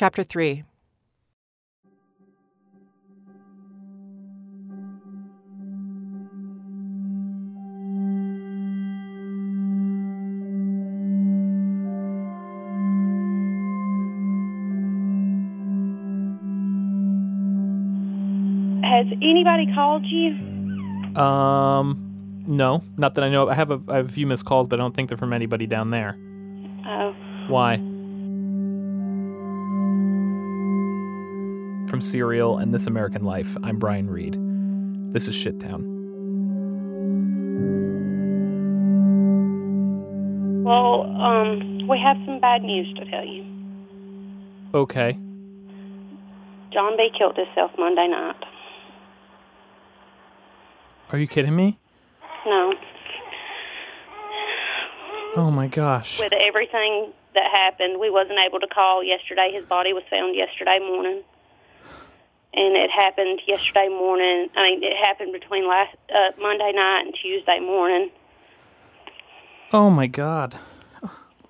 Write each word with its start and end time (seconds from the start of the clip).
Chapter 0.00 0.22
3 0.22 0.64
Has 18.82 19.06
anybody 19.20 19.70
called 19.74 20.06
you? 20.06 20.30
Um, 21.14 22.42
no, 22.46 22.82
not 22.96 23.16
that 23.16 23.24
I 23.24 23.28
know. 23.28 23.42
of. 23.42 23.48
I 23.50 23.54
have 23.54 23.70
a, 23.70 23.78
I 23.86 23.96
have 23.96 24.08
a 24.08 24.08
few 24.10 24.26
missed 24.26 24.46
calls, 24.46 24.66
but 24.66 24.80
I 24.80 24.82
don't 24.82 24.96
think 24.96 25.10
they're 25.10 25.18
from 25.18 25.34
anybody 25.34 25.66
down 25.66 25.90
there. 25.90 26.16
Oh, 26.86 27.14
Why? 27.48 27.89
From 31.90 32.00
Serial 32.00 32.58
and 32.58 32.72
This 32.72 32.86
American 32.86 33.24
Life, 33.24 33.56
I'm 33.64 33.80
Brian 33.80 34.08
Reed. 34.08 34.36
This 35.12 35.26
is 35.26 35.34
Shittown. 35.34 35.82
well, 40.62 41.02
um, 41.20 41.88
we 41.88 41.98
have 41.98 42.16
some 42.24 42.38
bad 42.38 42.62
news 42.62 42.94
to 42.94 43.04
tell 43.10 43.24
you. 43.24 43.44
Okay. 44.72 45.18
John 46.72 46.96
B. 46.96 47.10
killed 47.18 47.36
himself 47.36 47.72
Monday 47.76 48.06
night. 48.06 48.36
Are 51.10 51.18
you 51.18 51.26
kidding 51.26 51.56
me? 51.56 51.76
No, 52.46 52.72
Oh 55.34 55.50
my 55.50 55.66
gosh. 55.66 56.20
with 56.20 56.32
everything 56.32 57.12
that 57.34 57.50
happened, 57.50 57.98
we 57.98 58.10
wasn't 58.10 58.38
able 58.38 58.60
to 58.60 58.68
call 58.68 59.02
yesterday. 59.02 59.50
His 59.52 59.64
body 59.64 59.92
was 59.92 60.04
found 60.08 60.36
yesterday 60.36 60.78
morning, 60.78 61.22
and 62.54 62.76
it 62.76 62.90
happened 62.90 63.40
yesterday 63.46 63.88
morning. 63.88 64.48
I 64.56 64.62
mean, 64.70 64.82
it 64.82 64.96
happened 64.96 65.32
between 65.32 65.68
last 65.68 65.96
uh, 66.14 66.30
Monday 66.40 66.72
night 66.74 67.02
and 67.06 67.14
Tuesday 67.14 67.60
morning. 67.60 68.10
Oh 69.72 69.90
my 69.90 70.06
god. 70.06 70.58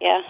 Yeah. 0.01 0.23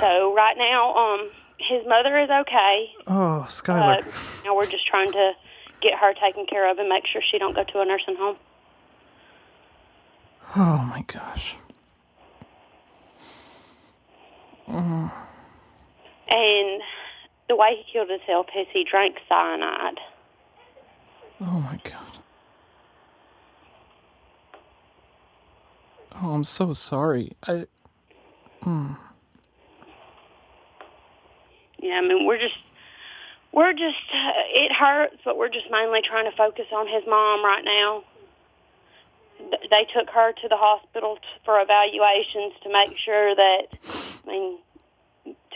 So 0.00 0.34
right 0.34 0.56
now, 0.58 0.94
um, 0.94 1.30
his 1.58 1.82
mother 1.86 2.18
is 2.18 2.28
okay. 2.30 2.90
Oh, 3.06 3.40
Uh, 3.40 3.44
Skylar. 3.44 4.44
now 4.44 4.56
we're 4.56 4.66
just 4.66 4.86
trying 4.86 5.12
to 5.12 5.32
get 5.80 5.94
her 5.98 6.12
taken 6.14 6.46
care 6.46 6.68
of 6.70 6.78
and 6.78 6.88
make 6.88 7.06
sure 7.06 7.22
she 7.22 7.38
don't 7.38 7.54
go 7.54 7.62
to 7.64 7.80
a 7.80 7.84
nursing 7.84 8.16
home. 8.16 8.36
Oh 10.56 10.78
my 10.90 11.02
gosh. 11.06 11.56
And 16.28 16.82
the 17.48 17.56
way 17.56 17.76
he 17.76 17.92
killed 17.92 18.10
himself 18.10 18.46
is 18.56 18.66
he 18.72 18.84
drank 18.84 19.16
cyanide. 19.28 19.98
Oh 21.40 21.60
my 21.60 21.78
god. 21.84 22.02
Oh, 26.22 26.32
I'm 26.32 26.44
so 26.44 26.72
sorry. 26.72 27.32
I 27.46 27.66
Yeah, 31.78 31.98
I 31.98 32.00
mean 32.00 32.26
we're 32.26 32.38
just 32.38 32.56
we're 33.52 33.72
just 33.74 33.96
uh, 34.12 34.32
it 34.36 34.72
hurts, 34.72 35.16
but 35.24 35.36
we're 35.36 35.48
just 35.50 35.70
mainly 35.70 36.00
trying 36.02 36.24
to 36.30 36.36
focus 36.36 36.66
on 36.72 36.88
his 36.88 37.04
mom 37.06 37.44
right 37.44 37.64
now. 37.64 38.02
Th- 39.38 39.70
They 39.70 39.84
took 39.94 40.08
her 40.10 40.32
to 40.32 40.48
the 40.48 40.56
hospital 40.56 41.16
t- 41.16 41.22
for 41.44 41.60
evaluations 41.60 42.54
to 42.62 42.72
make 42.72 42.96
sure 42.98 43.34
that 43.36 43.66
I 44.26 44.30
mean 44.30 44.58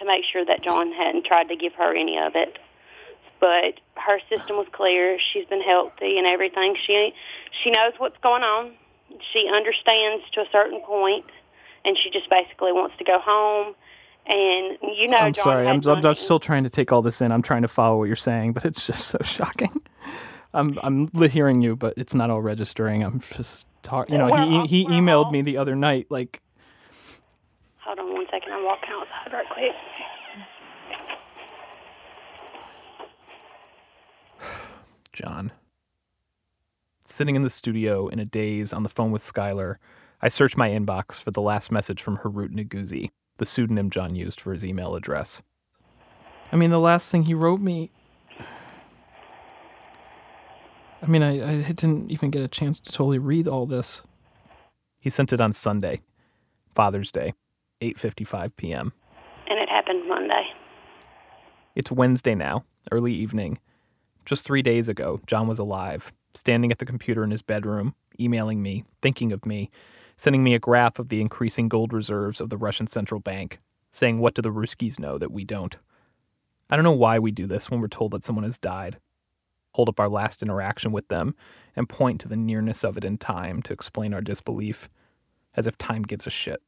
to 0.00 0.06
make 0.06 0.24
sure 0.24 0.44
that 0.44 0.62
John 0.62 0.92
hadn't 0.92 1.24
tried 1.24 1.48
to 1.48 1.56
give 1.56 1.74
her 1.74 1.94
any 1.94 2.18
of 2.18 2.34
it. 2.34 2.58
But 3.38 3.80
her 3.96 4.18
system 4.28 4.56
was 4.56 4.66
clear. 4.72 5.18
She's 5.32 5.46
been 5.46 5.62
healthy 5.62 6.18
and 6.18 6.26
everything. 6.26 6.76
She 6.86 7.14
she 7.62 7.70
knows 7.70 7.92
what's 7.98 8.18
going 8.18 8.42
on. 8.42 8.72
She 9.32 9.48
understands 9.52 10.24
to 10.32 10.40
a 10.40 10.46
certain 10.52 10.80
point, 10.80 11.24
and 11.84 11.96
she 11.96 12.10
just 12.10 12.28
basically 12.28 12.72
wants 12.72 12.96
to 12.98 13.04
go 13.04 13.18
home. 13.18 13.74
And 14.26 14.76
you 14.82 15.08
know, 15.08 15.16
I'm 15.16 15.32
John 15.32 15.44
sorry. 15.44 15.66
I'm, 15.66 15.80
I'm, 15.86 16.04
I'm 16.04 16.14
still 16.14 16.38
trying 16.38 16.64
to 16.64 16.70
take 16.70 16.92
all 16.92 17.00
this 17.00 17.22
in. 17.22 17.32
I'm 17.32 17.40
trying 17.40 17.62
to 17.62 17.68
follow 17.68 17.98
what 17.98 18.04
you're 18.04 18.16
saying, 18.16 18.52
but 18.52 18.64
it's 18.66 18.86
just 18.86 19.08
so 19.08 19.18
shocking. 19.22 19.80
I'm 20.52 20.78
I'm 20.82 21.08
hearing 21.30 21.62
you, 21.62 21.76
but 21.76 21.94
it's 21.96 22.14
not 22.14 22.28
all 22.28 22.42
registering. 22.42 23.02
I'm 23.02 23.20
just 23.20 23.66
talking. 23.82 24.14
You 24.14 24.18
know, 24.18 24.30
Well, 24.30 24.66
he 24.66 24.84
he 24.84 24.86
emailed 24.86 25.32
me 25.32 25.42
the 25.42 25.56
other 25.56 25.76
night, 25.76 26.08
like, 26.10 26.42
Hold 27.78 27.98
on 27.98 28.12
one 28.12 28.26
second. 28.30 28.39
I'm 28.60 28.66
walking 28.66 28.90
outside 28.92 29.32
right 29.32 29.46
quick. 29.48 29.72
John. 35.14 35.52
Sitting 37.04 37.36
in 37.36 37.42
the 37.42 37.50
studio 37.50 38.08
in 38.08 38.18
a 38.18 38.24
daze 38.26 38.74
on 38.74 38.82
the 38.82 38.90
phone 38.90 39.12
with 39.12 39.22
Skylar, 39.22 39.76
I 40.20 40.28
search 40.28 40.58
my 40.58 40.68
inbox 40.68 41.22
for 41.22 41.30
the 41.30 41.40
last 41.40 41.72
message 41.72 42.02
from 42.02 42.16
Horatio 42.16 42.54
Nailknot, 42.54 43.10
the 43.38 43.46
pseudonym 43.46 43.88
John 43.88 44.14
used 44.14 44.40
for 44.42 44.52
his 44.52 44.64
email 44.64 44.94
address. 44.94 45.40
I 46.52 46.56
mean, 46.56 46.70
the 46.70 46.78
last 46.78 47.10
thing 47.10 47.24
he 47.24 47.34
wrote 47.34 47.60
me. 47.60 47.90
I 51.02 51.06
mean, 51.06 51.22
I, 51.22 51.60
I 51.60 51.72
didn't 51.72 52.10
even 52.10 52.30
get 52.30 52.42
a 52.42 52.48
chance 52.48 52.78
to 52.80 52.92
totally 52.92 53.18
read 53.18 53.48
all 53.48 53.64
this. 53.64 54.02
He 54.98 55.08
sent 55.08 55.32
it 55.32 55.40
on 55.40 55.52
Sunday, 55.52 56.02
Father's 56.74 57.10
Day, 57.10 57.32
8:55 57.80 58.56
p.m. 58.56 58.92
And 59.48 59.58
it 59.58 59.68
happened 59.68 60.08
Monday. 60.08 60.44
It's 61.74 61.90
Wednesday 61.90 62.34
now, 62.34 62.64
early 62.92 63.12
evening. 63.12 63.58
Just 64.24 64.44
three 64.44 64.62
days 64.62 64.88
ago, 64.88 65.20
John 65.26 65.46
was 65.46 65.58
alive, 65.58 66.12
standing 66.34 66.70
at 66.70 66.78
the 66.78 66.86
computer 66.86 67.24
in 67.24 67.30
his 67.30 67.42
bedroom, 67.42 67.94
emailing 68.18 68.62
me, 68.62 68.84
thinking 69.00 69.32
of 69.32 69.46
me, 69.46 69.70
sending 70.16 70.44
me 70.44 70.54
a 70.54 70.58
graph 70.58 70.98
of 70.98 71.08
the 71.08 71.20
increasing 71.20 71.68
gold 71.68 71.92
reserves 71.92 72.40
of 72.40 72.50
the 72.50 72.58
Russian 72.58 72.86
central 72.86 73.20
bank, 73.20 73.58
saying, 73.92 74.18
What 74.18 74.34
do 74.34 74.42
the 74.42 74.50
Ruskies 74.50 74.98
know 74.98 75.16
that 75.18 75.32
we 75.32 75.44
don't? 75.44 75.76
I 76.68 76.76
don't 76.76 76.84
know 76.84 76.92
why 76.92 77.18
we 77.18 77.30
do 77.30 77.46
this 77.46 77.70
when 77.70 77.80
we're 77.80 77.88
told 77.88 78.12
that 78.12 78.24
someone 78.24 78.44
has 78.44 78.58
died. 78.58 78.98
Hold 79.74 79.88
up 79.88 79.98
our 79.98 80.08
last 80.08 80.42
interaction 80.42 80.92
with 80.92 81.08
them 81.08 81.34
and 81.74 81.88
point 81.88 82.20
to 82.20 82.28
the 82.28 82.36
nearness 82.36 82.84
of 82.84 82.96
it 82.96 83.04
in 83.04 83.18
time 83.18 83.62
to 83.62 83.72
explain 83.72 84.12
our 84.12 84.20
disbelief, 84.20 84.88
as 85.56 85.66
if 85.66 85.78
time 85.78 86.02
gives 86.02 86.26
a 86.26 86.30
shit. 86.30 86.60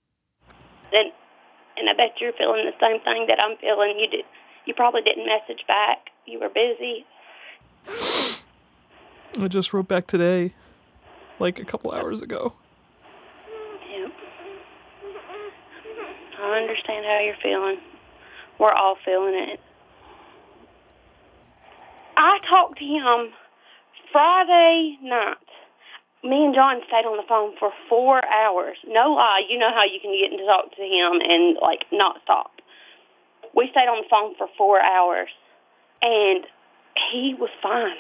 And 1.82 1.90
I 1.90 1.94
bet 1.94 2.20
you're 2.20 2.32
feeling 2.34 2.64
the 2.64 2.74
same 2.80 3.00
thing 3.00 3.26
that 3.26 3.42
I'm 3.42 3.56
feeling. 3.56 3.98
You 3.98 4.06
did. 4.06 4.24
You 4.66 4.72
probably 4.72 5.02
didn't 5.02 5.26
message 5.26 5.66
back. 5.66 6.10
You 6.26 6.38
were 6.38 6.48
busy. 6.48 7.04
I 9.40 9.48
just 9.48 9.72
wrote 9.72 9.88
back 9.88 10.06
today, 10.06 10.54
like 11.40 11.58
a 11.58 11.64
couple 11.64 11.90
hours 11.90 12.22
ago. 12.22 12.52
Yeah. 13.90 14.06
I 16.38 16.58
understand 16.60 17.04
how 17.04 17.18
you're 17.18 17.34
feeling. 17.42 17.78
We're 18.60 18.70
all 18.70 18.96
feeling 19.04 19.34
it. 19.34 19.58
I 22.16 22.38
talked 22.48 22.78
to 22.78 22.84
him 22.84 23.32
Friday 24.12 24.98
night. 25.02 25.36
Me 26.24 26.44
and 26.44 26.54
John 26.54 26.80
stayed 26.86 27.04
on 27.04 27.16
the 27.16 27.24
phone 27.28 27.54
for 27.58 27.72
four 27.88 28.24
hours. 28.24 28.76
No 28.86 29.12
lie, 29.12 29.42
you 29.48 29.58
know 29.58 29.72
how 29.72 29.84
you 29.84 29.98
can 30.00 30.16
get 30.16 30.36
to 30.36 30.44
talk 30.46 30.74
to 30.76 30.82
him 30.82 31.20
and 31.20 31.56
like 31.60 31.84
not 31.90 32.20
stop. 32.22 32.52
We 33.54 33.68
stayed 33.70 33.88
on 33.88 34.02
the 34.02 34.08
phone 34.08 34.34
for 34.36 34.46
four 34.56 34.80
hours, 34.80 35.28
and 36.00 36.46
he 37.10 37.34
was 37.34 37.50
fine. 37.62 37.96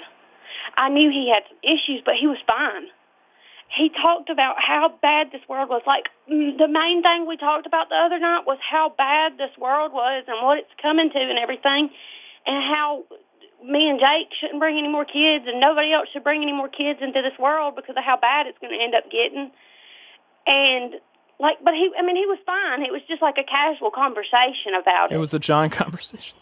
I 0.76 0.88
knew 0.88 1.10
he 1.10 1.30
had 1.30 1.42
some 1.48 1.58
issues, 1.62 2.02
but 2.04 2.14
he 2.14 2.26
was 2.26 2.38
fine 2.46 2.88
he 3.74 3.88
talked 3.88 4.28
about 4.28 4.56
how 4.58 4.92
bad 5.00 5.32
this 5.32 5.40
world 5.48 5.68
was. 5.68 5.82
Like 5.86 6.08
mm, 6.30 6.58
the 6.58 6.68
main 6.68 7.02
thing 7.02 7.26
we 7.26 7.36
talked 7.36 7.66
about 7.66 7.88
the 7.88 7.94
other 7.94 8.18
night 8.18 8.44
was 8.46 8.58
how 8.60 8.92
bad 8.96 9.38
this 9.38 9.56
world 9.58 9.92
was 9.92 10.24
and 10.28 10.44
what 10.44 10.58
it's 10.58 10.70
coming 10.80 11.10
to 11.10 11.18
and 11.18 11.38
everything, 11.38 11.90
and 12.46 12.62
how 12.62 13.04
me 13.64 13.88
and 13.88 14.00
Jake 14.00 14.28
shouldn't 14.38 14.60
bring 14.60 14.78
any 14.78 14.88
more 14.88 15.04
kids 15.04 15.44
and 15.46 15.60
nobody 15.60 15.92
else 15.92 16.08
should 16.12 16.24
bring 16.24 16.42
any 16.42 16.52
more 16.52 16.68
kids 16.68 17.00
into 17.02 17.22
this 17.22 17.38
world 17.38 17.76
because 17.76 17.96
of 17.96 18.04
how 18.04 18.16
bad 18.16 18.46
it's 18.46 18.58
going 18.58 18.72
to 18.72 18.82
end 18.82 18.94
up 18.94 19.10
getting. 19.10 19.50
And 20.46 20.94
like, 21.38 21.58
but 21.64 21.74
he, 21.74 21.90
I 21.98 22.02
mean, 22.02 22.16
he 22.16 22.26
was 22.26 22.38
fine. 22.46 22.82
It 22.82 22.92
was 22.92 23.02
just 23.08 23.22
like 23.22 23.36
a 23.38 23.44
casual 23.44 23.90
conversation 23.90 24.74
about 24.80 25.10
it. 25.10 25.16
It 25.16 25.18
was 25.18 25.34
a 25.34 25.38
John 25.38 25.70
conversation. 25.70 26.38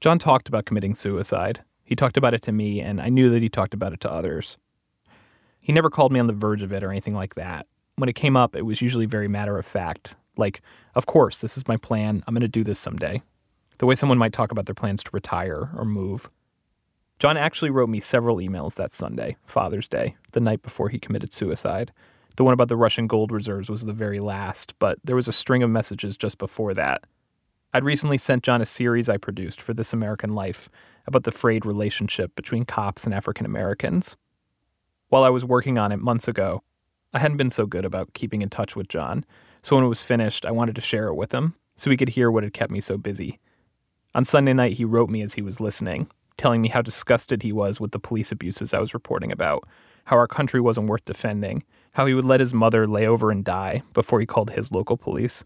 John 0.00 0.18
talked 0.18 0.48
about 0.48 0.64
committing 0.64 0.94
suicide. 0.94 1.62
He 1.84 1.94
talked 1.94 2.16
about 2.16 2.34
it 2.34 2.42
to 2.42 2.52
me, 2.52 2.80
and 2.80 3.00
I 3.00 3.08
knew 3.08 3.30
that 3.30 3.42
he 3.42 3.48
talked 3.48 3.74
about 3.74 3.92
it 3.92 4.00
to 4.00 4.10
others. 4.10 4.58
He 5.60 5.72
never 5.72 5.90
called 5.90 6.10
me 6.10 6.18
on 6.18 6.26
the 6.26 6.32
verge 6.32 6.62
of 6.62 6.72
it 6.72 6.82
or 6.82 6.90
anything 6.90 7.14
like 7.14 7.36
that. 7.36 7.66
When 7.96 8.08
it 8.08 8.14
came 8.14 8.36
up, 8.36 8.56
it 8.56 8.62
was 8.62 8.82
usually 8.82 9.06
very 9.06 9.28
matter 9.28 9.58
of 9.58 9.64
fact. 9.64 10.16
Like, 10.42 10.60
of 10.96 11.06
course, 11.06 11.40
this 11.40 11.56
is 11.56 11.68
my 11.68 11.76
plan. 11.76 12.24
I'm 12.26 12.34
going 12.34 12.40
to 12.40 12.48
do 12.48 12.64
this 12.64 12.80
someday. 12.80 13.22
The 13.78 13.86
way 13.86 13.94
someone 13.94 14.18
might 14.18 14.32
talk 14.32 14.50
about 14.50 14.66
their 14.66 14.74
plans 14.74 15.04
to 15.04 15.10
retire 15.12 15.70
or 15.76 15.84
move. 15.84 16.28
John 17.20 17.36
actually 17.36 17.70
wrote 17.70 17.88
me 17.88 18.00
several 18.00 18.38
emails 18.38 18.74
that 18.74 18.90
Sunday, 18.90 19.36
Father's 19.46 19.88
Day, 19.88 20.16
the 20.32 20.40
night 20.40 20.62
before 20.62 20.88
he 20.88 20.98
committed 20.98 21.32
suicide. 21.32 21.92
The 22.36 22.42
one 22.42 22.54
about 22.54 22.66
the 22.66 22.76
Russian 22.76 23.06
gold 23.06 23.30
reserves 23.30 23.70
was 23.70 23.84
the 23.84 23.92
very 23.92 24.18
last, 24.18 24.76
but 24.80 24.98
there 25.04 25.14
was 25.14 25.28
a 25.28 25.32
string 25.32 25.62
of 25.62 25.70
messages 25.70 26.16
just 26.16 26.38
before 26.38 26.74
that. 26.74 27.04
I'd 27.72 27.84
recently 27.84 28.18
sent 28.18 28.42
John 28.42 28.60
a 28.60 28.66
series 28.66 29.08
I 29.08 29.18
produced 29.18 29.62
for 29.62 29.74
This 29.74 29.92
American 29.92 30.34
Life 30.34 30.68
about 31.06 31.22
the 31.22 31.30
frayed 31.30 31.64
relationship 31.64 32.34
between 32.34 32.64
cops 32.64 33.04
and 33.04 33.14
African 33.14 33.46
Americans. 33.46 34.16
While 35.08 35.22
I 35.22 35.30
was 35.30 35.44
working 35.44 35.78
on 35.78 35.92
it 35.92 35.98
months 35.98 36.26
ago, 36.26 36.64
I 37.14 37.20
hadn't 37.20 37.36
been 37.36 37.50
so 37.50 37.64
good 37.64 37.84
about 37.84 38.12
keeping 38.12 38.42
in 38.42 38.48
touch 38.48 38.74
with 38.74 38.88
John, 38.88 39.24
so 39.62 39.76
when 39.76 39.84
it 39.84 39.88
was 39.88 40.02
finished, 40.02 40.44
I 40.44 40.50
wanted 40.50 40.74
to 40.74 40.80
share 40.80 41.06
it 41.08 41.14
with 41.14 41.32
him 41.32 41.54
so 41.76 41.90
he 41.90 41.96
could 41.96 42.10
hear 42.10 42.30
what 42.30 42.42
had 42.42 42.52
kept 42.52 42.72
me 42.72 42.80
so 42.80 42.98
busy. 42.98 43.38
On 44.14 44.24
Sunday 44.24 44.52
night, 44.52 44.74
he 44.74 44.84
wrote 44.84 45.08
me 45.08 45.22
as 45.22 45.34
he 45.34 45.42
was 45.42 45.60
listening, 45.60 46.10
telling 46.36 46.60
me 46.60 46.68
how 46.68 46.82
disgusted 46.82 47.42
he 47.42 47.52
was 47.52 47.80
with 47.80 47.92
the 47.92 47.98
police 47.98 48.30
abuses 48.30 48.74
I 48.74 48.80
was 48.80 48.92
reporting 48.94 49.32
about, 49.32 49.66
how 50.04 50.16
our 50.16 50.26
country 50.26 50.60
wasn't 50.60 50.88
worth 50.88 51.04
defending, 51.04 51.62
how 51.92 52.06
he 52.06 52.14
would 52.14 52.24
let 52.24 52.40
his 52.40 52.52
mother 52.52 52.86
lay 52.86 53.06
over 53.06 53.30
and 53.30 53.44
die 53.44 53.82
before 53.94 54.20
he 54.20 54.26
called 54.26 54.50
his 54.50 54.72
local 54.72 54.96
police. 54.96 55.44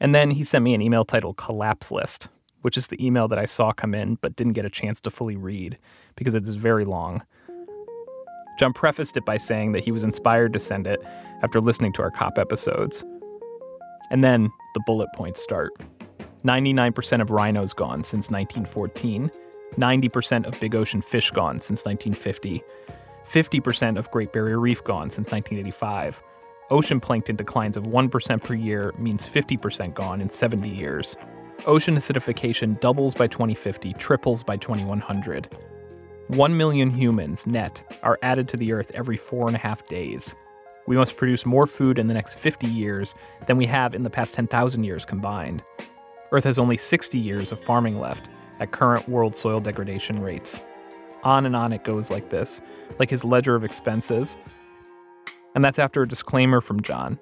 And 0.00 0.14
then 0.14 0.30
he 0.30 0.44
sent 0.44 0.64
me 0.64 0.74
an 0.74 0.82
email 0.82 1.04
titled 1.04 1.36
Collapse 1.36 1.92
List, 1.92 2.28
which 2.62 2.78
is 2.78 2.88
the 2.88 3.04
email 3.04 3.28
that 3.28 3.38
I 3.38 3.44
saw 3.44 3.72
come 3.72 3.94
in 3.94 4.16
but 4.16 4.36
didn't 4.36 4.54
get 4.54 4.64
a 4.64 4.70
chance 4.70 5.00
to 5.02 5.10
fully 5.10 5.36
read 5.36 5.78
because 6.16 6.34
it 6.34 6.48
is 6.48 6.56
very 6.56 6.84
long. 6.84 7.22
John 8.58 8.72
prefaced 8.72 9.16
it 9.16 9.24
by 9.24 9.36
saying 9.36 9.72
that 9.72 9.84
he 9.84 9.92
was 9.92 10.02
inspired 10.02 10.52
to 10.54 10.58
send 10.58 10.86
it 10.86 11.00
after 11.42 11.60
listening 11.60 11.92
to 11.94 12.02
our 12.02 12.10
cop 12.10 12.38
episodes. 12.38 13.04
And 14.10 14.24
then 14.24 14.50
the 14.74 14.80
bullet 14.86 15.08
points 15.14 15.42
start 15.42 15.72
99% 16.44 17.20
of 17.20 17.30
rhinos 17.30 17.72
gone 17.72 18.02
since 18.02 18.30
1914, 18.30 19.30
90% 19.76 20.46
of 20.46 20.58
big 20.60 20.74
ocean 20.74 21.02
fish 21.02 21.30
gone 21.30 21.58
since 21.58 21.84
1950. 21.84 22.62
50% 23.24 23.98
of 23.98 24.10
Great 24.10 24.32
Barrier 24.32 24.58
Reef 24.58 24.82
gone 24.82 25.10
since 25.10 25.30
1985. 25.30 26.22
Ocean 26.70 27.00
plankton 27.00 27.36
declines 27.36 27.76
of 27.76 27.84
1% 27.84 28.42
per 28.42 28.54
year 28.54 28.94
means 28.98 29.26
50% 29.26 29.92
gone 29.94 30.20
in 30.20 30.30
70 30.30 30.68
years. 30.68 31.16
Ocean 31.66 31.96
acidification 31.96 32.80
doubles 32.80 33.14
by 33.14 33.26
2050, 33.26 33.92
triples 33.94 34.42
by 34.42 34.56
2100. 34.56 35.54
1 36.28 36.56
million 36.56 36.90
humans 36.90 37.46
net 37.46 37.98
are 38.02 38.18
added 38.22 38.48
to 38.48 38.56
the 38.56 38.72
Earth 38.72 38.90
every 38.94 39.16
four 39.16 39.48
and 39.48 39.56
a 39.56 39.58
half 39.58 39.84
days. 39.86 40.34
We 40.86 40.96
must 40.96 41.16
produce 41.16 41.46
more 41.46 41.66
food 41.66 41.98
in 41.98 42.06
the 42.06 42.14
next 42.14 42.38
50 42.38 42.66
years 42.66 43.14
than 43.46 43.56
we 43.56 43.66
have 43.66 43.94
in 43.94 44.02
the 44.02 44.10
past 44.10 44.34
10,000 44.34 44.84
years 44.84 45.04
combined. 45.04 45.62
Earth 46.32 46.44
has 46.44 46.58
only 46.58 46.76
60 46.76 47.18
years 47.18 47.52
of 47.52 47.60
farming 47.60 47.98
left 47.98 48.28
at 48.60 48.72
current 48.72 49.08
world 49.08 49.34
soil 49.34 49.60
degradation 49.60 50.20
rates. 50.20 50.60
On 51.22 51.44
and 51.44 51.54
on 51.54 51.72
it 51.72 51.84
goes 51.84 52.10
like 52.10 52.30
this, 52.30 52.60
like 52.98 53.10
his 53.10 53.24
ledger 53.24 53.54
of 53.54 53.64
expenses. 53.64 54.36
And 55.54 55.64
that's 55.64 55.78
after 55.78 56.02
a 56.02 56.08
disclaimer 56.08 56.60
from 56.60 56.80
John, 56.80 57.18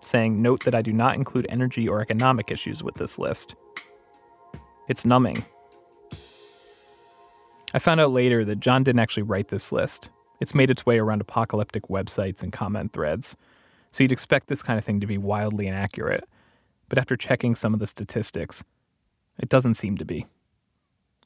saying, 0.00 0.40
Note 0.40 0.64
that 0.64 0.74
I 0.74 0.82
do 0.82 0.92
not 0.92 1.14
include 1.14 1.46
energy 1.48 1.88
or 1.88 2.00
economic 2.00 2.50
issues 2.50 2.82
with 2.82 2.94
this 2.94 3.18
list. 3.18 3.54
It's 4.88 5.04
numbing. 5.04 5.44
I 7.74 7.78
found 7.78 8.00
out 8.00 8.12
later 8.12 8.44
that 8.46 8.60
John 8.60 8.82
didn't 8.82 9.00
actually 9.00 9.24
write 9.24 9.48
this 9.48 9.70
list. 9.72 10.10
It's 10.40 10.54
made 10.54 10.70
its 10.70 10.86
way 10.86 10.98
around 10.98 11.20
apocalyptic 11.20 11.88
websites 11.88 12.42
and 12.42 12.52
comment 12.52 12.92
threads, 12.92 13.36
so 13.90 14.02
you'd 14.02 14.12
expect 14.12 14.48
this 14.48 14.62
kind 14.62 14.78
of 14.78 14.84
thing 14.84 15.00
to 15.00 15.06
be 15.06 15.18
wildly 15.18 15.66
inaccurate. 15.66 16.24
But 16.88 16.98
after 16.98 17.16
checking 17.16 17.54
some 17.54 17.74
of 17.74 17.80
the 17.80 17.86
statistics, 17.86 18.62
it 19.38 19.48
doesn't 19.48 19.74
seem 19.74 19.98
to 19.98 20.04
be. 20.04 20.26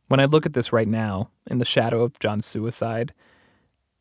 When 0.08 0.20
I 0.20 0.24
look 0.24 0.46
at 0.46 0.52
this 0.52 0.72
right 0.72 0.88
now, 0.88 1.30
in 1.46 1.58
the 1.58 1.64
shadow 1.64 2.02
of 2.02 2.18
John's 2.18 2.46
suicide, 2.46 3.12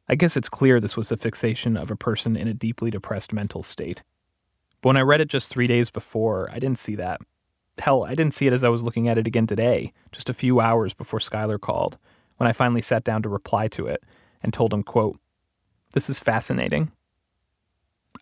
I 0.07 0.15
guess 0.15 0.35
it's 0.35 0.49
clear 0.49 0.79
this 0.79 0.97
was 0.97 1.11
a 1.11 1.17
fixation 1.17 1.77
of 1.77 1.91
a 1.91 1.95
person 1.95 2.35
in 2.35 2.47
a 2.47 2.53
deeply 2.53 2.91
depressed 2.91 3.31
mental 3.31 3.61
state. 3.61 4.03
But 4.81 4.89
when 4.89 4.97
I 4.97 5.01
read 5.01 5.21
it 5.21 5.29
just 5.29 5.49
three 5.49 5.67
days 5.67 5.89
before, 5.89 6.49
I 6.51 6.59
didn't 6.59 6.79
see 6.79 6.95
that. 6.95 7.21
Hell, 7.77 8.03
I 8.03 8.15
didn't 8.15 8.33
see 8.33 8.47
it 8.47 8.53
as 8.53 8.63
I 8.63 8.69
was 8.69 8.83
looking 8.83 9.07
at 9.07 9.17
it 9.17 9.27
again 9.27 9.47
today, 9.47 9.93
just 10.11 10.29
a 10.29 10.33
few 10.33 10.59
hours 10.59 10.93
before 10.93 11.19
Skylar 11.19 11.59
called, 11.59 11.97
when 12.37 12.47
I 12.47 12.51
finally 12.51 12.81
sat 12.81 13.03
down 13.03 13.21
to 13.23 13.29
reply 13.29 13.67
to 13.69 13.87
it 13.87 14.03
and 14.43 14.53
told 14.53 14.73
him, 14.73 14.83
quote, 14.83 15.19
This 15.93 16.09
is 16.09 16.19
fascinating. 16.19 16.91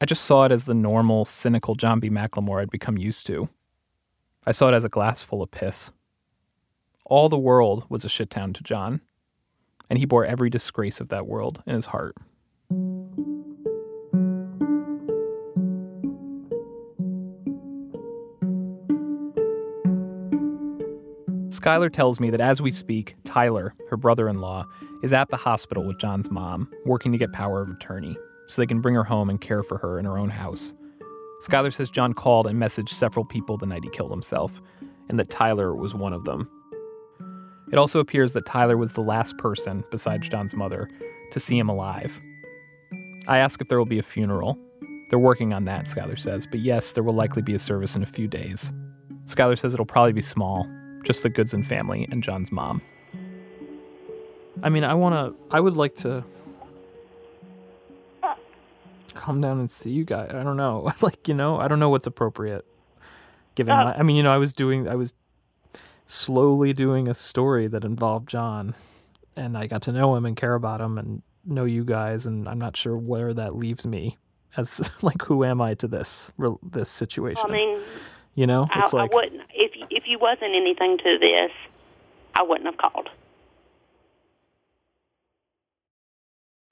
I 0.02 0.06
just 0.06 0.24
saw 0.24 0.46
it 0.46 0.52
as 0.52 0.66
the 0.66 0.74
normal, 0.74 1.26
cynical 1.26 1.76
John 1.76 2.00
B. 2.00 2.10
McLemore 2.10 2.62
I'd 2.62 2.70
become 2.70 2.98
used 2.98 3.28
to. 3.28 3.50
I 4.46 4.52
saw 4.52 4.70
it 4.70 4.74
as 4.74 4.86
a 4.86 4.90
glass 4.90 5.22
full 5.22 5.42
of 5.42 5.52
piss. 5.52 5.92
All 7.06 7.28
the 7.28 7.38
world 7.38 7.86
was 7.90 8.06
a 8.06 8.08
shittown 8.08 8.54
to 8.56 8.64
John, 8.64 9.02
and 9.90 10.00
he 10.00 10.06
bore 10.06 10.26
every 10.26 10.50
disgrace 10.50 11.02
of 11.02 11.10
that 11.10 11.28
world 11.28 11.64
in 11.66 11.76
his 11.76 11.88
heart. 11.88 12.16
Skylar 21.60 21.92
tells 21.92 22.22
me 22.22 22.30
that 22.30 22.40
as 22.40 22.62
we 22.62 22.72
speak, 22.72 23.16
Tyler, 23.26 23.74
her 23.90 23.98
brother 23.98 24.30
in 24.30 24.40
law, 24.40 24.66
is 25.04 25.12
at 25.12 25.28
the 25.28 25.36
hospital 25.36 25.84
with 25.84 25.98
John's 25.98 26.32
mom, 26.32 26.72
working 26.86 27.12
to 27.12 27.18
get 27.18 27.34
power 27.34 27.62
of 27.62 27.70
attorney 27.70 28.16
so 28.48 28.62
they 28.62 28.66
can 28.66 28.80
bring 28.80 28.96
her 28.96 29.04
home 29.04 29.30
and 29.30 29.42
care 29.42 29.62
for 29.62 29.78
her 29.78 30.00
in 30.00 30.06
her 30.06 30.18
own 30.18 30.30
house. 30.30 30.74
Skylar 31.42 31.74
says 31.74 31.90
John 31.90 32.14
called 32.14 32.48
and 32.48 32.58
messaged 32.58 32.90
several 32.90 33.26
people 33.26 33.58
the 33.58 33.66
night 33.66 33.84
he 33.84 33.90
killed 33.90 34.10
himself, 34.10 34.62
and 35.10 35.20
that 35.20 35.30
Tyler 35.30 35.76
was 35.76 35.94
one 35.94 36.14
of 36.14 36.24
them. 36.24 36.50
It 37.74 37.78
also 37.78 38.00
appears 38.00 38.32
that 38.34 38.46
Tyler 38.46 38.78
was 38.78 38.94
the 38.94 39.02
last 39.02 39.38
person, 39.38 39.84
besides 39.92 40.30
John's 40.30 40.56
mother, 40.56 40.88
to 41.32 41.42
see 41.42 41.58
him 41.58 41.68
alive. 41.68 42.22
I 43.28 43.40
ask 43.40 43.60
if 43.60 43.68
there 43.68 43.78
will 43.78 43.86
be 43.86 44.00
a 44.00 44.04
funeral. 44.04 44.58
They're 45.10 45.20
working 45.20 45.52
on 45.52 45.66
that, 45.66 45.86
Skylar 45.86 46.18
says, 46.18 46.48
but 46.50 46.62
yes, 46.62 46.94
there 46.94 47.04
will 47.04 47.14
likely 47.14 47.42
be 47.42 47.54
a 47.54 47.60
service 47.60 47.98
in 47.98 48.04
a 48.04 48.06
few 48.06 48.28
days. 48.28 48.72
Skylar 49.26 49.60
says 49.60 49.74
it'll 49.74 49.86
probably 49.86 50.14
be 50.14 50.22
small, 50.22 50.66
just 51.04 51.24
the 51.24 51.30
Goodson 51.30 51.64
family 51.64 52.08
and 52.12 52.24
John's 52.24 52.52
mom. 52.52 52.82
I 54.62 54.70
mean, 54.70 54.84
I 54.84 54.94
want 54.94 55.16
to, 55.16 55.56
I 55.56 55.60
would 55.60 55.78
like 55.78 55.96
to 55.96 56.24
come 59.14 59.42
down 59.42 59.60
and 59.60 59.70
see 59.72 59.92
you 59.92 60.04
guys. 60.04 60.32
I 60.34 60.44
don't 60.44 60.58
know. 60.58 60.92
like, 61.02 61.28
you 61.28 61.34
know, 61.34 61.60
I 61.60 61.68
don't 61.68 61.80
know 61.80 61.90
what's 61.90 62.08
appropriate. 62.08 62.66
Given 63.56 63.74
uh, 63.74 63.86
my, 63.86 63.96
I 63.98 64.04
mean, 64.04 64.16
you 64.16 64.24
know, 64.24 64.32
I 64.32 64.38
was 64.38 64.54
doing, 64.54 64.88
I 64.88 64.96
was 64.96 65.14
slowly 66.06 66.74
doing 66.74 67.08
a 67.08 67.14
story 67.14 67.68
that 67.68 67.84
involved 67.84 68.28
John, 68.28 68.76
and 69.36 69.58
I 69.58 69.68
got 69.68 69.84
to 69.84 69.92
know 69.92 70.16
him 70.16 70.26
and 70.26 70.36
care 70.36 70.56
about 70.56 70.82
him 70.82 70.98
and 70.98 71.22
know 71.46 71.66
you 71.66 71.84
guys, 71.84 72.26
and 72.26 72.48
I'm 72.48 72.60
not 72.60 72.76
sure 72.76 72.98
where 72.98 73.34
that 73.34 73.56
leaves 73.56 73.86
me 73.86 74.18
as 74.58 74.92
like 75.02 75.22
who 75.24 75.44
am 75.44 75.62
I 75.62 75.74
to 75.76 75.88
this 75.88 76.32
this 76.64 76.90
situation? 76.90 77.46
I 77.48 77.52
mean, 77.52 77.80
you 78.36 78.48
know, 78.48 78.68
it's 78.76 78.94
I, 78.94 78.98
like 78.98 79.14
I 79.14 79.16
wouldn't 79.16 79.42
if 79.54 79.69
if 79.69 79.69
you 80.10 80.18
wasn't 80.20 80.56
anything 80.56 80.98
to 80.98 81.18
this, 81.20 81.52
I 82.34 82.44
wouldn't 82.44 82.66
have 82.66 82.78
called. 82.78 83.10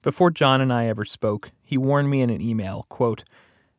Before 0.02 0.30
John 0.30 0.60
and 0.60 0.72
I 0.72 0.86
ever 0.86 1.04
spoke, 1.04 1.50
he 1.62 1.78
warned 1.78 2.10
me 2.10 2.20
in 2.20 2.30
an 2.30 2.40
email, 2.40 2.86
quote, 2.88 3.24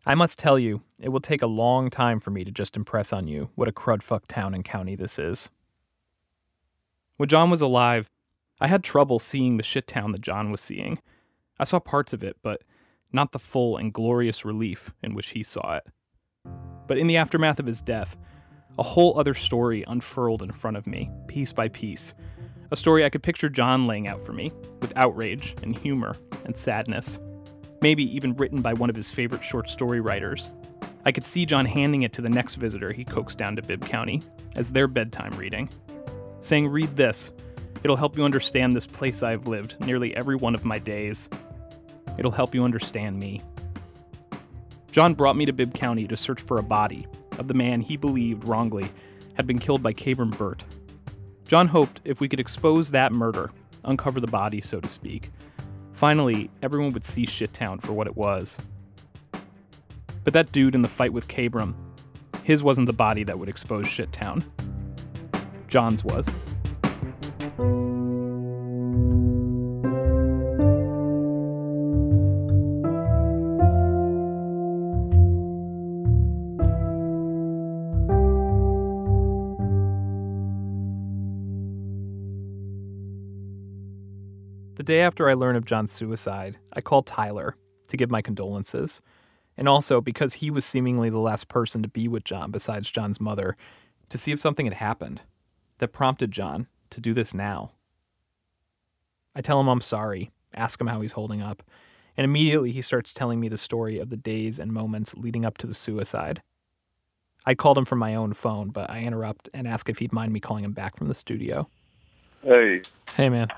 I 0.05 0.15
must 0.15 0.39
tell 0.39 0.57
you, 0.57 0.81
it 0.99 1.09
will 1.09 1.19
take 1.19 1.41
a 1.41 1.47
long 1.47 1.89
time 1.89 2.19
for 2.19 2.31
me 2.31 2.43
to 2.43 2.51
just 2.51 2.77
impress 2.77 3.11
on 3.11 3.27
you 3.27 3.49
what 3.55 3.67
a 3.67 3.73
crudfuck 3.73 4.27
town 4.27 4.53
and 4.53 4.63
county 4.63 4.95
this 4.95 5.19
is. 5.19 5.49
When 7.17 7.29
John 7.29 7.49
was 7.49 7.61
alive, 7.61 8.09
I 8.61 8.67
had 8.67 8.83
trouble 8.83 9.19
seeing 9.19 9.57
the 9.57 9.63
shit 9.63 9.87
town 9.87 10.13
that 10.13 10.21
John 10.21 10.51
was 10.51 10.61
seeing. 10.61 10.99
I 11.59 11.65
saw 11.65 11.79
parts 11.79 12.13
of 12.13 12.23
it, 12.23 12.37
but 12.41 12.61
not 13.11 13.31
the 13.33 13.39
full 13.39 13.77
and 13.77 13.93
glorious 13.93 14.45
relief 14.45 14.93
in 15.03 15.13
which 15.13 15.29
he 15.31 15.43
saw 15.43 15.77
it. 15.77 15.87
But 16.87 16.97
in 16.97 17.07
the 17.07 17.17
aftermath 17.17 17.59
of 17.59 17.65
his 17.65 17.81
death, 17.81 18.17
a 18.77 18.83
whole 18.83 19.19
other 19.19 19.33
story 19.33 19.83
unfurled 19.87 20.43
in 20.43 20.51
front 20.51 20.77
of 20.77 20.87
me, 20.87 21.09
piece 21.27 21.53
by 21.53 21.67
piece. 21.69 22.13
A 22.71 22.75
story 22.75 23.03
I 23.03 23.09
could 23.09 23.23
picture 23.23 23.49
John 23.49 23.87
laying 23.87 24.07
out 24.07 24.21
for 24.21 24.33
me, 24.33 24.51
with 24.81 24.93
outrage 24.95 25.55
and 25.63 25.75
humor 25.75 26.15
and 26.45 26.55
sadness 26.55 27.19
maybe 27.81 28.03
even 28.15 28.35
written 28.35 28.61
by 28.61 28.73
one 28.73 28.89
of 28.89 28.95
his 28.95 29.09
favorite 29.09 29.43
short 29.43 29.69
story 29.69 29.99
writers. 29.99 30.49
I 31.05 31.11
could 31.11 31.25
see 31.25 31.45
John 31.45 31.65
handing 31.65 32.03
it 32.03 32.13
to 32.13 32.21
the 32.21 32.29
next 32.29 32.55
visitor 32.55 32.91
he 32.91 33.05
coaxed 33.05 33.37
down 33.37 33.55
to 33.55 33.61
Bibb 33.61 33.85
County 33.85 34.23
as 34.55 34.71
their 34.71 34.87
bedtime 34.87 35.35
reading, 35.37 35.69
saying, 36.41 36.67
Read 36.67 36.95
this. 36.95 37.31
It'll 37.83 37.95
help 37.95 38.17
you 38.17 38.25
understand 38.25 38.75
this 38.75 38.87
place 38.87 39.23
I've 39.23 39.47
lived 39.47 39.79
nearly 39.79 40.15
every 40.15 40.35
one 40.35 40.55
of 40.55 40.65
my 40.65 40.79
days. 40.79 41.29
It'll 42.17 42.31
help 42.31 42.53
you 42.53 42.63
understand 42.63 43.17
me. 43.17 43.41
John 44.91 45.13
brought 45.13 45.37
me 45.37 45.45
to 45.45 45.53
Bibb 45.53 45.73
County 45.73 46.07
to 46.07 46.17
search 46.17 46.41
for 46.41 46.57
a 46.57 46.63
body 46.63 47.07
of 47.39 47.47
the 47.47 47.55
man 47.55 47.81
he 47.81 47.97
believed 47.97 48.45
wrongly 48.45 48.91
had 49.33 49.47
been 49.47 49.57
killed 49.57 49.81
by 49.81 49.93
Kabram 49.93 50.37
Burt. 50.37 50.63
John 51.47 51.67
hoped 51.67 52.01
if 52.03 52.21
we 52.21 52.29
could 52.29 52.39
expose 52.39 52.91
that 52.91 53.11
murder, 53.11 53.49
uncover 53.83 54.19
the 54.19 54.27
body, 54.27 54.61
so 54.61 54.79
to 54.79 54.87
speak, 54.87 55.31
Finally, 55.99 56.49
everyone 56.61 56.93
would 56.93 57.03
see 57.03 57.25
Shittown 57.25 57.81
for 57.81 57.91
what 57.91 58.07
it 58.07 58.15
was. 58.15 58.57
But 60.23 60.31
that 60.33 60.53
dude 60.53 60.73
in 60.73 60.81
the 60.81 60.87
fight 60.87 61.11
with 61.11 61.27
Kabram, 61.27 61.73
his 62.41 62.63
wasn't 62.63 62.87
the 62.87 62.93
body 62.93 63.25
that 63.25 63.37
would 63.37 63.49
expose 63.49 63.85
Shittown. 63.85 64.45
John's 65.67 66.05
was. 66.05 66.29
Day 84.89 85.01
after 85.01 85.29
I 85.29 85.35
learn 85.35 85.55
of 85.55 85.65
John's 85.65 85.91
suicide, 85.91 86.57
I 86.73 86.81
call 86.81 87.03
Tyler 87.03 87.55
to 87.89 87.95
give 87.95 88.09
my 88.09 88.23
condolences. 88.23 89.01
And 89.55 89.67
also 89.67 90.01
because 90.01 90.33
he 90.33 90.49
was 90.49 90.65
seemingly 90.65 91.11
the 91.11 91.19
last 91.19 91.47
person 91.47 91.83
to 91.83 91.87
be 91.87 92.07
with 92.07 92.23
John 92.23 92.49
besides 92.49 92.89
John's 92.89 93.21
mother, 93.21 93.55
to 94.09 94.17
see 94.17 94.31
if 94.31 94.39
something 94.39 94.65
had 94.65 94.73
happened 94.73 95.21
that 95.77 95.93
prompted 95.93 96.31
John 96.31 96.65
to 96.89 96.99
do 96.99 97.13
this 97.13 97.35
now. 97.35 97.73
I 99.35 99.41
tell 99.41 99.59
him 99.59 99.67
I'm 99.67 99.79
sorry, 99.79 100.31
ask 100.55 100.81
him 100.81 100.87
how 100.87 101.01
he's 101.01 101.11
holding 101.11 101.43
up, 101.43 101.61
and 102.17 102.25
immediately 102.25 102.71
he 102.71 102.81
starts 102.81 103.13
telling 103.13 103.39
me 103.39 103.47
the 103.47 103.59
story 103.59 103.99
of 103.99 104.09
the 104.09 104.17
days 104.17 104.57
and 104.57 104.73
moments 104.73 105.13
leading 105.13 105.45
up 105.45 105.59
to 105.59 105.67
the 105.67 105.75
suicide. 105.75 106.41
I 107.45 107.53
called 107.53 107.77
him 107.77 107.85
from 107.85 107.99
my 107.99 108.15
own 108.15 108.33
phone, 108.33 108.69
but 108.69 108.89
I 108.89 109.01
interrupt 109.01 109.49
and 109.53 109.67
ask 109.67 109.87
if 109.87 109.99
he'd 109.99 110.13
mind 110.13 110.33
me 110.33 110.39
calling 110.39 110.63
him 110.63 110.73
back 110.73 110.97
from 110.97 111.09
the 111.09 111.15
studio. 111.15 111.69
Hey. 112.41 112.81
Hey, 113.15 113.29
man. 113.29 113.49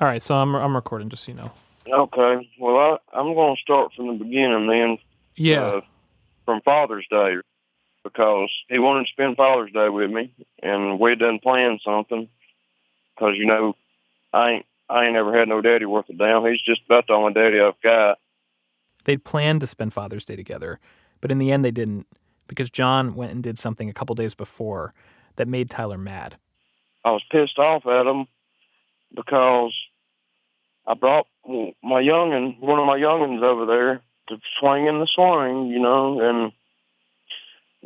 All 0.00 0.08
right, 0.08 0.22
so 0.22 0.34
I'm 0.34 0.54
I'm 0.56 0.74
recording, 0.74 1.08
just 1.08 1.24
so 1.24 1.32
you 1.32 1.38
know. 1.38 1.52
Okay. 1.88 2.50
Well, 2.58 2.76
I, 3.12 3.18
I'm 3.18 3.34
going 3.34 3.54
to 3.54 3.62
start 3.62 3.92
from 3.94 4.06
the 4.06 4.24
beginning 4.24 4.66
then. 4.66 4.98
Yeah. 5.36 5.62
Uh, 5.62 5.80
from 6.44 6.60
Father's 6.62 7.06
Day, 7.10 7.36
because 8.02 8.50
he 8.68 8.78
wanted 8.78 9.06
to 9.06 9.12
spend 9.12 9.36
Father's 9.36 9.72
Day 9.72 9.88
with 9.88 10.10
me, 10.10 10.32
and 10.62 10.98
we'd 10.98 11.20
done 11.20 11.38
planned 11.38 11.80
something. 11.84 12.28
Because 13.14 13.36
you 13.36 13.46
know, 13.46 13.76
I 14.32 14.50
ain't 14.50 14.66
I 14.88 15.06
ain't 15.06 15.16
ever 15.16 15.36
had 15.36 15.48
no 15.48 15.60
daddy 15.60 15.84
worth 15.84 16.08
a 16.10 16.12
damn. 16.12 16.44
He's 16.44 16.60
just 16.60 16.82
about 16.86 17.06
the 17.06 17.12
only 17.12 17.32
daddy 17.32 17.60
I've 17.60 17.80
got. 17.80 18.18
They'd 19.04 19.24
planned 19.24 19.60
to 19.60 19.66
spend 19.66 19.92
Father's 19.92 20.24
Day 20.24 20.36
together, 20.36 20.80
but 21.20 21.30
in 21.30 21.38
the 21.38 21.52
end 21.52 21.64
they 21.64 21.70
didn't 21.70 22.06
because 22.48 22.68
John 22.68 23.14
went 23.14 23.32
and 23.32 23.42
did 23.42 23.58
something 23.58 23.88
a 23.88 23.94
couple 23.94 24.14
days 24.14 24.34
before 24.34 24.92
that 25.36 25.46
made 25.46 25.70
Tyler 25.70 25.98
mad. 25.98 26.36
I 27.04 27.10
was 27.10 27.22
pissed 27.30 27.58
off 27.58 27.86
at 27.86 28.06
him 28.06 28.26
because 29.14 29.72
I 30.86 30.94
brought 30.94 31.26
my 31.46 32.02
youngin, 32.02 32.58
one 32.60 32.78
of 32.78 32.86
my 32.86 32.98
youngins 32.98 33.42
over 33.42 33.66
there 33.66 34.02
to 34.28 34.40
swing 34.58 34.86
in 34.86 35.00
the 35.00 35.06
swing, 35.06 35.68
you 35.68 35.78
know, 35.78 36.20
and 36.20 36.52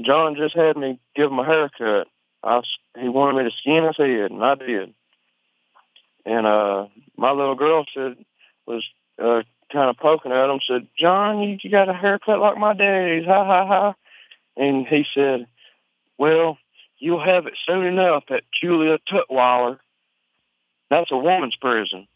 John 0.04 0.37
just 0.37 0.54
had 0.54 0.76
me 0.76 0.99
give 1.16 1.30
him 1.30 1.38
a 1.38 1.44
haircut. 1.44 2.08
I, 2.42 2.61
he 2.99 3.08
wanted 3.08 3.42
me 3.42 3.50
to 3.50 3.56
skin 3.56 3.85
his 3.85 3.97
head, 3.97 4.30
and 4.30 4.44
I 4.44 4.54
did. 4.54 4.94
And 6.25 6.47
uh, 6.47 6.87
my 7.16 7.32
little 7.32 7.56
girl 7.56 7.85
said, 7.92 8.16
was 8.66 8.85
uh, 9.20 9.42
kind 9.73 9.90
of 9.90 9.97
poking 9.97 10.32
at 10.32 10.50
him, 10.50 10.61
said, 10.66 10.87
John, 10.97 11.40
you, 11.40 11.58
you 11.62 11.70
got 11.70 11.88
a 11.88 11.94
haircut 11.94 12.38
like 12.38 12.58
my 12.58 12.75
daddy's, 12.75 13.26
ha, 13.26 13.44
ha, 13.44 13.66
ha. 13.66 13.94
And 14.56 14.87
he 14.87 15.04
said, 15.14 15.47
well, 16.16 16.58
you'll 16.99 17.25
have 17.25 17.47
it 17.47 17.54
soon 17.66 17.87
enough 17.87 18.25
at 18.30 18.44
Julia 18.61 18.99
Tutwiler. 19.11 19.78
That's 20.90 21.11
a 21.11 21.16
woman's 21.16 21.57
prison. 21.57 22.07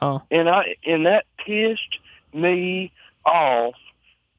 Oh. 0.00 0.22
And 0.30 0.48
I 0.48 0.76
and 0.84 1.06
that 1.06 1.24
pissed 1.44 1.98
me 2.32 2.92
off. 3.24 3.74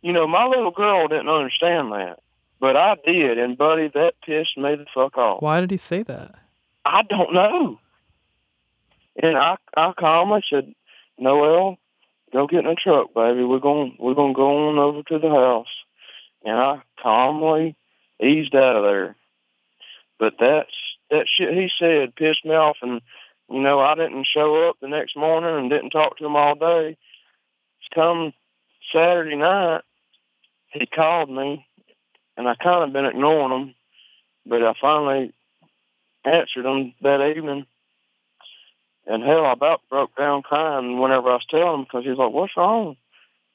You 0.01 0.13
know, 0.13 0.27
my 0.27 0.45
little 0.45 0.71
girl 0.71 1.07
didn't 1.07 1.29
understand 1.29 1.91
that. 1.91 2.19
But 2.59 2.75
I 2.75 2.97
did, 3.05 3.37
and 3.37 3.57
buddy, 3.57 3.87
that 3.93 4.15
pissed 4.25 4.57
me 4.57 4.75
the 4.75 4.85
fuck 4.93 5.17
off. 5.17 5.41
Why 5.41 5.61
did 5.61 5.71
he 5.71 5.77
say 5.77 6.03
that? 6.03 6.35
I 6.83 7.03
don't 7.03 7.33
know. 7.33 7.79
And 9.21 9.37
I 9.37 9.57
I 9.75 9.93
calmly 9.97 10.43
said, 10.49 10.73
Noel, 11.17 11.77
go 12.33 12.47
get 12.47 12.59
in 12.59 12.65
the 12.65 12.75
truck, 12.75 13.13
baby. 13.13 13.43
We're 13.43 13.59
going 13.59 13.95
we're 13.99 14.13
gonna 14.13 14.33
go 14.33 14.69
on 14.69 14.77
over 14.77 15.03
to 15.03 15.19
the 15.19 15.29
house. 15.29 15.67
And 16.43 16.57
I 16.57 16.81
calmly 17.01 17.75
eased 18.21 18.55
out 18.55 18.75
of 18.75 18.83
there. 18.83 19.15
But 20.19 20.35
that's 20.39 20.73
that 21.11 21.25
shit 21.27 21.53
he 21.53 21.69
said 21.79 22.15
pissed 22.15 22.45
me 22.45 22.51
off 22.51 22.77
and 22.81 23.01
you 23.49 23.61
know, 23.61 23.79
I 23.79 23.95
didn't 23.95 24.27
show 24.27 24.69
up 24.69 24.77
the 24.79 24.87
next 24.87 25.17
morning 25.17 25.55
and 25.55 25.69
didn't 25.69 25.89
talk 25.89 26.17
to 26.17 26.25
him 26.25 26.35
all 26.35 26.55
day. 26.55 26.97
Come 27.95 28.33
Saturday 28.93 29.35
night, 29.35 29.81
he 30.71 30.85
called 30.85 31.29
me, 31.29 31.65
and 32.37 32.47
I 32.47 32.53
kind 32.55 32.83
of 32.83 32.93
been 32.93 33.05
ignoring 33.05 33.59
him, 33.59 33.75
but 34.45 34.61
I 34.61 34.73
finally 34.79 35.33
answered 36.23 36.65
him 36.65 36.93
that 37.01 37.33
evening. 37.35 37.65
And 39.07 39.23
hell, 39.23 39.45
I 39.45 39.53
about 39.53 39.81
broke 39.89 40.15
down 40.15 40.43
crying 40.43 40.99
whenever 40.99 41.29
I 41.29 41.35
was 41.35 41.45
telling 41.49 41.79
him 41.79 41.83
because 41.85 42.05
he's 42.05 42.17
like, 42.17 42.31
"What's 42.31 42.55
wrong?" 42.55 42.95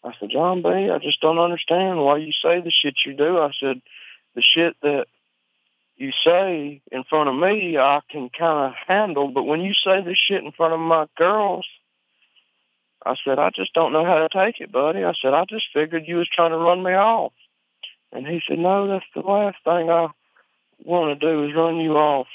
I 0.03 0.13
said, 0.19 0.31
"John 0.31 0.63
B, 0.63 0.69
I 0.69 0.99
just 0.99 1.21
don't 1.21 1.39
understand 1.39 2.01
why 2.01 2.17
you 2.17 2.33
say 2.33 2.61
the 2.61 2.73
shit 2.73 2.97
you 3.07 3.15
do." 3.15 3.39
I 3.39 3.53
said, 3.61 3.81
"The 4.35 4.43
shit 4.43 4.75
that 4.83 5.07
you 5.97 6.11
say 6.25 6.83
in 6.91 7.05
front 7.05 7.29
of 7.29 7.37
me, 7.37 7.79
I 7.79 8.01
can 8.11 8.29
kind 8.37 8.69
of 8.69 8.73
handle. 8.87 9.29
But 9.29 9.45
when 9.45 9.61
you 9.61 9.73
say 9.75 10.03
this 10.03 10.19
shit 10.19 10.43
in 10.43 10.53
front 10.53 10.75
of 10.75 10.81
my 10.81 11.07
girls, 11.17 11.67
I 13.07 13.15
said, 13.25 13.39
I 13.39 13.51
just 13.55 13.75
don't 13.75 13.93
know 13.93 14.05
how 14.05 14.27
to 14.27 14.29
take 14.29 14.61
it, 14.61 14.73
buddy. 14.73 15.05
I 15.05 15.13
said, 15.21 15.35
I 15.35 15.45
just 15.49 15.67
figured 15.73 16.05
you 16.07 16.17
was 16.17 16.29
trying 16.35 16.51
to 16.51 16.57
run 16.57 16.83
me 16.83 16.93
off. 16.93 17.33
And 18.13 18.27
he 18.27 18.41
said, 18.49 18.59
no, 18.59 18.89
that's 18.89 19.05
the 19.15 19.21
last 19.21 19.57
thing 19.65 19.91
I 19.91 20.09
want 20.85 21.19
to 21.19 21.27
do 21.27 21.45
is 21.45 21.55
run 21.55 21.77
you 21.77 21.97
off. 21.97 22.29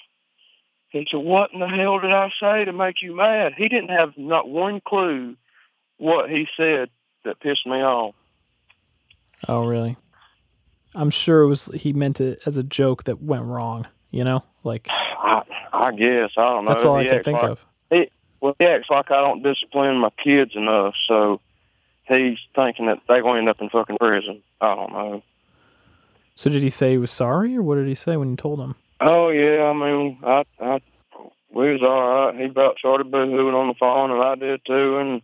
He 0.90 1.08
said, 1.10 1.18
what 1.18 1.52
in 1.54 1.60
the 1.60 1.68
hell 1.68 2.00
did 2.00 2.12
I 2.12 2.30
say 2.40 2.66
to 2.66 2.74
make 2.74 3.02
you 3.02 3.16
mad? 3.16 3.54
He 3.58 3.68
didn't 3.70 3.90
have 3.90 4.18
not 4.18 4.50
one 4.50 4.82
clue 4.86 5.36
what 5.98 6.30
he 6.30 6.48
said 6.58 6.90
that 7.26 7.40
pissed 7.40 7.66
me 7.66 7.78
off. 7.78 8.16
Oh, 9.48 9.66
really? 9.66 9.98
I'm 10.96 11.10
sure 11.10 11.42
it 11.42 11.48
was 11.48 11.68
he 11.74 11.94
meant 11.94 12.20
it 12.22 12.42
as 12.46 12.58
a 12.58 12.64
joke 12.64 13.06
that 13.06 13.22
went 13.22 13.44
wrong. 13.44 13.88
You 14.12 14.24
know, 14.24 14.44
like 14.64 14.88
I, 14.90 15.44
I 15.72 15.92
guess 15.92 16.32
I 16.38 16.44
don't 16.44 16.66
know. 16.66 16.72
that's 16.72 16.86
all 16.86 16.98
He 17.00 17.08
I 17.08 17.14
can 17.16 17.24
think 17.24 17.42
like, 17.42 17.52
of. 17.52 17.66
He, 17.92 18.10
well, 18.42 18.56
he 18.58 18.66
acts 18.66 18.90
like 18.90 19.12
I 19.12 19.22
don't 19.22 19.44
discipline 19.44 19.98
my 19.98 20.10
kids 20.24 20.56
enough, 20.56 20.96
so 21.08 21.42
he's 22.08 22.40
thinking 22.56 22.88
that 22.88 23.02
they're 23.08 23.22
going 23.22 23.36
to 23.36 23.40
end 23.42 23.50
up 23.50 23.62
in 23.62 23.70
fucking 23.70 23.98
prison. 23.98 24.42
I 24.62 24.76
don't 24.76 24.92
know. 24.92 25.24
So 26.36 26.50
did 26.50 26.64
he 26.64 26.70
say 26.70 26.92
he 26.92 26.98
was 26.98 27.12
sorry, 27.12 27.56
or 27.58 27.62
what 27.62 27.76
did 27.76 27.88
he 27.88 27.96
say 27.96 28.18
when 28.18 28.30
you 28.30 28.36
told 28.36 28.60
him? 28.60 28.76
Oh 29.02 29.30
yeah, 29.30 29.64
I 29.64 29.74
mean, 29.74 30.18
I, 30.24 30.46
I, 30.60 30.82
we 31.52 31.74
was 31.74 31.82
all 31.84 32.08
right. 32.08 32.36
He 32.36 32.46
about 32.46 32.80
started 32.80 33.12
boohooing 33.12 33.54
on 33.54 33.68
the 33.68 33.74
phone, 33.74 34.12
and 34.12 34.22
I 34.22 34.36
did 34.36 34.66
too. 34.66 34.98
And 34.98 35.22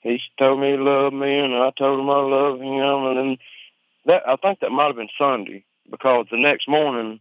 he 0.00 0.20
told 0.38 0.60
me 0.60 0.72
he 0.72 0.76
loved 0.76 1.14
me, 1.14 1.38
and 1.38 1.54
I 1.54 1.70
told 1.76 2.00
him 2.00 2.10
I 2.10 2.20
love 2.20 2.60
him. 2.60 3.06
And 3.06 3.16
then 3.16 3.38
that 4.06 4.28
I 4.28 4.36
think 4.36 4.60
that 4.60 4.70
might 4.70 4.86
have 4.86 4.96
been 4.96 5.08
Sunday 5.18 5.64
because 5.90 6.26
the 6.30 6.38
next 6.38 6.68
morning 6.68 7.20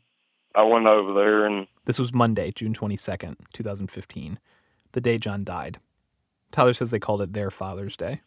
I 0.56 0.64
went 0.64 0.88
over 0.88 1.14
there 1.14 1.46
and 1.46 1.68
This 1.86 2.00
was 2.00 2.14
Monday, 2.14 2.52
June 2.52 2.74
22nd, 2.74 3.36
2015, 3.54 4.40
the 4.92 5.02
day 5.02 5.18
John 5.18 5.44
died. 5.44 5.80
Tyler 6.52 6.74
says 6.74 6.92
they 6.92 7.00
called 7.00 7.22
it 7.22 7.34
their 7.34 7.50
Father's 7.52 7.98
Day. 7.98 8.22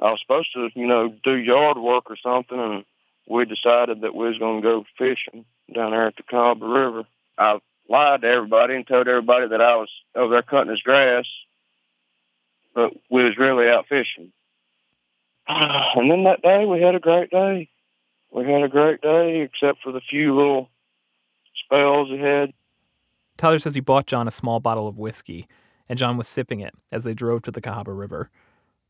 I 0.00 0.10
was 0.10 0.20
supposed 0.20 0.52
to, 0.54 0.70
you 0.74 0.86
know, 0.86 1.14
do 1.22 1.34
yard 1.36 1.78
work 1.78 2.10
or 2.10 2.16
something, 2.16 2.58
and 2.58 2.84
we 3.28 3.44
decided 3.44 4.00
that 4.00 4.14
we 4.14 4.28
was 4.28 4.38
going 4.38 4.62
to 4.62 4.68
go 4.68 4.84
fishing 4.98 5.44
down 5.72 5.90
there 5.90 6.06
at 6.06 6.16
the 6.16 6.22
Cahaba 6.22 6.62
River. 6.62 7.04
I 7.38 7.60
lied 7.88 8.22
to 8.22 8.28
everybody 8.28 8.74
and 8.74 8.86
told 8.86 9.08
everybody 9.08 9.48
that 9.48 9.60
I 9.60 9.76
was 9.76 9.90
over 10.14 10.32
there 10.32 10.42
cutting 10.42 10.70
his 10.70 10.82
grass, 10.82 11.26
but 12.74 12.92
we 13.10 13.24
was 13.24 13.36
really 13.36 13.68
out 13.68 13.86
fishing. 13.88 14.32
And 15.48 16.10
then 16.10 16.24
that 16.24 16.42
day 16.42 16.64
we 16.64 16.80
had 16.80 16.94
a 16.94 17.00
great 17.00 17.30
day. 17.30 17.68
We 18.32 18.50
had 18.50 18.62
a 18.62 18.68
great 18.68 19.00
day, 19.02 19.40
except 19.40 19.82
for 19.82 19.92
the 19.92 20.00
few 20.00 20.34
little 20.34 20.70
spells 21.54 22.08
he 22.08 22.18
had. 22.18 22.52
Tyler 23.36 23.58
says 23.58 23.74
he 23.74 23.80
bought 23.80 24.06
John 24.06 24.26
a 24.26 24.30
small 24.30 24.58
bottle 24.60 24.88
of 24.88 24.98
whiskey, 24.98 25.46
and 25.88 25.98
John 25.98 26.16
was 26.16 26.28
sipping 26.28 26.60
it 26.60 26.74
as 26.90 27.04
they 27.04 27.14
drove 27.14 27.42
to 27.42 27.50
the 27.50 27.60
Cahaba 27.60 27.96
River. 27.96 28.30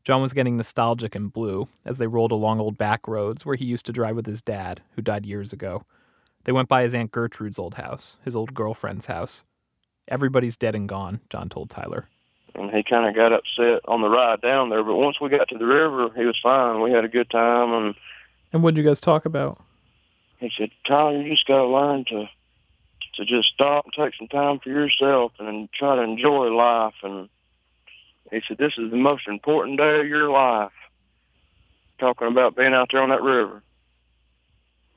John 0.03 0.21
was 0.21 0.33
getting 0.33 0.57
nostalgic 0.57 1.15
and 1.15 1.31
blue 1.31 1.67
as 1.85 1.97
they 1.97 2.07
rolled 2.07 2.31
along 2.31 2.59
old 2.59 2.77
back 2.77 3.07
roads 3.07 3.45
where 3.45 3.55
he 3.55 3.65
used 3.65 3.85
to 3.85 3.93
drive 3.93 4.15
with 4.15 4.25
his 4.25 4.41
dad, 4.41 4.81
who 4.95 5.01
died 5.01 5.25
years 5.25 5.53
ago. 5.53 5.83
They 6.43 6.51
went 6.51 6.67
by 6.67 6.83
his 6.83 6.93
Aunt 6.93 7.11
Gertrude's 7.11 7.59
old 7.59 7.75
house, 7.75 8.17
his 8.23 8.35
old 8.35 8.53
girlfriend's 8.53 9.05
house. 9.05 9.43
Everybody's 10.07 10.57
dead 10.57 10.75
and 10.75 10.87
gone, 10.89 11.21
John 11.29 11.47
told 11.47 11.69
Tyler. 11.69 12.07
And 12.55 12.69
he 12.69 12.83
kind 12.83 13.07
of 13.07 13.15
got 13.15 13.33
upset 13.33 13.81
on 13.87 14.01
the 14.01 14.09
ride 14.09 14.41
down 14.41 14.69
there, 14.69 14.83
but 14.83 14.95
once 14.95 15.19
we 15.19 15.29
got 15.29 15.47
to 15.49 15.57
the 15.57 15.65
river, 15.65 16.09
he 16.15 16.25
was 16.25 16.39
fine. 16.43 16.81
We 16.81 16.91
had 16.91 17.05
a 17.05 17.09
good 17.09 17.29
time, 17.29 17.73
and 17.73 17.95
And 18.53 18.61
what'd 18.63 18.77
you 18.77 18.83
guys 18.83 19.01
talk 19.01 19.25
about? 19.25 19.59
he 20.43 20.51
said, 20.57 20.69
Tyler, 20.85 21.21
you 21.21 21.31
just 21.31 21.47
got 21.47 21.57
to 21.57 21.67
learn 21.67 22.05
to 22.09 22.27
to 23.15 23.25
just 23.25 23.47
stop 23.53 23.85
and 23.85 23.93
take 23.93 24.15
some 24.17 24.27
time 24.27 24.59
for 24.59 24.69
yourself 24.69 25.33
and 25.39 25.71
try 25.71 25.95
to 25.95 26.01
enjoy 26.01 26.47
life. 26.47 26.95
And 27.03 27.29
he 28.31 28.41
said, 28.47 28.57
this 28.57 28.73
is 28.77 28.89
the 28.89 28.97
most 28.97 29.27
important 29.27 29.77
day 29.77 29.99
of 29.99 30.07
your 30.07 30.31
life. 30.31 30.71
Talking 31.99 32.27
about 32.27 32.55
being 32.55 32.73
out 32.73 32.89
there 32.91 33.03
on 33.03 33.09
that 33.09 33.21
river. 33.21 33.61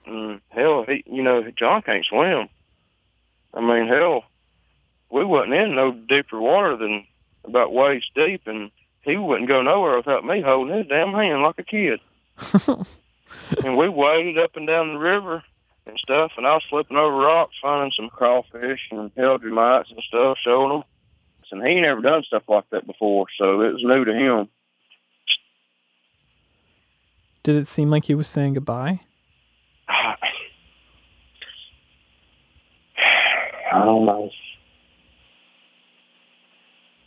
And 0.06 0.40
hell, 0.48 0.86
he, 0.88 1.04
you 1.06 1.22
know, 1.22 1.44
John 1.58 1.82
can't 1.82 2.06
swim. 2.06 2.48
I 3.52 3.60
mean, 3.60 3.86
hell, 3.86 4.25
we 5.10 5.22
wasn't 5.22 5.54
in 5.54 5.75
no 5.75 5.92
deeper 5.92 6.40
water 6.40 6.75
than 6.76 7.06
about 7.44 7.72
waist 7.72 8.06
deep, 8.14 8.46
and 8.46 8.70
he 9.02 9.18
wouldn't 9.18 9.48
go 9.48 9.60
nowhere 9.60 9.98
without 9.98 10.25
me 10.25 10.40
holding 10.40 10.75
his 10.75 10.86
damn 10.86 11.12
hand 11.12 11.42
like 11.42 11.58
a 11.58 11.62
kid 11.62 12.00
and 13.64 13.76
we 13.76 13.88
waded 13.88 14.38
up 14.38 14.56
and 14.56 14.66
down 14.66 14.95
the 14.95 14.99
river 14.99 15.42
and 15.87 15.99
stuff, 15.99 16.33
and 16.37 16.47
I 16.47 16.54
was 16.54 16.64
flipping 16.68 16.97
over 16.97 17.16
rocks, 17.16 17.54
finding 17.61 17.92
some 17.92 18.09
crawfish 18.09 18.80
and 18.90 19.14
hellgrammites 19.14 19.90
and 19.90 20.02
stuff, 20.09 20.38
showing 20.42 20.71
them. 20.71 20.85
And 21.52 21.64
he 21.64 21.80
never 21.80 22.00
done 22.00 22.25
stuff 22.25 22.42
like 22.49 22.68
that 22.71 22.88
before, 22.88 23.26
so 23.38 23.61
it 23.61 23.73
was 23.73 23.83
new 23.85 24.04
to 24.04 24.12
him. 24.12 24.49
Did 27.45 27.54
it 27.54 27.68
seem 27.68 27.88
like 27.88 28.06
he 28.06 28.16
was 28.16 28.26
saying 28.26 28.54
goodbye? 28.54 28.99
I 29.88 30.16
don't 33.73 34.04
know. 34.04 34.30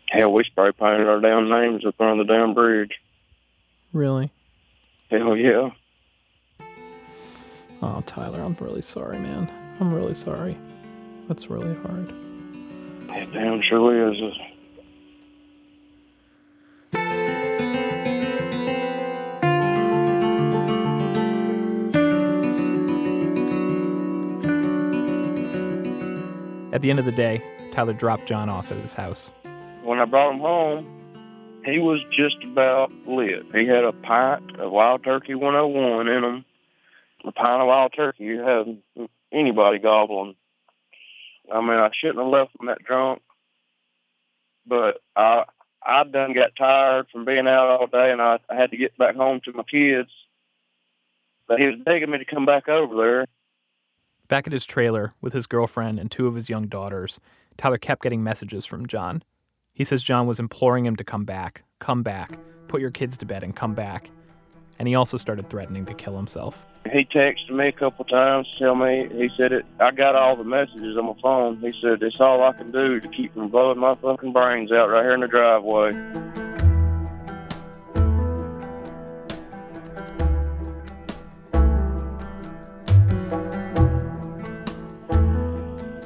Hell, 0.07 0.31
we 0.31 0.45
spray 0.45 0.71
painted 0.71 1.07
our 1.07 1.19
damn 1.19 1.49
names 1.49 1.85
up 1.85 1.99
on 1.99 2.17
the 2.17 2.23
damn 2.23 2.53
bridge. 2.53 2.93
Really? 3.91 4.31
Hell 5.11 5.35
yeah. 5.35 5.71
Oh, 7.81 8.01
Tyler, 8.05 8.41
I'm 8.41 8.55
really 8.59 8.81
sorry, 8.81 9.17
man. 9.19 9.50
I'm 9.79 9.93
really 9.93 10.15
sorry. 10.15 10.57
That's 11.27 11.50
really 11.50 11.75
hard. 11.75 12.13
It 13.09 13.31
damn 13.31 13.62
sure 13.62 14.12
is. 14.12 14.19
At 26.71 26.81
the 26.83 26.89
end 26.89 27.00
of 27.00 27.05
the 27.05 27.12
day, 27.12 27.41
Tyler 27.71 27.93
dropped 27.93 28.25
John 28.25 28.50
off 28.50 28.71
at 28.71 28.77
his 28.77 28.93
house. 28.93 29.31
When 29.83 30.00
I 30.00 30.05
brought 30.05 30.33
him 30.33 30.39
home, 30.39 31.62
he 31.65 31.79
was 31.79 32.00
just 32.12 32.43
about 32.43 32.91
lit. 33.07 33.45
He 33.53 33.65
had 33.65 33.83
a 33.83 33.91
pint 33.91 34.59
of 34.59 34.71
Wild 34.71 35.03
Turkey 35.03 35.36
101 35.36 36.07
in 36.07 36.24
him. 36.24 36.45
A 37.25 37.31
pint 37.31 37.61
of 37.61 37.67
Wild 37.67 37.93
Turkey, 37.95 38.23
you 38.23 38.39
have 38.39 38.67
anybody 39.31 39.79
gobbling. 39.79 40.35
I 41.51 41.61
mean, 41.61 41.71
I 41.71 41.89
shouldn't 41.93 42.19
have 42.19 42.27
left 42.27 42.55
him 42.59 42.67
that 42.67 42.83
drunk, 42.83 43.21
but 44.65 45.01
I 45.15 45.45
I 45.81 46.03
done 46.03 46.33
got 46.33 46.55
tired 46.55 47.07
from 47.11 47.25
being 47.25 47.47
out 47.47 47.67
all 47.69 47.88
day, 47.88 48.11
and 48.11 48.21
I, 48.21 48.39
I 48.49 48.55
had 48.55 48.71
to 48.71 48.77
get 48.77 48.97
back 48.97 49.15
home 49.15 49.41
to 49.45 49.53
my 49.53 49.63
kids. 49.63 50.09
But 51.47 51.59
he 51.59 51.65
was 51.65 51.77
begging 51.83 52.11
me 52.11 52.19
to 52.19 52.25
come 52.25 52.45
back 52.45 52.67
over 52.69 52.95
there. 52.95 53.25
Back 54.27 54.45
at 54.45 54.53
his 54.53 54.65
trailer 54.65 55.11
with 55.21 55.33
his 55.33 55.47
girlfriend 55.47 55.99
and 55.99 56.11
two 56.11 56.27
of 56.27 56.35
his 56.35 56.49
young 56.49 56.67
daughters, 56.67 57.19
Tyler 57.57 57.77
kept 57.77 58.03
getting 58.03 58.23
messages 58.23 58.65
from 58.65 58.85
John. 58.85 59.23
He 59.73 59.83
says 59.83 60.03
John 60.03 60.27
was 60.27 60.39
imploring 60.39 60.85
him 60.85 60.95
to 60.97 61.03
come 61.03 61.25
back, 61.25 61.63
come 61.79 62.03
back, 62.03 62.38
put 62.67 62.81
your 62.81 62.91
kids 62.91 63.17
to 63.17 63.25
bed 63.25 63.43
and 63.43 63.55
come 63.55 63.73
back. 63.73 64.11
And 64.79 64.88
he 64.88 64.95
also 64.95 65.17
started 65.17 65.50
threatening 65.50 65.86
to 65.88 65.93
kill 65.93 66.15
himself. 66.15 66.65
He 66.89 67.03
texted 67.03 67.50
me 67.50 67.67
a 67.67 67.71
couple 67.74 68.05
times 68.05 68.50
to 68.53 68.59
tell 68.59 68.75
me, 68.75 69.09
he 69.12 69.29
said, 69.36 69.51
it, 69.51 69.65
I 69.77 69.91
got 69.91 70.15
all 70.15 70.38
the 70.38 70.45
messages 70.45 70.98
on 70.98 71.05
my 71.05 71.15
phone. 71.21 71.59
He 71.59 71.74
said, 71.81 72.01
it's 72.01 72.19
all 72.21 72.41
I 72.41 72.53
can 72.53 72.71
do 72.71 73.01
to 73.01 73.07
keep 73.09 73.33
from 73.33 73.50
blowing 73.50 73.77
my 73.77 73.95
fucking 73.95 74.31
brains 74.31 74.71
out 74.71 74.89
right 74.89 75.03
here 75.03 75.13
in 75.13 75.19
the 75.19 75.27
driveway. 75.27 75.91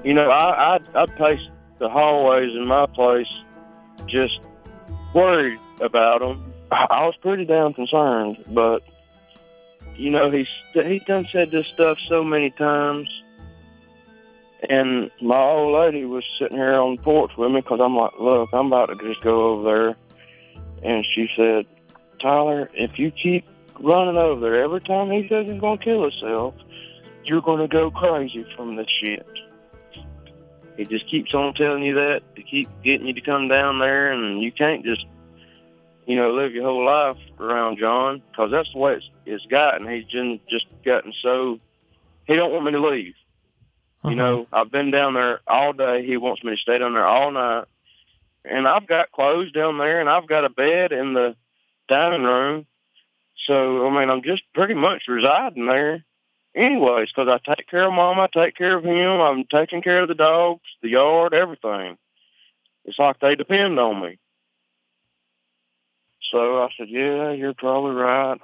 You 0.04 0.14
know, 0.14 0.30
I, 0.30 0.76
I, 0.76 0.80
I 0.96 1.06
paced 1.06 1.50
the 1.80 1.90
hallways 1.90 2.56
in 2.56 2.66
my 2.68 2.88
place 2.88 3.32
just 4.08 4.40
worried 5.14 5.60
about 5.80 6.22
him. 6.22 6.53
I 6.74 7.06
was 7.06 7.16
pretty 7.22 7.46
damn 7.46 7.74
concerned, 7.74 8.44
but 8.48 8.84
you 9.96 10.10
know, 10.10 10.32
he's 10.32 10.48
he 10.74 11.00
done 11.00 11.28
said 11.32 11.52
this 11.52 11.68
stuff 11.68 11.98
so 12.08 12.24
many 12.24 12.50
times. 12.52 13.08
And 14.70 15.12
my 15.22 15.40
old 15.42 15.78
lady 15.78 16.06
was 16.06 16.24
sitting 16.40 16.56
here 16.56 16.76
on 16.76 16.96
the 16.96 17.02
porch 17.02 17.32
with 17.38 17.52
me 17.52 17.60
because 17.60 17.82
I'm 17.82 17.98
like, 17.98 18.14
look, 18.18 18.50
I'm 18.54 18.68
about 18.68 18.88
to 18.88 18.96
just 18.96 19.22
go 19.22 19.52
over 19.52 19.64
there. 19.64 19.96
And 20.84 21.06
she 21.14 21.30
said, 21.36 21.66
Tyler, 22.22 22.70
if 22.74 22.98
you 22.98 23.12
keep 23.12 23.46
running 23.82 24.16
over 24.16 24.40
there 24.40 24.64
every 24.64 24.80
time 24.80 25.12
he 25.12 25.28
says 25.28 25.50
he's 25.50 25.60
to 25.80 25.84
kill 25.84 26.04
himself, 26.04 26.56
you're 27.26 27.42
to 27.60 27.68
go 27.68 27.92
crazy 27.92 28.46
from 28.56 28.78
this 28.78 28.88
shit. 29.02 29.28
He 30.78 30.86
just 30.86 31.08
keeps 31.08 31.34
on 31.34 31.54
telling 31.54 31.84
you 31.84 31.96
that 31.96 32.22
to 32.36 32.42
keep 32.42 32.70
getting 32.84 33.08
you 33.08 33.14
to 33.14 33.22
come 33.22 33.48
down 33.50 33.80
there, 33.80 34.12
and 34.12 34.42
you 34.42 34.52
can't 34.52 34.84
just 34.84 35.06
you 36.06 36.16
know, 36.16 36.32
live 36.32 36.54
your 36.54 36.66
whole 36.66 36.86
life 36.86 37.18
around 37.40 37.78
John 37.80 38.22
because 38.32 38.52
that's 38.52 38.72
the 38.72 38.80
way 38.80 38.94
it's, 38.96 39.10
it's 39.26 39.46
gotten. 39.46 39.88
He's 39.88 40.06
just 40.06 40.48
just 40.50 40.66
gotten 40.84 41.14
so 41.22 41.60
he 42.26 42.36
don't 42.36 42.52
want 42.52 42.66
me 42.66 42.72
to 42.72 42.88
leave. 42.88 43.16
Uh-huh. 44.04 44.10
You 44.10 44.16
know, 44.16 44.48
I've 44.52 44.72
been 44.72 44.92
down 44.92 45.14
there 45.14 45.40
all 45.48 45.74
day. 45.74 46.06
He 46.06 46.18
wants 46.18 46.44
me 46.44 46.52
to 46.52 46.62
stay 46.62 46.78
down 46.78 46.94
there 46.94 47.06
all 47.06 47.32
night, 47.32 47.66
and 48.44 48.68
I've 48.68 48.88
got 48.88 49.12
clothes 49.12 49.52
down 49.52 49.78
there, 49.78 50.00
and 50.00 50.10
I've 50.10 50.28
got 50.28 50.46
a 50.46 50.50
bed 50.50 50.92
in 50.92 51.14
the 51.14 51.36
dining 51.88 52.24
room. 52.24 52.66
So 53.48 53.88
I 53.88 54.00
mean, 54.00 54.10
I'm 54.10 54.24
just 54.24 54.44
pretty 54.54 54.74
much 54.74 55.04
residing 55.08 55.68
there, 55.68 56.04
anyways, 56.56 57.10
because 57.10 57.28
I 57.30 57.56
take 57.56 57.68
care 57.68 57.88
of 57.88 57.94
mom, 57.94 58.20
I 58.20 58.28
take 58.28 58.56
care 58.56 58.78
of 58.78 58.84
him, 58.84 59.22
I'm 59.22 59.46
taking 59.46 59.82
care 59.82 60.02
of 60.02 60.08
the 60.08 60.16
dogs, 60.16 60.64
the 60.82 60.90
yard, 60.90 61.34
everything. 61.34 61.98
It's 62.86 63.00
like 63.00 63.20
they 63.20 63.36
depend 63.36 63.80
on 63.80 64.02
me. 64.02 64.20
So 66.32 66.64
I 66.64 66.70
said, 66.78 66.90
yeah, 66.90 67.32
you're 67.32 67.54
probably 67.54 67.92
right. 67.96 68.40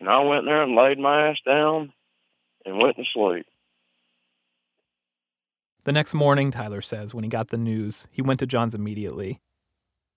And 0.00 0.08
I 0.08 0.20
went 0.20 0.44
there 0.44 0.62
and 0.62 0.74
laid 0.74 0.98
my 0.98 1.28
ass 1.28 1.38
down 1.46 1.92
and 2.66 2.78
went 2.78 2.96
to 2.96 3.04
sleep. 3.12 3.46
The 5.84 5.92
next 5.92 6.14
morning, 6.14 6.50
Tyler 6.50 6.80
says, 6.80 7.14
when 7.14 7.24
he 7.24 7.30
got 7.30 7.48
the 7.48 7.58
news, 7.58 8.06
he 8.10 8.22
went 8.22 8.40
to 8.40 8.46
John's 8.46 8.74
immediately. 8.74 9.40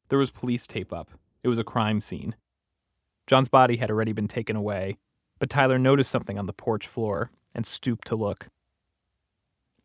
There 0.09 0.19
was 0.19 0.31
police 0.31 0.67
tape 0.67 0.93
up. 0.93 1.09
It 1.43 1.47
was 1.47 1.59
a 1.59 1.63
crime 1.63 2.01
scene. 2.01 2.35
John's 3.27 3.47
body 3.47 3.77
had 3.77 3.89
already 3.89 4.13
been 4.13 4.27
taken 4.27 4.55
away, 4.55 4.97
but 5.39 5.49
Tyler 5.49 5.79
noticed 5.79 6.11
something 6.11 6.37
on 6.37 6.45
the 6.45 6.53
porch 6.53 6.87
floor 6.87 7.31
and 7.55 7.65
stooped 7.65 8.07
to 8.07 8.15
look. 8.15 8.47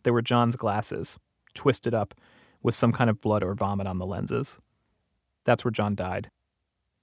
They 0.03 0.11
were 0.11 0.23
John's 0.23 0.57
glasses, 0.57 1.19
twisted 1.55 1.95
up 1.95 2.15
with 2.63 2.75
some 2.75 2.93
kind 2.93 3.09
of 3.09 3.21
blood 3.21 3.43
or 3.43 3.55
vomit 3.55 3.87
on 3.87 3.99
the 3.99 4.07
lenses. 4.07 4.59
That's 5.45 5.65
where 5.65 5.71
John 5.73 5.95
died, 5.95 6.31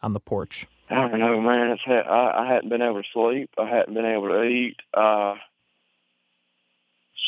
on 0.02 0.14
the 0.14 0.20
porch. 0.20 0.68
I 0.90 1.08
don't 1.08 1.20
know, 1.20 1.42
man. 1.42 1.72
It's 1.72 1.82
I, 1.88 2.44
I 2.44 2.54
hadn't 2.54 2.70
been 2.70 2.82
able 2.82 3.02
to 3.02 3.10
sleep. 3.14 3.50
I 3.58 3.68
hadn't 3.68 3.94
been 3.94 4.06
able 4.06 4.30
to 4.30 4.44
eat. 4.44 4.78
Uh, 4.94 5.36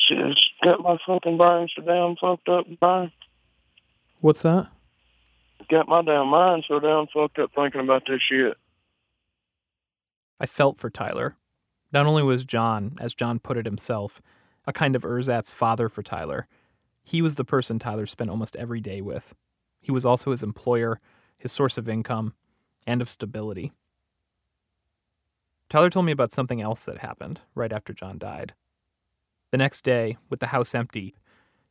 just 0.09 0.51
got 0.63 0.81
my 0.81 0.97
fucking 1.05 1.37
brain 1.37 1.67
so 1.75 1.81
damn 1.81 2.15
fucked 2.15 2.49
up, 2.49 2.65
Brian. 2.79 3.11
What's 4.21 4.41
that? 4.43 4.69
Got 5.69 5.87
my 5.87 6.01
damn 6.01 6.27
mind 6.27 6.65
so 6.67 6.79
damn 6.79 7.07
fucked 7.07 7.39
up 7.39 7.51
thinking 7.53 7.81
about 7.81 8.03
this 8.07 8.21
shit. 8.21 8.57
I 10.39 10.45
felt 10.45 10.77
for 10.77 10.89
Tyler. 10.89 11.35
Not 11.91 12.05
only 12.05 12.23
was 12.23 12.45
John, 12.45 12.95
as 12.99 13.13
John 13.13 13.39
put 13.39 13.57
it 13.57 13.65
himself, 13.65 14.21
a 14.65 14.73
kind 14.73 14.95
of 14.95 15.03
ersatz 15.03 15.51
father 15.51 15.89
for 15.89 16.01
Tyler, 16.01 16.47
he 17.03 17.21
was 17.21 17.35
the 17.35 17.43
person 17.43 17.79
Tyler 17.79 18.05
spent 18.05 18.29
almost 18.29 18.55
every 18.55 18.79
day 18.79 19.01
with, 19.01 19.33
he 19.79 19.91
was 19.91 20.05
also 20.05 20.31
his 20.31 20.43
employer, 20.43 20.99
his 21.39 21.51
source 21.51 21.77
of 21.77 21.89
income, 21.89 22.33
and 22.85 23.01
of 23.01 23.09
stability. 23.09 23.71
Tyler 25.69 25.89
told 25.89 26.05
me 26.05 26.11
about 26.11 26.33
something 26.33 26.61
else 26.61 26.85
that 26.85 26.99
happened 26.99 27.41
right 27.53 27.71
after 27.71 27.93
John 27.93 28.17
died. 28.17 28.53
The 29.51 29.57
next 29.57 29.83
day, 29.83 30.17
with 30.29 30.39
the 30.39 30.47
house 30.47 30.73
empty, 30.73 31.15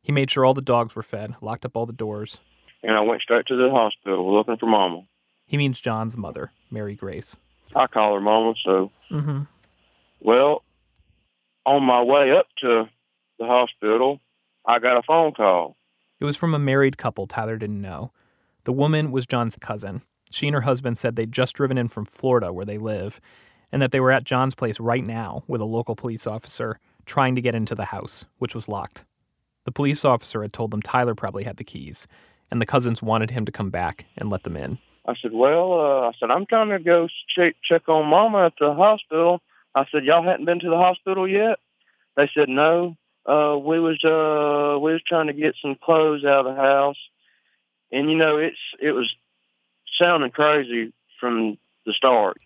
he 0.01 0.11
made 0.11 0.31
sure 0.31 0.45
all 0.45 0.53
the 0.53 0.61
dogs 0.61 0.95
were 0.95 1.03
fed, 1.03 1.35
locked 1.41 1.65
up 1.65 1.75
all 1.75 1.85
the 1.85 1.93
doors. 1.93 2.39
And 2.81 2.95
I 2.95 3.01
went 3.01 3.21
straight 3.21 3.45
to 3.47 3.55
the 3.55 3.69
hospital 3.69 4.33
looking 4.33 4.57
for 4.57 4.65
Mama. 4.67 5.03
He 5.45 5.57
means 5.57 5.79
John's 5.79 6.15
mother, 6.15 6.51
Mary 6.71 6.95
Grace. 6.95 7.35
I 7.75 7.87
call 7.87 8.13
her 8.13 8.21
Mama, 8.21 8.53
so. 8.63 8.91
Mm-hmm. 9.11 9.41
Well, 10.21 10.63
on 11.65 11.83
my 11.83 12.01
way 12.01 12.31
up 12.31 12.47
to 12.61 12.89
the 13.37 13.45
hospital, 13.45 14.19
I 14.65 14.79
got 14.79 14.97
a 14.97 15.03
phone 15.03 15.33
call. 15.33 15.75
It 16.19 16.25
was 16.25 16.35
from 16.35 16.53
a 16.53 16.59
married 16.59 16.97
couple 16.97 17.27
Tyler 17.27 17.57
didn't 17.57 17.81
know. 17.81 18.11
The 18.65 18.73
woman 18.73 19.11
was 19.11 19.25
John's 19.25 19.55
cousin. 19.55 20.01
She 20.31 20.47
and 20.47 20.53
her 20.53 20.61
husband 20.61 20.97
said 20.97 21.15
they'd 21.15 21.31
just 21.31 21.55
driven 21.55 21.77
in 21.77 21.87
from 21.87 22.05
Florida, 22.05 22.51
where 22.51 22.65
they 22.65 22.77
live, 22.77 23.21
and 23.71 23.81
that 23.81 23.91
they 23.91 23.99
were 23.99 24.11
at 24.11 24.25
John's 24.25 24.53
place 24.53 24.79
right 24.79 25.03
now 25.03 25.43
with 25.47 25.61
a 25.61 25.65
local 25.65 25.95
police 25.95 26.27
officer 26.27 26.79
trying 27.05 27.35
to 27.35 27.41
get 27.41 27.55
into 27.55 27.73
the 27.73 27.85
house, 27.85 28.25
which 28.37 28.53
was 28.53 28.67
locked. 28.67 29.05
The 29.63 29.71
police 29.71 30.03
officer 30.03 30.41
had 30.41 30.53
told 30.53 30.71
them 30.71 30.81
Tyler 30.81 31.15
probably 31.15 31.43
had 31.43 31.57
the 31.57 31.63
keys, 31.63 32.07
and 32.51 32.61
the 32.61 32.65
cousins 32.65 33.01
wanted 33.01 33.31
him 33.31 33.45
to 33.45 33.51
come 33.51 33.69
back 33.69 34.05
and 34.17 34.29
let 34.29 34.43
them 34.43 34.57
in. 34.57 34.77
I 35.05 35.15
said, 35.15 35.31
"Well, 35.33 35.73
uh, 35.73 36.09
I 36.09 36.11
said 36.19 36.31
I'm 36.31 36.45
trying 36.45 36.69
to 36.69 36.79
go 36.79 37.07
check 37.27 37.55
check 37.63 37.87
on 37.87 38.07
Mama 38.07 38.45
at 38.45 38.53
the 38.59 38.73
hospital." 38.73 39.41
I 39.73 39.85
said, 39.91 40.03
"Y'all 40.03 40.23
hadn't 40.23 40.45
been 40.45 40.59
to 40.59 40.69
the 40.69 40.77
hospital 40.77 41.27
yet?" 41.27 41.59
They 42.15 42.29
said, 42.33 42.49
"No." 42.49 42.97
Uh, 43.25 43.57
we 43.57 43.79
was 43.79 44.03
uh, 44.03 44.79
we 44.79 44.93
was 44.93 45.01
trying 45.05 45.27
to 45.27 45.33
get 45.33 45.55
some 45.61 45.75
clothes 45.75 46.23
out 46.23 46.45
of 46.45 46.55
the 46.55 46.61
house, 46.61 46.97
and 47.91 48.09
you 48.09 48.17
know 48.17 48.37
it's 48.37 48.57
it 48.81 48.91
was 48.91 49.13
sounding 49.97 50.31
crazy 50.31 50.93
from 51.19 51.57
the 51.85 51.93
start. 51.93 52.37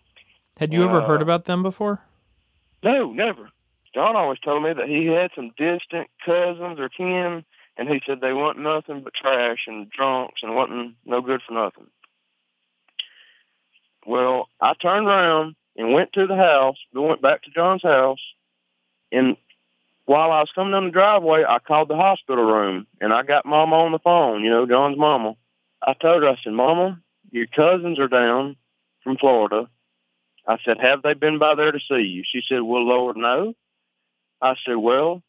Had 0.58 0.72
you 0.72 0.84
ever 0.84 1.00
heard 1.00 1.20
uh, 1.20 1.24
about 1.24 1.46
them 1.46 1.62
before? 1.62 2.00
No, 2.82 3.12
never. 3.12 3.50
John 3.94 4.16
always 4.16 4.40
told 4.40 4.62
me 4.62 4.72
that 4.72 4.88
he 4.88 5.06
had 5.06 5.30
some 5.34 5.52
distant 5.56 6.08
cousins 6.24 6.80
or 6.80 6.88
kin 6.88 7.44
And 7.76 7.88
he 7.88 8.02
said 8.04 8.20
they 8.20 8.32
want 8.32 8.58
nothing 8.58 9.02
but 9.02 9.14
trash 9.14 9.64
and 9.66 9.88
drunks 9.88 10.42
and 10.42 10.54
wasn't 10.54 10.96
no 11.04 11.20
good 11.20 11.40
for 11.46 11.54
nothing. 11.54 11.86
Well, 14.04 14.48
I 14.60 14.74
turned 14.74 15.06
around 15.06 15.54
and 15.76 15.92
went 15.92 16.12
to 16.12 16.26
the 16.26 16.36
house, 16.36 16.76
We 16.92 17.00
went 17.00 17.22
back 17.22 17.42
to 17.42 17.50
John's 17.50 17.82
house, 17.82 18.20
and 19.10 19.36
while 20.06 20.30
I 20.30 20.40
was 20.40 20.52
coming 20.54 20.72
down 20.72 20.84
the 20.84 20.90
driveway, 20.90 21.44
I 21.48 21.58
called 21.58 21.88
the 21.88 21.96
hospital 21.96 22.44
room 22.44 22.86
and 23.00 23.12
I 23.12 23.22
got 23.22 23.46
Mama 23.46 23.76
on 23.76 23.92
the 23.92 23.98
phone, 23.98 24.44
you 24.44 24.50
know, 24.50 24.66
John's 24.66 24.98
mama. 24.98 25.36
I 25.82 25.94
told 25.94 26.22
her, 26.22 26.28
I 26.28 26.36
said, 26.42 26.52
Mama, 26.52 27.00
your 27.30 27.46
cousins 27.46 27.98
are 27.98 28.08
down 28.08 28.56
from 29.02 29.16
Florida. 29.16 29.68
I 30.46 30.58
said, 30.64 30.78
have 30.80 31.02
they 31.02 31.14
been 31.14 31.38
by 31.38 31.54
there 31.54 31.72
to 31.72 31.80
see 31.80 32.02
you? 32.02 32.22
She 32.30 32.42
said, 32.46 32.60
well, 32.62 32.84
Lord, 32.84 33.16
no. 33.16 33.54
I 34.42 34.56
said, 34.64 34.76
well, 34.76 35.22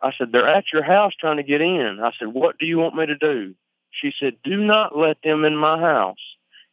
I 0.00 0.12
said, 0.16 0.30
they're 0.30 0.48
at 0.48 0.72
your 0.72 0.84
house 0.84 1.12
trying 1.18 1.38
to 1.38 1.42
get 1.42 1.60
in. 1.60 1.98
I 2.00 2.12
said, 2.18 2.28
what 2.28 2.58
do 2.58 2.66
you 2.66 2.78
want 2.78 2.94
me 2.94 3.06
to 3.06 3.16
do? 3.16 3.54
She 3.90 4.12
said, 4.18 4.36
do 4.44 4.56
not 4.56 4.96
let 4.96 5.18
them 5.22 5.44
in 5.44 5.56
my 5.56 5.80
house. 5.80 6.18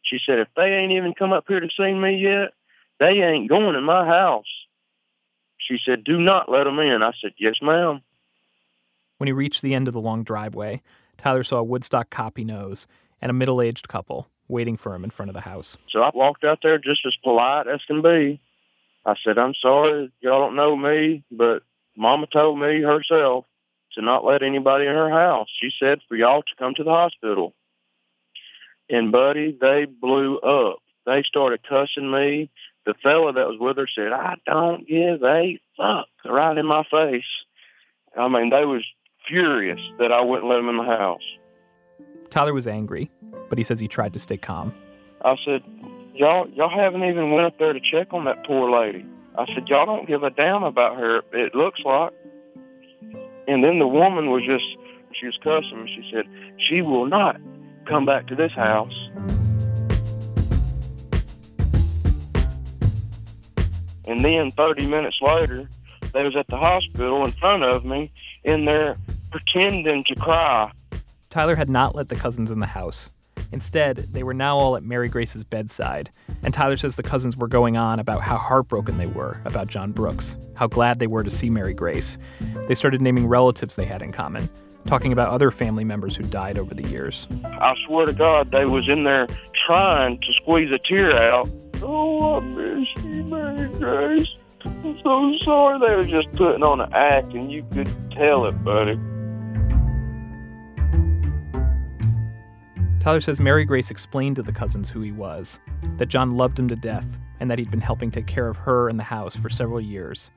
She 0.02 0.18
said, 0.24 0.38
if 0.38 0.48
they 0.56 0.72
ain't 0.72 0.92
even 0.92 1.14
come 1.14 1.32
up 1.32 1.44
here 1.48 1.60
to 1.60 1.68
see 1.76 1.92
me 1.92 2.16
yet, 2.16 2.52
they 2.98 3.22
ain't 3.22 3.48
going 3.48 3.74
in 3.74 3.84
my 3.84 4.06
house. 4.06 4.46
She 5.66 5.78
said, 5.84 6.04
do 6.04 6.18
not 6.18 6.50
let 6.50 6.64
them 6.64 6.78
in. 6.78 7.02
I 7.02 7.12
said, 7.20 7.32
yes, 7.38 7.56
ma'am. 7.62 8.00
When 9.18 9.28
he 9.28 9.32
reached 9.32 9.62
the 9.62 9.74
end 9.74 9.88
of 9.88 9.94
the 9.94 10.00
long 10.00 10.24
driveway, 10.24 10.82
Tyler 11.16 11.44
saw 11.44 11.58
a 11.58 11.64
Woodstock 11.64 12.10
copy 12.10 12.44
nose 12.44 12.86
and 13.20 13.30
a 13.30 13.34
middle 13.34 13.62
aged 13.62 13.88
couple 13.88 14.28
waiting 14.48 14.76
for 14.76 14.94
him 14.94 15.04
in 15.04 15.10
front 15.10 15.30
of 15.30 15.34
the 15.34 15.42
house. 15.42 15.76
So 15.88 16.02
I 16.02 16.10
walked 16.12 16.44
out 16.44 16.58
there 16.62 16.78
just 16.78 17.06
as 17.06 17.14
polite 17.22 17.68
as 17.68 17.80
can 17.86 18.02
be. 18.02 18.40
I 19.06 19.14
said, 19.24 19.38
I'm 19.38 19.54
sorry, 19.54 20.12
y'all 20.20 20.40
don't 20.40 20.56
know 20.56 20.76
me, 20.76 21.24
but 21.30 21.62
Mama 21.96 22.26
told 22.26 22.58
me 22.58 22.82
herself 22.82 23.44
to 23.94 24.02
not 24.02 24.24
let 24.24 24.42
anybody 24.42 24.86
in 24.86 24.94
her 24.94 25.10
house. 25.10 25.48
She 25.60 25.70
said 25.78 26.00
for 26.08 26.16
y'all 26.16 26.42
to 26.42 26.54
come 26.58 26.74
to 26.74 26.84
the 26.84 26.90
hospital. 26.90 27.54
And 28.88 29.12
buddy, 29.12 29.56
they 29.60 29.84
blew 29.86 30.38
up. 30.38 30.78
They 31.06 31.22
started 31.22 31.66
cussing 31.68 32.10
me. 32.10 32.50
The 32.84 32.94
fella 33.02 33.32
that 33.32 33.46
was 33.46 33.58
with 33.60 33.76
her 33.76 33.86
said, 33.94 34.12
I 34.12 34.34
don't 34.44 34.86
give 34.88 35.22
a 35.22 35.60
fuck 35.76 36.08
right 36.24 36.56
in 36.56 36.66
my 36.66 36.84
face. 36.90 37.24
I 38.18 38.28
mean, 38.28 38.50
they 38.50 38.64
was 38.64 38.82
furious 39.28 39.80
that 39.98 40.12
I 40.12 40.20
wouldn't 40.20 40.48
let 40.48 40.56
them 40.56 40.68
in 40.68 40.78
the 40.78 40.84
house. 40.84 41.22
Tyler 42.30 42.52
was 42.52 42.66
angry, 42.66 43.10
but 43.48 43.58
he 43.58 43.64
says 43.64 43.78
he 43.78 43.88
tried 43.88 44.12
to 44.14 44.18
stay 44.18 44.36
calm. 44.36 44.74
I 45.24 45.36
said, 45.44 45.62
y'all, 46.14 46.48
y'all 46.50 46.68
haven't 46.68 47.04
even 47.04 47.30
went 47.30 47.46
up 47.46 47.58
there 47.58 47.72
to 47.72 47.80
check 47.80 48.12
on 48.12 48.24
that 48.24 48.44
poor 48.46 48.70
lady. 48.70 49.06
I 49.38 49.46
said, 49.54 49.68
y'all 49.68 49.86
don't 49.86 50.08
give 50.08 50.24
a 50.24 50.30
damn 50.30 50.64
about 50.64 50.96
her, 50.96 51.22
it 51.32 51.54
looks 51.54 51.80
like. 51.84 52.12
And 53.48 53.62
then 53.62 53.78
the 53.78 53.86
woman 53.86 54.30
was 54.30 54.42
just, 54.44 54.64
she 55.12 55.26
was 55.26 55.38
cussing 55.42 55.84
me. 55.84 55.92
She 55.94 56.10
said, 56.12 56.24
she 56.58 56.82
will 56.82 57.06
not 57.06 57.36
come 57.86 58.04
back 58.06 58.26
to 58.28 58.34
this 58.34 58.52
house. 58.52 58.94
And 64.04 64.24
then 64.24 64.52
30 64.52 64.86
minutes 64.86 65.18
later, 65.20 65.68
they 66.12 66.24
was 66.24 66.36
at 66.36 66.46
the 66.48 66.56
hospital 66.56 67.24
in 67.24 67.32
front 67.32 67.62
of 67.62 67.84
me 67.84 68.12
in 68.44 68.64
there 68.64 68.96
pretending 69.30 70.04
to 70.04 70.14
cry. 70.16 70.70
Tyler 71.30 71.56
had 71.56 71.70
not 71.70 71.94
let 71.94 72.08
the 72.08 72.16
cousins 72.16 72.50
in 72.50 72.60
the 72.60 72.66
house. 72.66 73.08
Instead, 73.52 74.08
they 74.12 74.22
were 74.22 74.34
now 74.34 74.56
all 74.56 74.76
at 74.76 74.82
Mary 74.82 75.08
Grace's 75.08 75.44
bedside, 75.44 76.10
and 76.42 76.54
Tyler 76.54 76.76
says 76.76 76.96
the 76.96 77.02
cousins 77.02 77.36
were 77.36 77.48
going 77.48 77.76
on 77.76 77.98
about 77.98 78.22
how 78.22 78.36
heartbroken 78.36 78.96
they 78.96 79.06
were 79.06 79.40
about 79.44 79.66
John 79.66 79.92
Brooks, 79.92 80.36
how 80.54 80.66
glad 80.66 80.98
they 80.98 81.06
were 81.06 81.22
to 81.22 81.30
see 81.30 81.50
Mary 81.50 81.74
Grace. 81.74 82.16
They 82.66 82.74
started 82.74 83.02
naming 83.02 83.26
relatives 83.26 83.76
they 83.76 83.84
had 83.84 84.00
in 84.00 84.10
common, 84.10 84.48
talking 84.86 85.12
about 85.12 85.28
other 85.28 85.50
family 85.50 85.84
members 85.84 86.16
who 86.16 86.24
died 86.24 86.58
over 86.58 86.74
the 86.74 86.88
years. 86.88 87.28
I 87.44 87.74
swear 87.86 88.06
to 88.06 88.14
God, 88.14 88.50
they 88.50 88.64
was 88.64 88.88
in 88.88 89.04
there 89.04 89.28
trying 89.66 90.18
to 90.18 90.32
squeeze 90.40 90.72
a 90.72 90.78
tear 90.78 91.14
out. 91.14 91.48
Oh, 91.82 92.36
I 92.36 92.40
miss 92.40 92.88
you, 93.04 93.24
Mary 93.24 93.68
Grace. 93.78 94.28
I'm 94.64 94.98
so 95.02 95.36
sorry. 95.42 95.80
They 95.80 95.96
were 95.96 96.04
just 96.04 96.32
putting 96.36 96.62
on 96.62 96.80
an 96.80 96.92
act, 96.92 97.32
and 97.32 97.50
you 97.50 97.66
could 97.72 97.92
tell 98.12 98.46
it, 98.46 98.52
buddy. 98.64 98.98
Tyler 103.00 103.20
says 103.20 103.40
Mary 103.40 103.64
Grace 103.64 103.90
explained 103.90 104.36
to 104.36 104.42
the 104.42 104.52
cousins 104.52 104.88
who 104.88 105.00
he 105.00 105.10
was, 105.10 105.58
that 105.96 106.06
John 106.06 106.36
loved 106.36 106.56
him 106.56 106.68
to 106.68 106.76
death, 106.76 107.18
and 107.40 107.50
that 107.50 107.58
he'd 107.58 107.70
been 107.70 107.80
helping 107.80 108.12
take 108.12 108.28
care 108.28 108.46
of 108.46 108.56
her 108.56 108.88
and 108.88 108.96
the 108.96 109.04
house 109.04 109.34
for 109.34 109.50
several 109.50 109.80
years. 109.80 110.30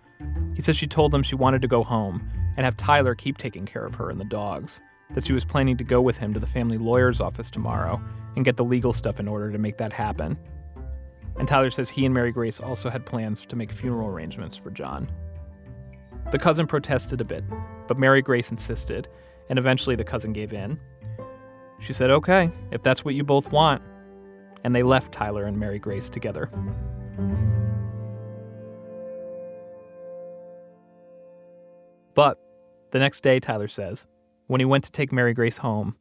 He 0.56 0.64
says 0.64 0.76
she 0.76 0.88
told 0.88 1.12
them 1.12 1.22
she 1.22 1.36
wanted 1.36 1.62
to 1.62 1.68
go 1.68 1.84
home 1.84 2.28
and 2.58 2.66
have 2.66 2.76
Tyler 2.76 3.14
keep 3.14 3.38
taking 3.38 3.66
care 3.68 3.86
of 3.86 3.94
her 3.94 4.10
and 4.10 4.20
the 4.20 4.26
dogs, 4.26 4.82
that 5.12 5.26
she 5.26 5.34
was 5.34 5.46
planning 5.46 5.78
to 5.78 5.84
go 5.84 6.02
with 6.02 6.18
him 6.18 6.34
to 6.34 6.40
the 6.40 6.48
family 6.48 6.80
lawyer's 6.80 7.22
office 7.22 7.52
tomorrow 7.52 8.02
and 8.36 8.46
get 8.46 8.58
the 8.58 8.66
legal 8.66 8.94
stuff 8.94 9.20
in 9.20 9.28
order 9.28 9.52
to 9.52 9.60
make 9.60 9.78
that 9.78 9.94
happen. 9.94 10.36
And 11.38 11.48
Tyler 11.48 11.70
says 11.70 11.90
he 11.90 12.06
and 12.06 12.14
Mary 12.14 12.32
Grace 12.32 12.60
also 12.60 12.90
had 12.90 13.06
plans 13.06 13.46
to 13.46 13.56
make 13.56 13.72
funeral 13.72 14.08
arrangements 14.08 14.56
for 14.56 14.72
John. 14.72 15.12
The 16.32 16.40
cousin 16.40 16.66
protested 16.66 17.22
a 17.22 17.26
bit, 17.26 17.44
but 17.88 18.00
Mary 18.00 18.22
Grace 18.22 18.52
insisted, 18.52 19.08
and 19.50 19.60
eventually 19.60 19.96
the 19.96 20.04
cousin 20.04 20.34
gave 20.34 20.54
in 20.54 20.80
she 21.80 21.94
said, 21.94 22.10
Okay, 22.10 22.52
if 22.72 22.82
that's 22.82 23.04
what 23.04 23.16
you 23.16 23.24
both 23.24 23.52
want. 23.52 23.82
And 24.64 24.76
they 24.76 24.84
left 24.84 25.12
Tyler 25.12 25.46
and 25.46 25.58
Mary 25.60 25.80
Grace 25.80 26.10
together. 26.10 26.50
But 32.16 32.40
the 32.92 33.00
next 33.00 33.22
day, 33.22 33.40
Tyler 33.40 33.68
says, 33.68 34.08
when 34.48 34.62
he 34.62 34.66
went 34.66 34.84
to 34.86 34.92
take 34.92 35.12
Mary 35.12 35.34
Grace 35.34 35.58
home, 35.58 35.96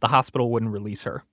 the 0.00 0.08
hospital 0.08 0.50
wouldn't 0.50 0.72
release 0.72 1.02
her. 1.02 1.24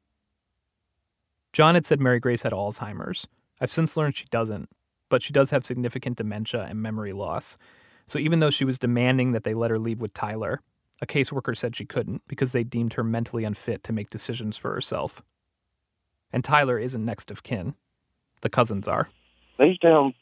John 1.54 1.76
had 1.76 1.86
said 1.86 2.02
Mary 2.02 2.20
Grace 2.20 2.42
had 2.42 2.52
Alzheimer's. 2.52 3.28
I've 3.60 3.72
since 3.72 3.96
learned 3.96 4.16
she 4.16 4.26
doesn't, 4.32 4.70
but 5.10 5.22
she 5.22 5.34
does 5.34 5.50
have 5.52 5.66
significant 5.66 6.18
dementia 6.18 6.64
and 6.70 6.82
memory 6.82 7.12
loss. 7.12 7.58
So 8.06 8.20
even 8.20 8.40
though 8.40 8.50
she 8.50 8.66
was 8.66 8.80
demanding 8.80 9.32
that 9.32 9.44
they 9.44 9.54
let 9.54 9.72
her 9.72 9.80
leave 9.80 10.02
with 10.02 10.14
Tyler, 10.14 10.62
a 11.02 11.06
caseworker 11.06 11.58
said 11.58 11.76
she 11.76 11.86
couldn't 11.86 12.22
because 12.28 12.52
they 12.52 12.64
deemed 12.64 12.94
her 12.94 13.04
mentally 13.04 13.44
unfit 13.44 13.84
to 13.84 13.94
make 13.94 14.10
decisions 14.10 14.58
for 14.58 14.74
herself. 14.74 15.22
And 16.32 16.44
Tyler 16.44 16.78
isn't 16.78 17.04
next 17.04 17.32
of 17.32 17.44
kin. 17.44 17.76
The 18.42 18.50
cousins 18.50 18.88
are. 18.88 19.10
These 19.58 19.78
damn 19.80 20.14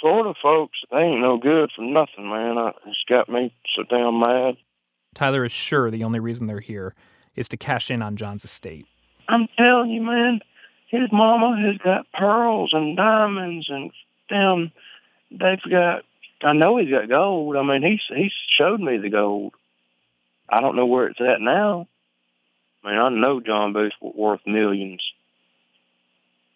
Florida 0.00 0.34
folks, 0.42 0.78
they 0.90 0.98
ain't 0.98 1.20
no 1.20 1.38
good 1.38 1.70
for 1.74 1.82
nothing, 1.82 2.28
man. 2.28 2.72
It's 2.86 3.04
got 3.08 3.28
me 3.28 3.54
so 3.74 3.82
damn 3.84 4.20
mad. 4.20 4.56
Tyler 5.14 5.44
is 5.44 5.52
sure 5.52 5.90
the 5.90 6.04
only 6.04 6.20
reason 6.20 6.46
they're 6.46 6.60
here 6.60 6.94
is 7.36 7.48
to 7.48 7.56
cash 7.56 7.90
in 7.90 8.02
on 8.02 8.16
John's 8.16 8.44
estate. 8.44 8.86
I'm 9.28 9.48
telling 9.56 9.90
you, 9.90 10.02
man, 10.02 10.40
his 10.86 11.10
mama 11.12 11.56
has 11.66 11.78
got 11.78 12.10
pearls 12.12 12.70
and 12.72 12.96
diamonds 12.96 13.66
and 13.68 13.90
them. 14.30 14.72
they've 15.30 15.70
got. 15.70 16.02
I 16.42 16.52
know 16.52 16.76
he's 16.76 16.90
got 16.90 17.08
gold. 17.08 17.56
I 17.56 17.62
mean, 17.62 17.82
he's 17.82 18.02
he's 18.14 18.32
showed 18.58 18.80
me 18.80 18.98
the 18.98 19.10
gold. 19.10 19.54
I 20.48 20.60
don't 20.60 20.76
know 20.76 20.86
where 20.86 21.06
it's 21.06 21.20
at 21.20 21.40
now. 21.40 21.88
I 22.84 22.90
mean, 22.90 22.98
I 22.98 23.08
know 23.08 23.40
John 23.40 23.72
Booth's 23.72 23.96
worth 24.00 24.40
millions, 24.46 25.02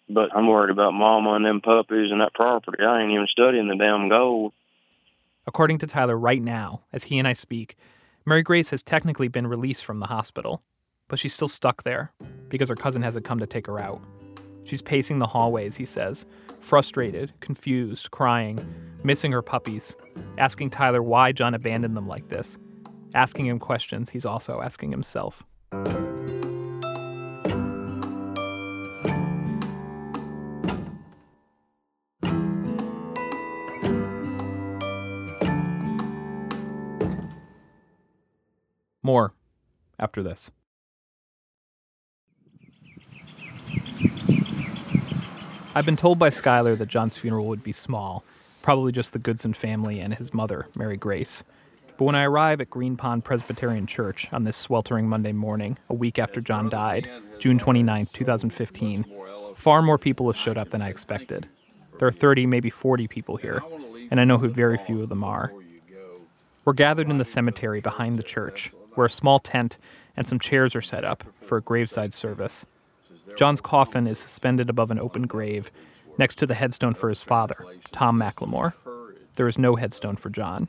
but 0.09 0.35
I'm 0.37 0.47
worried 0.47 0.71
about 0.71 0.93
Mama 0.93 1.35
and 1.35 1.45
them 1.45 1.62
puppies 1.62 2.11
and 2.11 2.21
that 2.21 2.35
property. 2.35 2.83
I 2.85 3.03
ain't 3.03 3.12
even 3.12 3.27
studying 3.29 3.69
the 3.69 3.77
damn 3.77 4.11
gold. 4.11 4.53
According 5.47 5.79
to 5.79 5.87
Tyler, 5.87 6.19
right 6.19 6.43
now, 6.43 6.83
as 6.93 7.05
he 7.05 7.19
and 7.19 7.27
I 7.27 7.33
speak, 7.33 7.77
Mary 8.27 8.43
Grace 8.43 8.69
has 8.71 8.83
technically 8.83 9.29
been 9.29 9.47
released 9.47 9.87
from 9.87 10.01
the 10.01 10.07
hospital, 10.07 10.62
but 11.09 11.18
she's 11.18 11.35
still 11.35 11.49
stuck 11.49 11.83
there 11.83 12.12
because 12.49 12.68
her 12.68 12.77
cousin 12.77 13.03
hasn't 13.03 13.25
come 13.25 13.38
to 13.38 13.47
take 13.47 13.66
her 13.66 13.79
out. 13.79 14.01
She's 14.64 14.83
pacing 14.83 15.18
the 15.18 15.27
hallways, 15.27 15.77
he 15.77 15.87
says, 15.87 16.27
frustrated, 16.61 17.33
confused, 17.40 18.11
crying, 18.11 18.59
missing 19.03 19.33
her 19.33 19.42
puppies, 19.42 19.97
asking 20.37 20.71
Tyler 20.71 21.03
why 21.03 21.33
John 21.33 21.55
abandoned 21.55 21.97
them 21.97 22.07
like 22.07 22.29
this 22.29 22.59
asking 23.14 23.47
him 23.47 23.59
questions, 23.59 24.11
he's 24.11 24.27
also 24.27 24.61
asking 24.61 24.90
himself. 24.90 25.44
More 39.03 39.33
after 39.99 40.23
this. 40.23 40.51
I've 45.79 45.87
been 45.87 45.95
told 45.95 46.19
by 46.19 46.31
Skylar 46.31 46.77
that 46.77 46.88
John's 46.88 47.17
funeral 47.19 47.47
would 47.47 47.62
be 47.62 47.71
small, 47.71 48.25
probably 48.62 48.91
just 48.91 49.12
the 49.12 49.21
Goodson 49.21 49.53
family 49.53 50.01
and 50.01 50.12
his 50.12 50.35
mother, 50.35 50.67
Mary 50.75 50.97
Grace. 50.97 51.45
But 51.97 52.05
when 52.05 52.17
I 52.17 52.25
arrive 52.25 52.61
at 52.61 52.69
Green 52.69 52.97
Pond 52.97 53.23
Presbyterian 53.23 53.87
Church 53.87 54.27
on 54.33 54.43
this 54.43 54.57
sweltering 54.57 55.09
Monday 55.09 55.31
morning, 55.31 55.79
a 55.88 55.95
week 55.95 56.19
after 56.19 56.41
John 56.41 56.69
died, 56.69 57.09
June 57.38 57.61
29, 57.61 58.09
2015, 58.12 59.05
far 59.55 59.81
more 59.81 59.99
people 59.99 60.27
have 60.27 60.37
showed 60.37 60.59
up 60.59 60.71
than 60.71 60.83
I 60.83 60.88
expected. 60.88 61.49
There 62.01 62.09
are 62.09 62.11
30, 62.11 62.47
maybe 62.47 62.71
40 62.71 63.07
people 63.07 63.37
here, 63.37 63.62
and 64.11 64.19
I 64.19 64.25
know 64.25 64.38
who 64.38 64.49
very 64.49 64.79
few 64.79 65.01
of 65.01 65.09
them 65.09 65.23
are. 65.23 65.53
We're 66.64 66.73
gathered 66.73 67.09
in 67.09 67.19
the 67.19 67.25
cemetery 67.25 67.81
behind 67.81 68.19
the 68.19 68.25
church, 68.25 68.73
where 68.95 69.07
a 69.07 69.11
small 69.11 69.38
tent 69.38 69.79
and 70.17 70.27
some 70.27 70.41
chairs 70.41 70.75
are 70.75 70.83
set 70.83 71.05
up 71.05 71.23
for 71.41 71.59
a 71.59 71.62
graveside 71.62 72.14
service. 72.14 72.67
John's 73.37 73.61
coffin 73.61 74.07
is 74.07 74.19
suspended 74.19 74.69
above 74.71 74.91
an 74.91 74.99
open 74.99 75.23
grave 75.23 75.71
next 76.19 76.37
to 76.38 76.47
the 76.47 76.55
headstone 76.55 76.95
for 76.95 77.09
his 77.09 77.23
father, 77.23 77.64
Tom 77.93 78.19
McLemore. 78.19 78.73
There 79.37 79.49
is 79.49 79.59
no 79.59 79.77
headstone 79.77 80.17
for 80.17 80.31
John. 80.31 80.69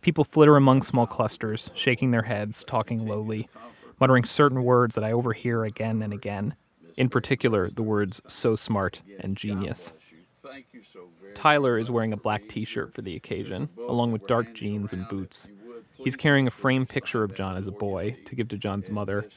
People 0.00 0.24
flitter 0.24 0.56
among 0.56 0.82
small 0.82 1.06
clusters, 1.06 1.70
shaking 1.74 2.10
their 2.10 2.22
heads, 2.22 2.64
talking 2.64 3.06
lowly, 3.06 3.48
muttering 4.00 4.24
certain 4.24 4.64
words 4.64 4.94
that 4.94 5.04
I 5.04 5.12
overhear 5.12 5.64
again 5.64 6.02
and 6.02 6.12
again, 6.12 6.54
in 6.96 7.08
particular 7.08 7.68
the 7.70 7.82
words 7.82 8.20
so 8.26 8.56
smart 8.56 9.02
and 9.20 9.36
genius. 9.36 9.92
Tyler 11.34 11.78
is 11.78 11.90
wearing 11.90 12.12
a 12.12 12.16
black 12.16 12.48
t 12.48 12.64
shirt 12.64 12.92
for 12.94 13.02
the 13.02 13.16
occasion, 13.16 13.68
along 13.88 14.12
with 14.12 14.26
dark 14.26 14.54
jeans 14.54 14.92
and 14.92 15.08
boots. 15.08 15.48
He's 15.96 16.16
carrying 16.16 16.46
a 16.46 16.50
framed 16.50 16.88
picture 16.88 17.22
of 17.22 17.34
John 17.34 17.56
as 17.56 17.66
a 17.66 17.72
boy 17.72 18.16
to 18.24 18.34
give 18.34 18.48
to 18.48 18.58
John's 18.58 18.90
mother, 18.90 19.28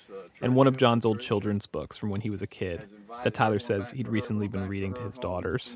and 0.41 0.55
one 0.55 0.67
of 0.67 0.77
John's 0.77 1.05
old 1.05 1.19
children's 1.19 1.65
books 1.65 1.97
from 1.97 2.09
when 2.09 2.21
he 2.21 2.29
was 2.29 2.41
a 2.41 2.47
kid 2.47 2.85
that 3.23 3.33
Tyler 3.33 3.59
says 3.59 3.91
he'd 3.91 4.07
recently 4.07 4.47
been 4.47 4.67
reading 4.67 4.93
to 4.95 5.01
his 5.01 5.17
daughters. 5.17 5.75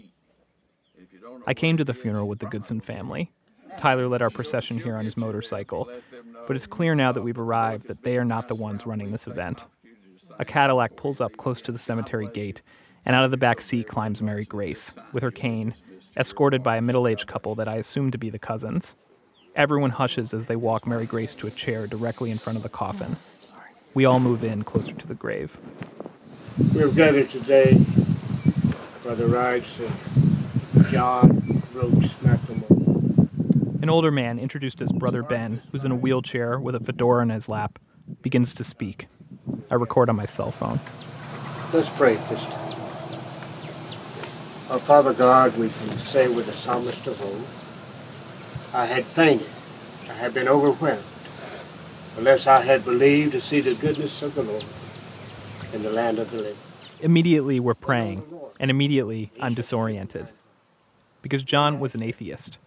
I 1.48 1.54
came 1.54 1.78
to 1.78 1.84
the 1.84 1.94
funeral 1.94 2.28
with 2.28 2.40
the 2.40 2.46
Goodson 2.48 2.82
family. 2.82 3.32
Tyler 3.78 4.08
led 4.08 4.22
our 4.22 4.30
procession 4.30 4.80
here 4.80 4.96
on 4.98 5.06
his 5.06 5.16
motorcycle, 5.16 5.90
but 6.46 6.56
it's 6.56 6.68
clear 6.68 6.94
now 6.94 7.12
that 7.12 7.22
we've 7.22 7.40
arrived 7.40 7.88
that 7.88 8.04
they 8.04 8.18
are 8.18 8.26
not 8.26 8.48
the 8.48 8.56
ones 8.56 8.86
running 8.86 9.12
this 9.12 9.28
event. 9.28 9.64
A 10.40 10.46
Cadillac 10.46 10.96
pulls 10.98 11.22
up 11.22 11.38
close 11.38 11.62
to 11.62 11.72
the 11.72 11.80
cemetery 11.80 12.28
gate, 12.34 12.62
and 13.06 13.16
out 13.16 13.26
of 13.26 13.32
the 13.32 13.38
back 13.38 13.62
seat 13.62 13.88
climbs 13.88 14.22
Mary 14.22 14.46
Grace, 14.46 14.94
with 15.14 15.24
her 15.24 15.32
cane, 15.32 15.74
escorted 16.18 16.62
by 16.62 16.78
a 16.78 16.82
middle 16.82 17.08
aged 17.08 17.28
couple 17.28 17.56
that 17.56 17.68
I 17.68 17.78
assume 17.78 18.12
to 18.12 18.18
be 18.18 18.30
the 18.30 18.40
cousins. 18.40 18.96
Everyone 19.56 19.90
hushes 19.90 20.34
as 20.34 20.48
they 20.48 20.56
walk 20.56 20.88
Mary 20.88 21.06
Grace 21.06 21.36
to 21.36 21.46
a 21.48 21.52
chair 21.52 21.86
directly 21.86 22.32
in 22.32 22.38
front 22.38 22.56
of 22.56 22.64
the 22.64 22.70
coffin. 22.70 23.18
Oh, 23.54 23.58
we 23.94 24.06
all 24.06 24.20
move 24.22 24.46
in 24.46 24.64
closer 24.64 24.94
to 24.94 25.06
the 25.06 25.14
grave. 25.14 25.58
We're 26.74 26.90
gathered 26.90 27.30
today 27.30 27.74
by 29.04 29.14
the 29.16 29.28
rites 29.28 29.78
of 29.80 30.88
John 30.90 31.64
Brooks 31.74 32.14
McLemore. 32.24 33.28
An 33.84 33.90
older 33.90 34.10
man, 34.10 34.40
introduced 34.40 34.82
as 34.82 34.94
Brother 34.94 35.22
Ben, 35.22 35.62
who's 35.72 35.84
in 35.84 35.92
a 35.92 35.96
wheelchair 35.96 36.58
with 36.58 36.76
a 36.76 36.80
fedora 36.80 37.22
in 37.24 37.30
his 37.30 37.50
lap, 37.50 37.78
begins 38.22 38.54
to 38.54 38.64
speak. 38.64 39.08
I 39.70 39.76
record 39.76 40.10
on 40.10 40.16
my 40.16 40.26
cell 40.26 40.52
phone. 40.52 40.80
Let's 41.74 41.90
pray 41.90 42.16
this 42.16 42.42
time. 42.42 42.72
Our 44.72 44.80
Father 44.80 45.14
God, 45.14 45.58
we 45.58 45.68
can 45.68 45.90
say 45.98 46.30
with 46.30 46.46
the 46.46 46.54
psalmist 46.54 47.06
of 47.08 47.22
old, 47.22 47.46
I 48.74 48.86
had 48.86 49.04
fainted, 49.06 49.50
I 50.10 50.14
had 50.14 50.34
been 50.34 50.48
overwhelmed, 50.48 51.04
unless 52.18 52.48
I 52.48 52.62
had 52.62 52.86
believed 52.86 53.34
to 53.34 53.42
see 53.42 53.60
the 53.60 53.76
goodness 53.76 54.22
of 54.22 54.34
the 54.34 54.44
Lord 54.44 54.64
in 55.74 55.84
the 55.84 55.92
land 55.92 56.20
of 56.20 56.32
the 56.32 56.38
living. 56.38 56.58
Immediately, 57.02 57.60
we're 57.60 57.74
praying, 57.74 58.24
and 58.62 58.72
immediately, 58.72 59.30
I'm 59.42 59.56
disoriented. 59.56 60.30
Because 61.22 61.44
John 61.44 61.82
was 61.82 61.96
an 61.96 62.02
atheist, 62.02 62.60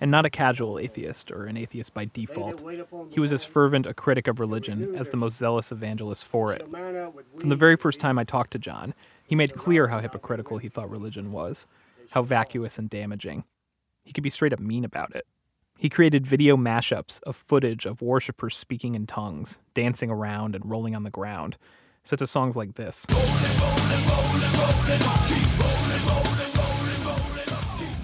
and 0.00 0.10
not 0.10 0.24
a 0.24 0.30
casual 0.30 0.78
atheist 0.78 1.30
or 1.30 1.44
an 1.44 1.58
atheist 1.58 1.92
by 1.92 2.06
default. 2.06 2.64
He 3.10 3.20
was 3.20 3.30
as 3.30 3.44
fervent 3.44 3.84
a 3.84 3.92
critic 3.92 4.28
of 4.28 4.40
religion 4.40 4.94
as 4.96 5.10
the 5.10 5.18
most 5.18 5.36
zealous 5.36 5.70
evangelist 5.70 6.24
for 6.24 6.54
it. 6.54 6.62
From 7.38 7.50
the 7.50 7.56
very 7.56 7.76
first 7.76 8.00
time 8.00 8.18
I 8.18 8.24
talked 8.24 8.52
to 8.52 8.58
John, 8.58 8.94
he 9.26 9.34
made 9.34 9.54
clear 9.56 9.88
how 9.88 9.98
hypocritical 9.98 10.56
he 10.56 10.70
thought 10.70 10.90
religion 10.90 11.32
was, 11.32 11.66
how 12.12 12.22
vacuous 12.22 12.78
and 12.78 12.88
damaging. 12.88 13.44
He 14.04 14.12
could 14.12 14.24
be 14.24 14.30
straight 14.30 14.54
up 14.54 14.60
mean 14.60 14.86
about 14.86 15.14
it. 15.14 15.26
He 15.80 15.88
created 15.88 16.26
video 16.26 16.58
mashups 16.58 17.22
of 17.22 17.34
footage 17.34 17.86
of 17.86 18.02
worshippers 18.02 18.54
speaking 18.54 18.94
in 18.94 19.06
tongues, 19.06 19.60
dancing 19.72 20.10
around 20.10 20.54
and 20.54 20.68
rolling 20.68 20.94
on 20.94 21.04
the 21.04 21.10
ground, 21.10 21.56
such 22.04 22.20
as 22.20 22.30
songs 22.30 22.54
like 22.54 22.74
this. 22.74 23.06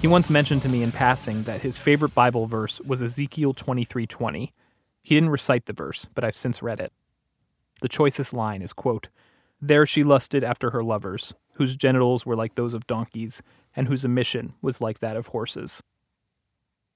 He 0.01 0.09
once 0.09 0.31
mentioned 0.31 0.63
to 0.63 0.71
me 0.71 0.83
in 0.83 0.91
passing 0.91 1.43
that 1.43 1.61
his 1.61 1.77
favorite 1.77 2.15
Bible 2.15 2.47
verse 2.47 2.81
was 2.81 3.03
Ezekiel 3.03 3.53
23:20. 3.53 4.55
He 5.03 5.15
didn't 5.15 5.29
recite 5.29 5.67
the 5.67 5.75
verse, 5.75 6.07
but 6.15 6.25
I've 6.25 6.35
since 6.35 6.63
read 6.63 6.81
it. 6.81 6.95
The 7.83 7.89
choicest 7.89 8.33
line 8.33 8.63
is 8.63 8.73
quote, 8.73 9.11
"There 9.61 9.85
she 9.85 10.03
lusted 10.03 10.43
after 10.43 10.71
her 10.71 10.83
lovers, 10.83 11.35
whose 11.57 11.77
genitals 11.77 12.25
were 12.25 12.37
like 12.37 12.55
those 12.55 12.73
of 12.73 12.87
donkeys, 12.87 13.43
and 13.75 13.87
whose 13.87 14.07
emission 14.07 14.55
was 14.63 14.81
like 14.81 15.01
that 15.01 15.19
of 15.19 15.27
horses." 15.27 15.83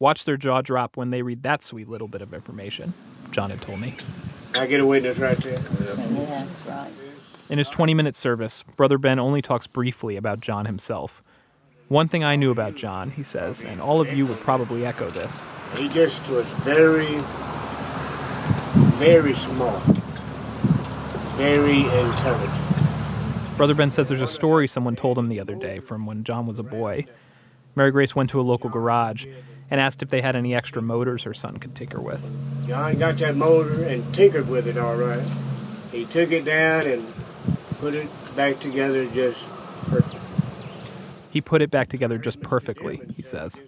Watch 0.01 0.25
their 0.25 0.39
jaw 0.39 0.63
drop 0.63 0.97
when 0.97 1.11
they 1.11 1.21
read 1.21 1.43
that 1.43 1.63
sweet 1.63 1.87
little 1.87 2.09
bit 2.09 2.23
of 2.23 2.33
information, 2.33 2.95
John 3.33 3.51
had 3.51 3.61
told 3.61 3.81
me. 3.81 3.95
I 4.59 4.67
get 4.67 4.81
a 4.81 4.87
witness 4.87 5.19
right 5.19 5.37
there. 5.37 5.59
That's 5.59 6.67
right. 6.67 6.91
In 7.51 7.59
his 7.59 7.69
20 7.69 7.93
minute 7.93 8.17
service, 8.17 8.65
Brother 8.77 8.97
Ben 8.97 9.19
only 9.19 9.43
talks 9.43 9.67
briefly 9.67 10.17
about 10.17 10.41
John 10.41 10.65
himself. 10.65 11.23
One 11.89 12.09
thing 12.09 12.25
I 12.25 12.37
knew 12.37 12.51
about 12.51 12.77
John, 12.77 13.11
he 13.11 13.23
says, 13.23 13.63
and 13.63 13.79
all 13.79 14.01
of 14.01 14.11
you 14.11 14.25
would 14.25 14.41
probably 14.41 14.87
echo 14.87 15.11
this 15.11 15.43
He 15.77 15.91
just 15.91 16.27
was 16.31 16.47
very, 16.65 17.19
very 18.97 19.35
smart, 19.35 19.83
very 21.37 21.81
intelligent. 21.81 23.57
Brother 23.59 23.75
Ben 23.75 23.91
says 23.91 24.09
there's 24.09 24.23
a 24.23 24.27
story 24.27 24.67
someone 24.67 24.97
told 24.97 25.19
him 25.19 25.29
the 25.29 25.41
other 25.41 25.57
day 25.57 25.79
from 25.79 26.07
when 26.07 26.25
John 26.25 26.47
was 26.47 26.59
a 26.59 26.63
boy. 26.63 27.05
Mary 27.77 27.91
Grace 27.91 28.17
went 28.17 28.31
to 28.31 28.41
a 28.41 28.43
local 28.43 28.71
garage 28.71 29.27
and 29.70 29.80
asked 29.80 30.02
if 30.02 30.11
they 30.11 30.20
had 30.20 30.37
any 30.37 30.54
extra 30.54 30.83
motors 30.83 31.22
her 31.22 31.35
son 31.35 31.59
could 31.59 31.74
tinker 31.74 32.00
with. 32.00 32.30
John 32.66 32.98
got 32.98 33.16
that 33.18 33.37
motor 33.37 33.85
and 33.85 34.14
tinkered 34.14 34.48
with 34.48 34.66
it 34.66 34.76
all 34.76 34.96
right. 34.96 35.24
He 35.92 36.04
took 36.06 36.33
it 36.33 36.44
down 36.44 36.87
and 36.87 37.06
put 37.78 37.94
it 37.94 38.09
back 38.37 38.59
together 38.61 39.06
just 39.06 39.42
perfect. 39.88 40.16
He 41.30 41.40
put 41.40 41.62
it 41.62 41.70
back 41.70 41.88
together 41.88 42.18
just 42.18 42.40
perfectly, 42.40 43.00
he 43.16 43.22
says. 43.22 43.62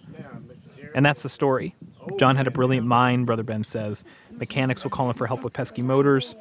And 0.93 1.05
that's 1.05 1.23
the 1.23 1.29
story. 1.29 1.75
John 2.17 2.35
had 2.35 2.47
a 2.47 2.51
brilliant 2.51 2.85
mind, 2.85 3.25
Brother 3.25 3.43
Ben 3.43 3.63
says. 3.63 4.03
Mechanics 4.31 4.83
will 4.83 4.91
call 4.91 5.09
him 5.09 5.15
for 5.15 5.25
help 5.27 5.43
with 5.43 5.53
pesky 5.53 5.81
motors, 5.81 6.35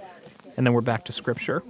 and 0.57 0.67
then 0.67 0.75
we're 0.75 0.81
back 0.81 1.05
to 1.05 1.13
scripture. 1.13 1.63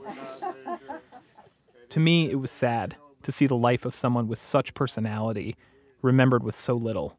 To 1.91 2.01
me, 2.01 2.31
it 2.31 2.37
was 2.37 2.51
sad 2.51 2.97
to 3.23 3.31
see 3.31 3.47
the 3.47 3.57
life 3.57 3.85
of 3.85 3.95
someone 3.95 4.27
with 4.29 4.39
such 4.39 4.73
personality 4.73 5.57
remembered 6.01 6.43
with 6.43 6.57
so 6.57 6.75
little, 6.75 7.17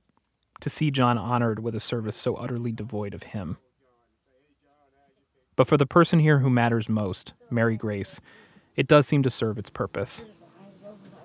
to 0.63 0.69
see 0.69 0.89
John 0.89 1.17
honored 1.17 1.59
with 1.59 1.75
a 1.75 1.79
service 1.81 2.15
so 2.15 2.35
utterly 2.35 2.71
devoid 2.71 3.13
of 3.13 3.23
him. 3.23 3.57
But 5.57 5.67
for 5.67 5.75
the 5.75 5.85
person 5.85 6.19
here 6.19 6.39
who 6.39 6.49
matters 6.49 6.87
most, 6.87 7.33
Mary 7.49 7.75
Grace, 7.75 8.21
it 8.77 8.87
does 8.87 9.05
seem 9.05 9.23
to 9.23 9.29
serve 9.29 9.57
its 9.57 9.69
purpose. 9.69 10.23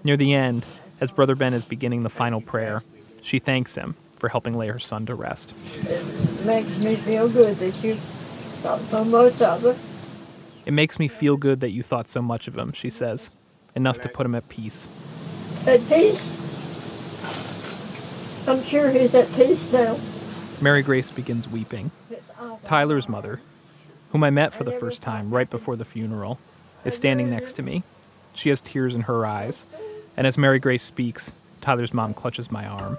Near 0.03 0.16
the 0.16 0.35
end, 0.35 0.66
as 1.01 1.12
Brother 1.12 1.37
Ben 1.37 1.55
is 1.55 1.64
beginning 1.64 2.03
the 2.03 2.09
final 2.09 2.40
prayer, 2.40 2.83
she 3.22 3.38
thanks 3.38 3.77
him 3.77 3.94
for 4.16 4.29
helping 4.29 4.59
lay 4.59 4.66
her 4.66 4.81
son 4.81 5.07
to 5.07 5.14
rest. 5.14 5.55
It 5.85 6.44
makes 6.44 6.77
me 6.81 6.96
feel 6.96 7.29
good 7.29 7.59
that 7.59 7.81
you 7.85 7.94
thought 7.94 8.81
so 8.81 9.05
much 9.05 9.40
of 9.40 9.64
it. 9.66 9.79
It 10.66 10.72
makes 10.72 10.98
me 10.98 11.07
feel 11.07 11.37
good 11.37 11.61
that 11.61 11.70
you 11.70 11.85
thought 11.85 12.09
so 12.09 12.20
much 12.20 12.48
of 12.48 12.59
him, 12.59 12.72
she 12.72 12.90
says, 12.90 13.31
enough 13.77 14.01
to 14.01 14.09
put 14.09 14.27
him 14.27 14.35
at 14.35 14.48
peace. 14.48 15.68
At 15.68 15.79
peace. 15.88 16.38
I'm 18.48 18.62
sure 18.62 18.90
he's 18.90 19.14
at 19.14 19.26
peace 19.34 19.72
now. 19.72 19.96
Mary 20.62 20.82
Grace 20.82 21.11
begins 21.11 21.46
weeping. 21.48 21.90
Tyler's 22.64 23.08
mother, 23.08 23.40
whom 24.11 24.24
I 24.24 24.30
met 24.30 24.54
for 24.54 24.64
the 24.64 24.72
first 24.72 25.02
time 25.02 25.32
right 25.34 25.48
before 25.48 25.76
the 25.76 25.84
funeral, 25.84 26.38
is 26.84 26.94
standing 26.96 27.30
next 27.30 27.52
to 27.54 27.62
me. 27.62 27.82
She 28.34 28.48
has 28.48 28.61
tears 28.61 28.94
in 28.94 29.02
her 29.02 29.26
eyes, 29.26 29.66
and 30.16 30.26
as 30.26 30.38
Mary 30.38 30.58
Grace 30.58 30.82
speaks, 30.82 31.30
Tyler's 31.61 31.92
mom 31.92 32.14
clutches 32.14 32.50
my 32.50 32.66
arm. 32.66 32.96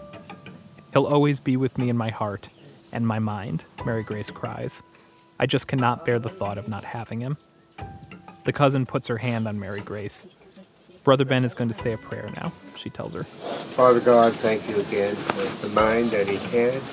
He'll 0.93 1.07
always 1.07 1.39
be 1.39 1.57
with 1.57 1.77
me 1.77 1.89
in 1.89 1.97
my 1.97 2.09
heart 2.09 2.49
and 2.91 3.07
my 3.07 3.19
mind, 3.19 3.63
Mary 3.85 4.03
Grace 4.03 4.31
cries. 4.31 4.81
I 5.39 5.45
just 5.45 5.67
cannot 5.67 6.05
bear 6.05 6.19
the 6.19 6.29
thought 6.29 6.57
of 6.57 6.67
not 6.67 6.83
having 6.83 7.21
him. 7.21 7.37
The 8.43 8.53
cousin 8.53 8.85
puts 8.85 9.07
her 9.07 9.17
hand 9.17 9.47
on 9.47 9.59
Mary 9.59 9.81
Grace. 9.81 10.38
Brother 11.09 11.25
Ben 11.25 11.43
is 11.43 11.55
going 11.55 11.69
to 11.69 11.73
say 11.73 11.93
a 11.93 11.97
prayer 11.97 12.29
now, 12.35 12.53
she 12.75 12.91
tells 12.91 13.15
her. 13.15 13.23
Father 13.23 13.99
God, 13.99 14.31
thank 14.31 14.69
you 14.69 14.79
again 14.79 15.15
for 15.15 15.67
the 15.67 15.73
mind 15.73 16.11
that 16.11 16.27
he 16.27 16.35
has 16.35 16.83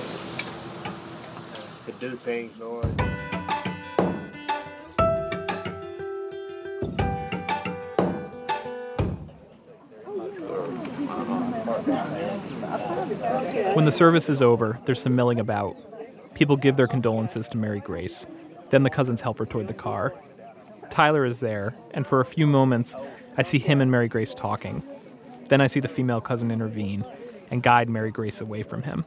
to 1.84 1.92
do 2.00 2.12
things, 2.12 2.58
Lord. 2.58 2.86
When 13.74 13.84
the 13.84 13.92
service 13.92 14.30
is 14.30 14.40
over, 14.40 14.78
there's 14.86 15.02
some 15.02 15.14
milling 15.14 15.40
about. 15.40 15.76
People 16.32 16.56
give 16.56 16.76
their 16.76 16.88
condolences 16.88 17.48
to 17.48 17.58
Mary 17.58 17.80
Grace. 17.80 18.24
Then 18.70 18.82
the 18.82 18.88
cousins 18.88 19.20
help 19.20 19.38
her 19.40 19.44
toward 19.44 19.68
the 19.68 19.74
car. 19.74 20.14
Tyler 20.88 21.26
is 21.26 21.40
there, 21.40 21.74
and 21.90 22.06
for 22.06 22.20
a 22.20 22.24
few 22.24 22.46
moments, 22.46 22.96
I 23.36 23.42
see 23.42 23.58
him 23.58 23.80
and 23.80 23.90
Mary 23.90 24.08
Grace 24.08 24.34
talking. 24.34 24.82
Then 25.48 25.60
I 25.60 25.66
see 25.66 25.80
the 25.80 25.88
female 25.88 26.20
cousin 26.20 26.50
intervene 26.50 27.04
and 27.50 27.62
guide 27.62 27.88
Mary 27.88 28.10
Grace 28.10 28.40
away 28.40 28.62
from 28.62 28.82
him. 28.82 29.04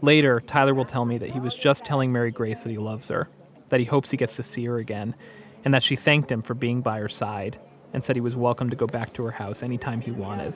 Later, 0.00 0.40
Tyler 0.40 0.74
will 0.74 0.84
tell 0.84 1.04
me 1.04 1.18
that 1.18 1.30
he 1.30 1.40
was 1.40 1.56
just 1.56 1.84
telling 1.84 2.12
Mary 2.12 2.30
Grace 2.30 2.62
that 2.62 2.70
he 2.70 2.78
loves 2.78 3.08
her, 3.08 3.28
that 3.68 3.80
he 3.80 3.86
hopes 3.86 4.10
he 4.10 4.16
gets 4.16 4.36
to 4.36 4.42
see 4.42 4.64
her 4.64 4.78
again, 4.78 5.14
and 5.64 5.74
that 5.74 5.82
she 5.82 5.96
thanked 5.96 6.30
him 6.30 6.40
for 6.40 6.54
being 6.54 6.80
by 6.80 6.98
her 6.98 7.08
side 7.08 7.58
and 7.92 8.02
said 8.02 8.16
he 8.16 8.22
was 8.22 8.36
welcome 8.36 8.70
to 8.70 8.76
go 8.76 8.86
back 8.86 9.12
to 9.14 9.24
her 9.24 9.32
house 9.32 9.62
anytime 9.62 10.00
he 10.00 10.10
wanted. 10.10 10.54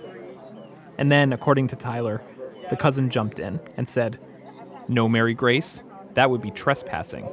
And 0.97 1.11
then, 1.11 1.33
according 1.33 1.69
to 1.69 1.77
Tyler, 1.77 2.23
the 2.71 2.77
cousin 2.77 3.11
jumped 3.11 3.39
in 3.39 3.61
and 3.77 3.89
said, 3.89 4.19
No, 4.89 5.09
Mary 5.09 5.35
Grace, 5.35 5.83
that 6.15 6.31
would 6.31 6.41
be 6.41 6.51
trespassing. 6.51 7.29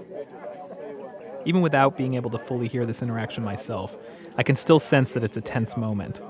Even 1.45 1.61
without 1.61 1.97
being 1.97 2.13
able 2.13 2.29
to 2.31 2.37
fully 2.37 2.67
hear 2.67 2.85
this 2.85 3.01
interaction 3.01 3.43
myself, 3.43 3.97
I 4.37 4.43
can 4.43 4.55
still 4.55 4.79
sense 4.79 5.11
that 5.11 5.23
it's 5.23 5.37
a 5.37 5.41
tense 5.41 5.75
moment. 5.75 6.21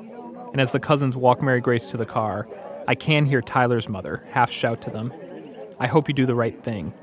And 0.52 0.60
as 0.60 0.72
the 0.72 0.80
cousins 0.80 1.16
walk 1.16 1.42
Mary 1.42 1.62
Grace 1.62 1.86
to 1.92 1.98
the 1.98 2.06
car, 2.06 2.48
I 2.88 2.96
can 2.96 3.26
hear 3.26 3.42
Tyler's 3.42 3.88
mother 3.88 4.24
half 4.30 4.50
shout 4.52 4.82
to 4.84 4.90
them, 4.90 5.14
I 5.80 5.88
hope 5.88 6.08
you 6.08 6.14
do 6.14 6.28
the 6.28 6.36
right 6.36 6.62
thing. 6.64 6.94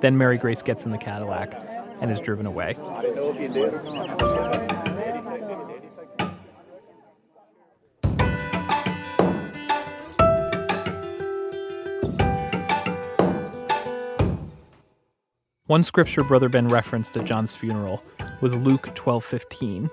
Then 0.00 0.16
Mary 0.16 0.38
Grace 0.38 0.62
gets 0.62 0.86
in 0.86 0.90
the 0.90 0.96
Cadillac 0.96 1.52
and 2.00 2.10
is 2.10 2.18
driven 2.18 2.46
away. 2.46 2.76
One 15.66 15.82
scripture 15.82 16.22
Brother 16.22 16.50
Ben 16.50 16.68
referenced 16.68 17.16
at 17.16 17.24
John's 17.24 17.54
funeral 17.54 18.04
was 18.42 18.54
Luke 18.54 18.94
12:15. 18.94 19.88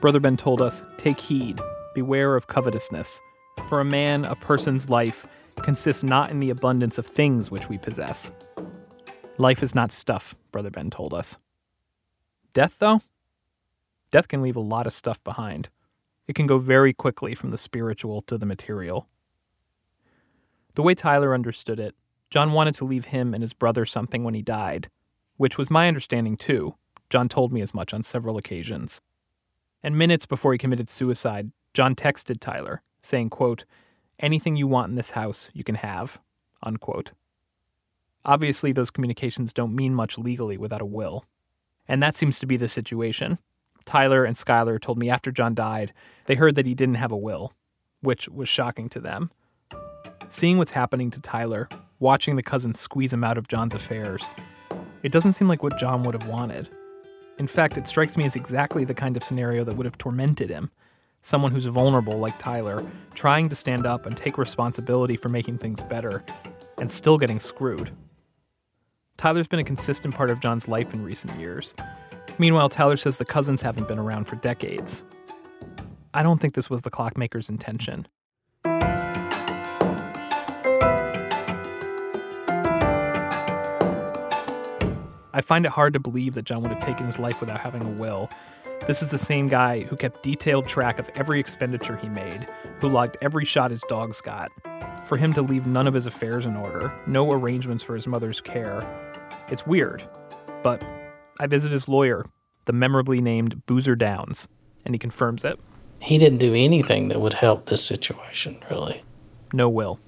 Brother 0.00 0.20
Ben 0.20 0.36
told 0.36 0.62
us, 0.62 0.84
"Take 0.96 1.18
heed, 1.18 1.60
beware 1.92 2.36
of 2.36 2.46
covetousness, 2.46 3.20
for 3.66 3.80
a 3.80 3.84
man, 3.84 4.24
a 4.24 4.36
person's 4.36 4.90
life 4.90 5.26
consists 5.56 6.04
not 6.04 6.30
in 6.30 6.38
the 6.38 6.50
abundance 6.50 6.98
of 6.98 7.06
things 7.06 7.50
which 7.50 7.68
we 7.68 7.78
possess." 7.78 8.30
Life 9.38 9.64
is 9.64 9.74
not 9.74 9.90
stuff, 9.90 10.36
Brother 10.52 10.70
Ben 10.70 10.88
told 10.88 11.12
us. 11.12 11.36
Death 12.54 12.78
though? 12.78 13.02
Death 14.12 14.28
can 14.28 14.40
leave 14.40 14.54
a 14.54 14.60
lot 14.60 14.86
of 14.86 14.92
stuff 14.92 15.20
behind. 15.24 15.68
It 16.28 16.36
can 16.36 16.46
go 16.46 16.58
very 16.58 16.92
quickly 16.92 17.34
from 17.34 17.50
the 17.50 17.58
spiritual 17.58 18.22
to 18.22 18.38
the 18.38 18.46
material. 18.46 19.08
The 20.74 20.82
way 20.84 20.94
Tyler 20.94 21.34
understood 21.34 21.80
it, 21.80 21.96
John 22.32 22.52
wanted 22.52 22.74
to 22.76 22.86
leave 22.86 23.04
him 23.04 23.34
and 23.34 23.42
his 23.42 23.52
brother 23.52 23.84
something 23.84 24.24
when 24.24 24.32
he 24.32 24.40
died, 24.40 24.88
which 25.36 25.58
was 25.58 25.70
my 25.70 25.86
understanding 25.86 26.38
too. 26.38 26.74
John 27.10 27.28
told 27.28 27.52
me 27.52 27.60
as 27.60 27.74
much 27.74 27.92
on 27.92 28.02
several 28.02 28.38
occasions. 28.38 29.02
And 29.82 29.98
minutes 29.98 30.24
before 30.24 30.52
he 30.52 30.58
committed 30.58 30.88
suicide, 30.88 31.52
John 31.74 31.94
texted 31.94 32.40
Tyler, 32.40 32.80
saying, 33.02 33.28
quote, 33.28 33.66
Anything 34.18 34.56
you 34.56 34.66
want 34.66 34.88
in 34.88 34.96
this 34.96 35.10
house, 35.10 35.50
you 35.52 35.62
can 35.62 35.74
have, 35.74 36.20
unquote. 36.62 37.12
Obviously, 38.24 38.72
those 38.72 38.90
communications 38.90 39.52
don't 39.52 39.76
mean 39.76 39.94
much 39.94 40.16
legally 40.16 40.56
without 40.56 40.80
a 40.80 40.86
will. 40.86 41.26
And 41.86 42.02
that 42.02 42.14
seems 42.14 42.38
to 42.38 42.46
be 42.46 42.56
the 42.56 42.66
situation. 42.66 43.36
Tyler 43.84 44.24
and 44.24 44.36
Skylar 44.36 44.80
told 44.80 44.98
me 44.98 45.10
after 45.10 45.32
John 45.32 45.54
died, 45.54 45.92
they 46.24 46.36
heard 46.36 46.54
that 46.54 46.66
he 46.66 46.74
didn't 46.74 46.94
have 46.94 47.12
a 47.12 47.16
will, 47.16 47.52
which 48.00 48.26
was 48.30 48.48
shocking 48.48 48.88
to 48.88 49.00
them. 49.00 49.30
Seeing 50.30 50.56
what's 50.56 50.70
happening 50.70 51.10
to 51.10 51.20
Tyler, 51.20 51.68
watching 52.02 52.34
the 52.34 52.42
cousins 52.42 52.80
squeeze 52.80 53.12
him 53.12 53.22
out 53.22 53.38
of 53.38 53.46
John's 53.46 53.76
affairs, 53.76 54.28
it 55.04 55.12
doesn't 55.12 55.34
seem 55.34 55.46
like 55.46 55.62
what 55.62 55.78
John 55.78 56.02
would 56.02 56.14
have 56.14 56.26
wanted. 56.26 56.68
In 57.38 57.46
fact, 57.46 57.76
it 57.76 57.86
strikes 57.86 58.16
me 58.16 58.24
as 58.26 58.34
exactly 58.34 58.84
the 58.84 58.92
kind 58.92 59.16
of 59.16 59.22
scenario 59.22 59.62
that 59.62 59.76
would 59.76 59.86
have 59.86 59.98
tormented 59.98 60.50
him. 60.50 60.72
Someone 61.22 61.52
who's 61.52 61.66
vulnerable 61.66 62.18
like 62.18 62.36
Tyler, 62.40 62.84
trying 63.14 63.48
to 63.48 63.54
stand 63.54 63.86
up 63.86 64.04
and 64.04 64.16
take 64.16 64.36
responsibility 64.36 65.16
for 65.16 65.28
making 65.28 65.58
things 65.58 65.80
better, 65.84 66.24
and 66.78 66.90
still 66.90 67.18
getting 67.18 67.38
screwed. 67.38 67.92
Tyler's 69.16 69.46
been 69.46 69.60
a 69.60 69.64
consistent 69.64 70.12
part 70.12 70.30
of 70.30 70.40
John's 70.40 70.66
life 70.66 70.92
in 70.92 71.04
recent 71.04 71.38
years. 71.38 71.72
Meanwhile, 72.36 72.70
Tyler 72.70 72.96
says 72.96 73.18
the 73.18 73.24
cousins 73.24 73.62
haven't 73.62 73.86
been 73.86 74.00
around 74.00 74.24
for 74.24 74.34
decades. 74.36 75.04
I 76.14 76.24
don't 76.24 76.40
think 76.40 76.54
this 76.54 76.68
was 76.68 76.82
the 76.82 76.90
clockmaker's 76.90 77.48
intention. 77.48 78.08
I 85.32 85.40
find 85.40 85.64
it 85.64 85.72
hard 85.72 85.94
to 85.94 86.00
believe 86.00 86.34
that 86.34 86.44
John 86.44 86.62
would 86.62 86.72
have 86.72 86.84
taken 86.84 87.06
his 87.06 87.18
life 87.18 87.40
without 87.40 87.60
having 87.60 87.82
a 87.82 87.90
will. 87.90 88.30
This 88.86 89.02
is 89.02 89.10
the 89.10 89.18
same 89.18 89.48
guy 89.48 89.82
who 89.82 89.96
kept 89.96 90.22
detailed 90.22 90.66
track 90.66 90.98
of 90.98 91.08
every 91.14 91.40
expenditure 91.40 91.96
he 91.96 92.08
made, 92.08 92.46
who 92.80 92.88
logged 92.88 93.16
every 93.22 93.44
shot 93.44 93.70
his 93.70 93.82
dogs 93.88 94.20
got. 94.20 94.50
For 95.06 95.16
him 95.16 95.32
to 95.34 95.42
leave 95.42 95.66
none 95.66 95.86
of 95.86 95.94
his 95.94 96.06
affairs 96.06 96.44
in 96.44 96.56
order, 96.56 96.92
no 97.06 97.32
arrangements 97.32 97.82
for 97.82 97.94
his 97.94 98.06
mother's 98.06 98.40
care, 98.40 98.82
it's 99.48 99.66
weird. 99.66 100.06
But 100.62 100.84
I 101.40 101.46
visit 101.46 101.72
his 101.72 101.88
lawyer, 101.88 102.26
the 102.66 102.72
memorably 102.72 103.20
named 103.20 103.64
Boozer 103.66 103.96
Downs, 103.96 104.48
and 104.84 104.94
he 104.94 104.98
confirms 104.98 105.44
it. 105.44 105.58
He 106.00 106.18
didn't 106.18 106.38
do 106.38 106.54
anything 106.54 107.08
that 107.08 107.20
would 107.20 107.34
help 107.34 107.66
this 107.66 107.84
situation, 107.84 108.62
really. 108.68 109.02
No 109.52 109.68
will. 109.68 110.00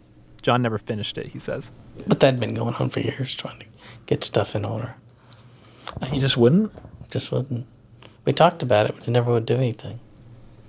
John 0.43 0.63
never 0.63 0.79
finished 0.79 1.17
it, 1.17 1.29
he 1.29 1.39
says. 1.39 1.71
But 2.07 2.21
that'd 2.21 2.41
been 2.41 2.55
going 2.55 2.75
on 2.75 2.91
for 2.91 3.01
years, 3.01 3.35
trying 3.35 3.61
to 3.61 3.67
get 4.07 4.25
stuff 4.25 4.55
in 4.55 4.65
order. 4.65 4.95
He 6.11 6.20
just 6.20 6.37
wouldn't? 6.37 6.72
Just 7.11 7.30
wouldn't. 7.33 7.66
We 8.24 8.33
talked 8.33 8.62
about 8.62 8.87
it, 8.87 8.94
but 8.94 9.04
he 9.04 9.11
never 9.11 9.33
would 9.33 9.46
do 9.46 9.57
anything. 9.57 10.00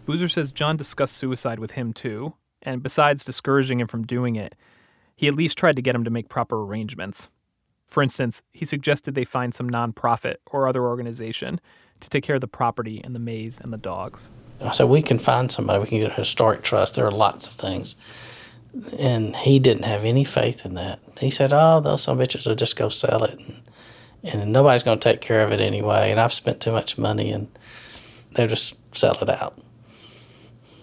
Boozer 0.05 0.27
says 0.27 0.51
John 0.51 0.77
discussed 0.77 1.17
suicide 1.17 1.59
with 1.59 1.71
him 1.71 1.93
too, 1.93 2.33
and 2.61 2.83
besides 2.83 3.25
discouraging 3.25 3.79
him 3.79 3.87
from 3.87 4.05
doing 4.05 4.35
it, 4.35 4.55
he 5.15 5.27
at 5.27 5.33
least 5.33 5.57
tried 5.57 5.77
to 5.77 5.81
get 5.81 5.95
him 5.95 6.03
to 6.03 6.09
make 6.09 6.29
proper 6.29 6.61
arrangements. 6.61 7.29
For 7.87 8.03
instance, 8.03 8.43
he 8.51 8.65
suggested 8.65 9.15
they 9.15 9.23
find 9.23 9.53
some 9.53 9.69
nonprofit 9.69 10.35
or 10.47 10.67
other 10.67 10.83
organization 10.83 11.61
to 11.99 12.09
take 12.09 12.23
care 12.23 12.35
of 12.35 12.41
the 12.41 12.47
property 12.47 13.01
and 13.03 13.15
the 13.15 13.19
maze 13.19 13.59
and 13.59 13.71
the 13.71 13.77
dogs. 13.77 14.29
I 14.61 14.71
said, 14.71 14.89
We 14.89 15.01
can 15.01 15.19
find 15.19 15.51
somebody, 15.51 15.79
we 15.79 15.87
can 15.87 15.99
get 15.99 16.11
a 16.11 16.15
historic 16.15 16.61
trust. 16.61 16.95
There 16.95 17.05
are 17.05 17.11
lots 17.11 17.47
of 17.47 17.53
things. 17.53 17.95
And 18.99 19.35
he 19.37 19.59
didn't 19.59 19.83
have 19.83 20.03
any 20.03 20.25
faith 20.25 20.65
in 20.65 20.73
that. 20.73 20.99
He 21.19 21.29
said, 21.31 21.53
Oh, 21.53 21.79
those 21.79 22.03
some 22.03 22.17
bitches 22.17 22.47
will 22.47 22.55
just 22.55 22.75
go 22.75 22.89
sell 22.89 23.23
it. 23.23 23.39
And, 23.39 23.61
and 24.25 24.51
nobody's 24.51 24.83
going 24.83 24.99
to 24.99 25.11
take 25.11 25.21
care 25.21 25.41
of 25.45 25.51
it 25.51 25.61
anyway. 25.61 26.11
And 26.11 26.19
I've 26.19 26.33
spent 26.33 26.59
too 26.59 26.71
much 26.71 26.97
money, 26.97 27.31
and 27.31 27.47
they'll 28.33 28.47
just 28.47 28.75
sell 28.95 29.17
it 29.21 29.29
out. 29.29 29.57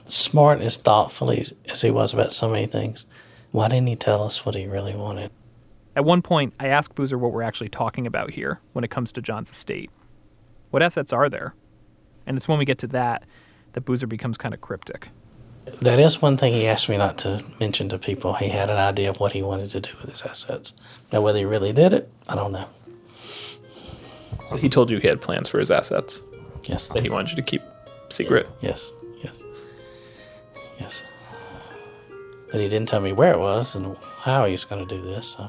Smart 0.06 0.58
and 0.58 0.66
as 0.66 0.76
thoughtful 0.76 1.30
as 1.30 1.82
he 1.82 1.90
was 1.90 2.12
about 2.12 2.32
so 2.32 2.50
many 2.50 2.66
things, 2.66 3.06
why 3.50 3.68
didn't 3.68 3.88
he 3.88 3.96
tell 3.96 4.22
us 4.22 4.44
what 4.44 4.54
he 4.54 4.66
really 4.66 4.94
wanted? 4.94 5.30
At 5.94 6.04
one 6.04 6.22
point, 6.22 6.54
I 6.58 6.68
asked 6.68 6.94
Boozer 6.94 7.18
what 7.18 7.32
we're 7.32 7.42
actually 7.42 7.68
talking 7.68 8.06
about 8.06 8.30
here 8.30 8.60
when 8.72 8.84
it 8.84 8.90
comes 8.90 9.12
to 9.12 9.22
John's 9.22 9.50
estate. 9.50 9.90
What 10.70 10.82
assets 10.82 11.12
are 11.12 11.28
there? 11.28 11.54
And 12.26 12.36
it's 12.36 12.48
when 12.48 12.58
we 12.58 12.64
get 12.64 12.78
to 12.78 12.86
that 12.88 13.24
that 13.74 13.82
Boozer 13.82 14.06
becomes 14.06 14.36
kind 14.36 14.54
of 14.54 14.60
cryptic. 14.60 15.08
That 15.80 15.98
is 16.00 16.20
one 16.20 16.36
thing 16.36 16.52
he 16.52 16.66
asked 16.66 16.88
me 16.88 16.96
not 16.96 17.18
to 17.18 17.44
mention 17.60 17.88
to 17.90 17.98
people. 17.98 18.34
He 18.34 18.48
had 18.48 18.70
an 18.70 18.78
idea 18.78 19.10
of 19.10 19.20
what 19.20 19.32
he 19.32 19.42
wanted 19.42 19.70
to 19.70 19.80
do 19.80 19.90
with 20.00 20.10
his 20.10 20.22
assets. 20.22 20.74
Now, 21.12 21.20
whether 21.20 21.38
he 21.38 21.44
really 21.44 21.72
did 21.72 21.92
it, 21.92 22.10
I 22.28 22.34
don't 22.34 22.52
know. 22.52 22.66
So 24.52 24.58
he 24.58 24.68
told 24.68 24.90
you 24.90 24.98
he 24.98 25.08
had 25.08 25.20
plans 25.20 25.48
for 25.48 25.58
his 25.58 25.70
assets? 25.70 26.22
Yes. 26.64 26.88
That 26.88 27.02
he 27.02 27.08
wanted 27.08 27.30
you 27.30 27.36
to 27.36 27.42
keep 27.42 27.62
secret? 28.10 28.48
Yes, 28.60 28.92
yes, 29.22 29.42
yes. 30.78 31.02
But 32.50 32.60
he 32.60 32.68
didn't 32.68 32.88
tell 32.88 33.00
me 33.00 33.12
where 33.12 33.32
it 33.32 33.38
was 33.38 33.74
and 33.74 33.96
how 34.20 34.44
he 34.44 34.52
was 34.52 34.64
going 34.64 34.86
to 34.86 34.94
do 34.94 35.00
this. 35.02 35.26
So 35.26 35.48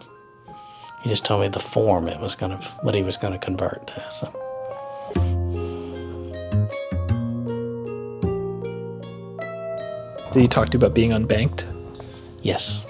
he 1.02 1.10
just 1.10 1.26
told 1.26 1.42
me 1.42 1.50
the 1.50 1.60
form 1.60 2.08
it 2.08 2.20
was 2.20 2.34
going 2.34 2.58
to, 2.58 2.66
what 2.82 2.96
he 2.96 3.04
was 3.04 3.18
going 3.18 3.34
to 3.34 3.40
convert 3.40 3.88
to. 3.88 4.10
So. 4.10 4.32
Did 10.32 10.42
he 10.42 10.48
talk 10.48 10.70
to 10.70 10.74
you 10.74 10.80
about 10.80 10.96
being 10.96 11.12
unbanked? 11.12 11.66
Yes. 12.42 12.86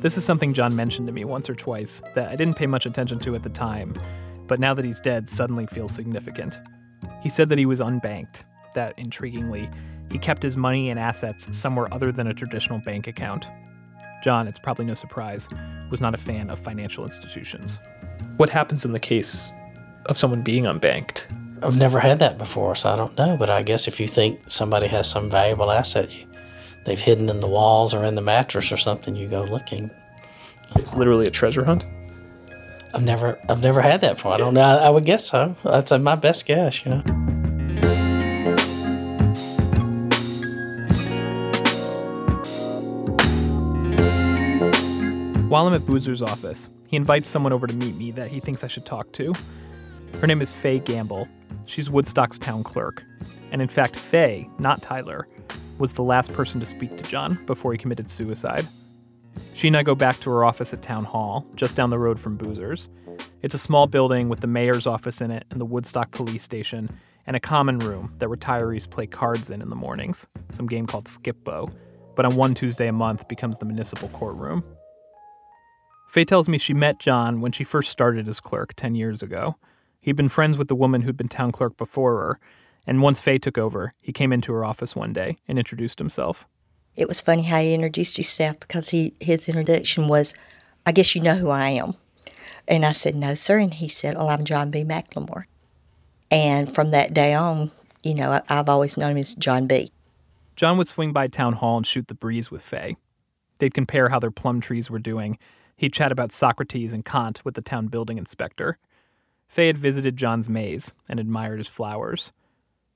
This 0.00 0.16
is 0.16 0.24
something 0.24 0.52
John 0.52 0.74
mentioned 0.74 1.06
to 1.06 1.12
me 1.12 1.24
once 1.24 1.48
or 1.48 1.54
twice 1.54 2.02
that 2.14 2.30
I 2.30 2.36
didn't 2.36 2.56
pay 2.56 2.66
much 2.66 2.86
attention 2.86 3.20
to 3.20 3.36
at 3.36 3.44
the 3.44 3.50
time, 3.50 3.94
but 4.46 4.60
now 4.60 4.74
that 4.74 4.84
he's 4.84 5.00
dead, 5.00 5.28
suddenly 5.28 5.66
feels 5.66 5.92
significant. 5.92 6.60
He 7.22 7.28
said 7.28 7.48
that 7.48 7.58
he 7.58 7.66
was 7.66 7.80
unbanked, 7.80 8.44
that, 8.74 8.96
intriguingly, 8.96 9.72
he 10.10 10.18
kept 10.18 10.42
his 10.42 10.56
money 10.56 10.90
and 10.90 10.98
assets 10.98 11.46
somewhere 11.56 11.92
other 11.92 12.12
than 12.12 12.26
a 12.26 12.34
traditional 12.34 12.78
bank 12.80 13.06
account. 13.06 13.46
John, 14.22 14.46
it's 14.46 14.58
probably 14.58 14.84
no 14.84 14.94
surprise, 14.94 15.48
was 15.90 16.00
not 16.00 16.14
a 16.14 16.18
fan 16.18 16.50
of 16.50 16.58
financial 16.58 17.04
institutions. 17.04 17.80
What 18.36 18.50
happens 18.50 18.84
in 18.84 18.92
the 18.92 19.00
case 19.00 19.52
of 20.06 20.18
someone 20.18 20.42
being 20.42 20.64
unbanked? 20.64 21.26
I've 21.62 21.76
never 21.76 22.00
had 22.00 22.18
that 22.18 22.38
before, 22.38 22.74
so 22.74 22.90
I 22.90 22.96
don't 22.96 23.16
know. 23.16 23.36
But 23.36 23.50
I 23.50 23.62
guess 23.62 23.86
if 23.86 24.00
you 24.00 24.08
think 24.08 24.40
somebody 24.50 24.86
has 24.88 25.08
some 25.08 25.30
valuable 25.30 25.70
asset 25.70 26.10
they've 26.84 26.98
hidden 26.98 27.28
in 27.28 27.40
the 27.40 27.46
walls 27.46 27.94
or 27.94 28.04
in 28.04 28.16
the 28.16 28.22
mattress 28.22 28.72
or 28.72 28.76
something, 28.76 29.14
you 29.14 29.28
go 29.28 29.42
looking. 29.42 29.90
It's 30.76 30.94
literally 30.94 31.26
a 31.26 31.30
treasure 31.30 31.64
hunt? 31.64 31.84
I've 32.94 33.02
never, 33.02 33.38
I've 33.48 33.62
never 33.62 33.80
had 33.80 34.02
that 34.02 34.16
before. 34.16 34.32
I 34.34 34.36
don't 34.36 34.54
know. 34.54 34.60
I, 34.60 34.76
I 34.76 34.90
would 34.90 35.04
guess 35.04 35.26
so. 35.26 35.56
That's 35.64 35.92
uh, 35.92 35.98
my 35.98 36.14
best 36.14 36.44
guess, 36.44 36.84
you 36.84 36.90
know. 36.90 37.02
While 45.48 45.66
I'm 45.66 45.74
at 45.74 45.82
Boozer's 45.82 46.22
office, 46.22 46.70
he 46.88 46.96
invites 46.96 47.28
someone 47.28 47.52
over 47.52 47.66
to 47.66 47.74
meet 47.74 47.94
me 47.96 48.10
that 48.12 48.28
he 48.28 48.40
thinks 48.40 48.64
I 48.64 48.68
should 48.68 48.86
talk 48.86 49.12
to. 49.12 49.34
Her 50.20 50.26
name 50.26 50.40
is 50.40 50.52
Faye 50.52 50.78
Gamble. 50.78 51.28
She's 51.66 51.90
Woodstock's 51.90 52.38
town 52.38 52.64
clerk. 52.64 53.04
And 53.50 53.60
in 53.60 53.68
fact, 53.68 53.96
Faye, 53.96 54.48
not 54.58 54.80
Tyler, 54.80 55.26
was 55.78 55.94
the 55.94 56.02
last 56.02 56.32
person 56.32 56.60
to 56.60 56.66
speak 56.66 56.96
to 56.96 57.04
John 57.04 57.38
before 57.46 57.72
he 57.72 57.78
committed 57.78 58.08
suicide. 58.08 58.66
She 59.54 59.68
and 59.68 59.76
I 59.76 59.82
go 59.82 59.94
back 59.94 60.18
to 60.20 60.30
her 60.30 60.44
office 60.44 60.72
at 60.72 60.82
Town 60.82 61.04
Hall, 61.04 61.46
just 61.54 61.76
down 61.76 61.90
the 61.90 61.98
road 61.98 62.18
from 62.18 62.36
Boozer's. 62.36 62.88
It's 63.42 63.54
a 63.54 63.58
small 63.58 63.86
building 63.86 64.28
with 64.28 64.40
the 64.40 64.46
mayor's 64.46 64.86
office 64.86 65.20
in 65.20 65.30
it 65.30 65.44
and 65.50 65.60
the 65.60 65.64
Woodstock 65.64 66.10
police 66.10 66.42
station, 66.42 66.90
and 67.26 67.36
a 67.36 67.40
common 67.40 67.78
room 67.78 68.14
that 68.18 68.28
retirees 68.28 68.88
play 68.88 69.06
cards 69.06 69.50
in 69.50 69.62
in 69.62 69.68
the 69.68 69.76
mornings, 69.76 70.26
some 70.50 70.66
game 70.66 70.86
called 70.86 71.06
Skip-Bo, 71.06 71.70
but 72.16 72.24
on 72.24 72.36
one 72.36 72.54
Tuesday 72.54 72.88
a 72.88 72.92
month 72.92 73.28
becomes 73.28 73.58
the 73.58 73.64
municipal 73.64 74.08
courtroom. 74.08 74.64
Faye 76.08 76.24
tells 76.24 76.48
me 76.48 76.58
she 76.58 76.74
met 76.74 76.98
John 76.98 77.40
when 77.40 77.52
she 77.52 77.64
first 77.64 77.90
started 77.90 78.28
as 78.28 78.40
clerk 78.40 78.74
10 78.74 78.94
years 78.94 79.22
ago. 79.22 79.56
He'd 80.00 80.16
been 80.16 80.28
friends 80.28 80.58
with 80.58 80.68
the 80.68 80.74
woman 80.74 81.02
who'd 81.02 81.16
been 81.16 81.28
town 81.28 81.52
clerk 81.52 81.76
before 81.76 82.18
her, 82.18 82.38
and 82.86 83.00
once 83.00 83.20
Faye 83.20 83.38
took 83.38 83.56
over, 83.56 83.92
he 84.02 84.12
came 84.12 84.32
into 84.32 84.52
her 84.52 84.64
office 84.64 84.96
one 84.96 85.12
day 85.12 85.36
and 85.46 85.58
introduced 85.58 85.98
himself. 85.98 86.44
It 86.96 87.08
was 87.08 87.20
funny 87.20 87.42
how 87.42 87.60
he 87.60 87.74
introduced 87.74 88.16
himself 88.16 88.60
because 88.60 88.90
he 88.90 89.14
his 89.20 89.48
introduction 89.48 90.08
was, 90.08 90.34
I 90.84 90.92
guess 90.92 91.14
you 91.14 91.22
know 91.22 91.36
who 91.36 91.50
I 91.50 91.70
am. 91.70 91.94
And 92.68 92.84
I 92.84 92.92
said, 92.92 93.14
No, 93.16 93.34
sir. 93.34 93.58
And 93.58 93.74
he 93.74 93.88
said, 93.88 94.16
Well, 94.16 94.28
I'm 94.28 94.44
John 94.44 94.70
B. 94.70 94.84
McLemore. 94.84 95.44
And 96.30 96.72
from 96.72 96.90
that 96.90 97.14
day 97.14 97.34
on, 97.34 97.70
you 98.02 98.14
know, 98.14 98.32
I, 98.32 98.42
I've 98.48 98.68
always 98.68 98.96
known 98.96 99.12
him 99.12 99.18
as 99.18 99.34
John 99.34 99.66
B. 99.66 99.90
John 100.56 100.76
would 100.78 100.88
swing 100.88 101.12
by 101.12 101.28
town 101.28 101.54
hall 101.54 101.78
and 101.78 101.86
shoot 101.86 102.08
the 102.08 102.14
breeze 102.14 102.50
with 102.50 102.62
Faye. 102.62 102.96
They'd 103.58 103.74
compare 103.74 104.08
how 104.08 104.18
their 104.18 104.30
plum 104.30 104.60
trees 104.60 104.90
were 104.90 104.98
doing. 104.98 105.38
He'd 105.76 105.92
chat 105.92 106.12
about 106.12 106.32
Socrates 106.32 106.92
and 106.92 107.04
Kant 107.04 107.44
with 107.44 107.54
the 107.54 107.62
town 107.62 107.86
building 107.86 108.18
inspector. 108.18 108.78
Faye 109.48 109.68
had 109.68 109.78
visited 109.78 110.16
John's 110.16 110.48
maze 110.48 110.92
and 111.08 111.18
admired 111.18 111.58
his 111.58 111.68
flowers. 111.68 112.32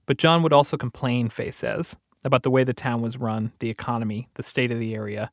But 0.07 0.19
John 0.19 0.43
would 0.43 0.53
also 0.53 0.77
complain, 0.77 1.29
Faye 1.29 1.51
says, 1.51 1.97
about 2.27 2.43
the 2.43 2.51
way 2.51 2.65
the 2.65 2.75
town 2.75 3.01
was 3.01 3.17
run, 3.17 3.53
the 3.61 3.71
economy, 3.71 4.29
the 4.35 4.43
state 4.43 4.73
of 4.73 4.81
the 4.81 4.95
area. 4.95 5.31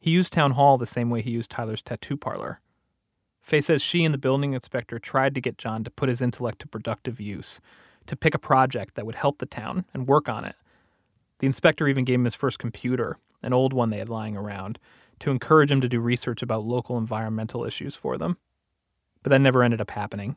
He 0.00 0.10
used 0.10 0.32
town 0.32 0.52
hall 0.52 0.78
the 0.78 0.86
same 0.86 1.10
way 1.10 1.20
he 1.20 1.30
used 1.30 1.50
Tyler's 1.50 1.82
tattoo 1.82 2.16
parlor. 2.16 2.60
Faye 3.42 3.60
says 3.60 3.82
she 3.82 4.04
and 4.04 4.14
the 4.14 4.18
building 4.18 4.54
inspector 4.54 4.98
tried 4.98 5.34
to 5.34 5.40
get 5.42 5.58
John 5.58 5.84
to 5.84 5.90
put 5.90 6.08
his 6.08 6.22
intellect 6.22 6.60
to 6.60 6.66
productive 6.66 7.20
use, 7.20 7.60
to 8.06 8.16
pick 8.16 8.34
a 8.34 8.38
project 8.38 8.94
that 8.94 9.04
would 9.04 9.16
help 9.16 9.36
the 9.38 9.44
town 9.44 9.84
and 9.92 10.08
work 10.08 10.30
on 10.30 10.46
it. 10.46 10.56
The 11.40 11.46
inspector 11.46 11.86
even 11.88 12.06
gave 12.06 12.20
him 12.20 12.24
his 12.24 12.34
first 12.34 12.58
computer, 12.58 13.18
an 13.42 13.52
old 13.52 13.74
one 13.74 13.90
they 13.90 13.98
had 13.98 14.08
lying 14.08 14.34
around, 14.34 14.78
to 15.18 15.30
encourage 15.30 15.70
him 15.70 15.82
to 15.82 15.90
do 15.90 16.00
research 16.00 16.42
about 16.42 16.64
local 16.64 16.96
environmental 16.96 17.66
issues 17.66 17.94
for 17.94 18.16
them. 18.16 18.38
But 19.22 19.28
that 19.28 19.42
never 19.42 19.62
ended 19.62 19.82
up 19.82 19.90
happening. 19.90 20.36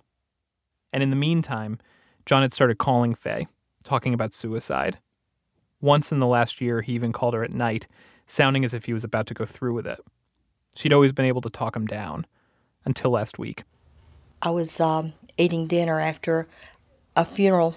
And 0.92 1.02
in 1.02 1.12
the 1.12 1.16
meantime, 1.16 1.80
John 2.26 2.42
had 2.42 2.52
started 2.52 2.78
calling 2.78 3.16
Faye, 3.16 3.48
talking 3.86 4.14
about 4.14 4.34
suicide. 4.34 5.00
Once 5.82 6.12
in 6.12 6.20
the 6.20 6.28
last 6.28 6.60
year, 6.60 6.82
he 6.82 6.94
even 6.94 7.12
called 7.12 7.34
her 7.34 7.44
at 7.44 7.52
night, 7.52 7.88
sounding 8.26 8.66
as 8.66 8.74
if 8.74 8.86
he 8.86 8.94
was 8.94 9.04
about 9.04 9.28
to 9.28 9.34
go 9.34 9.46
through 9.46 9.74
with 9.74 9.86
it. 9.86 10.00
She'd 10.76 10.94
always 10.94 11.12
been 11.12 11.26
able 11.26 11.42
to 11.42 11.50
talk 11.50 11.76
him 11.76 11.86
down, 11.86 12.26
until 12.86 13.12
last 13.12 13.38
week. 13.38 13.64
I 14.42 14.50
was 14.50 14.80
um, 14.80 15.14
eating 15.38 15.68
dinner 15.68 16.00
after 16.00 16.48
a 17.16 17.26
funeral 17.26 17.76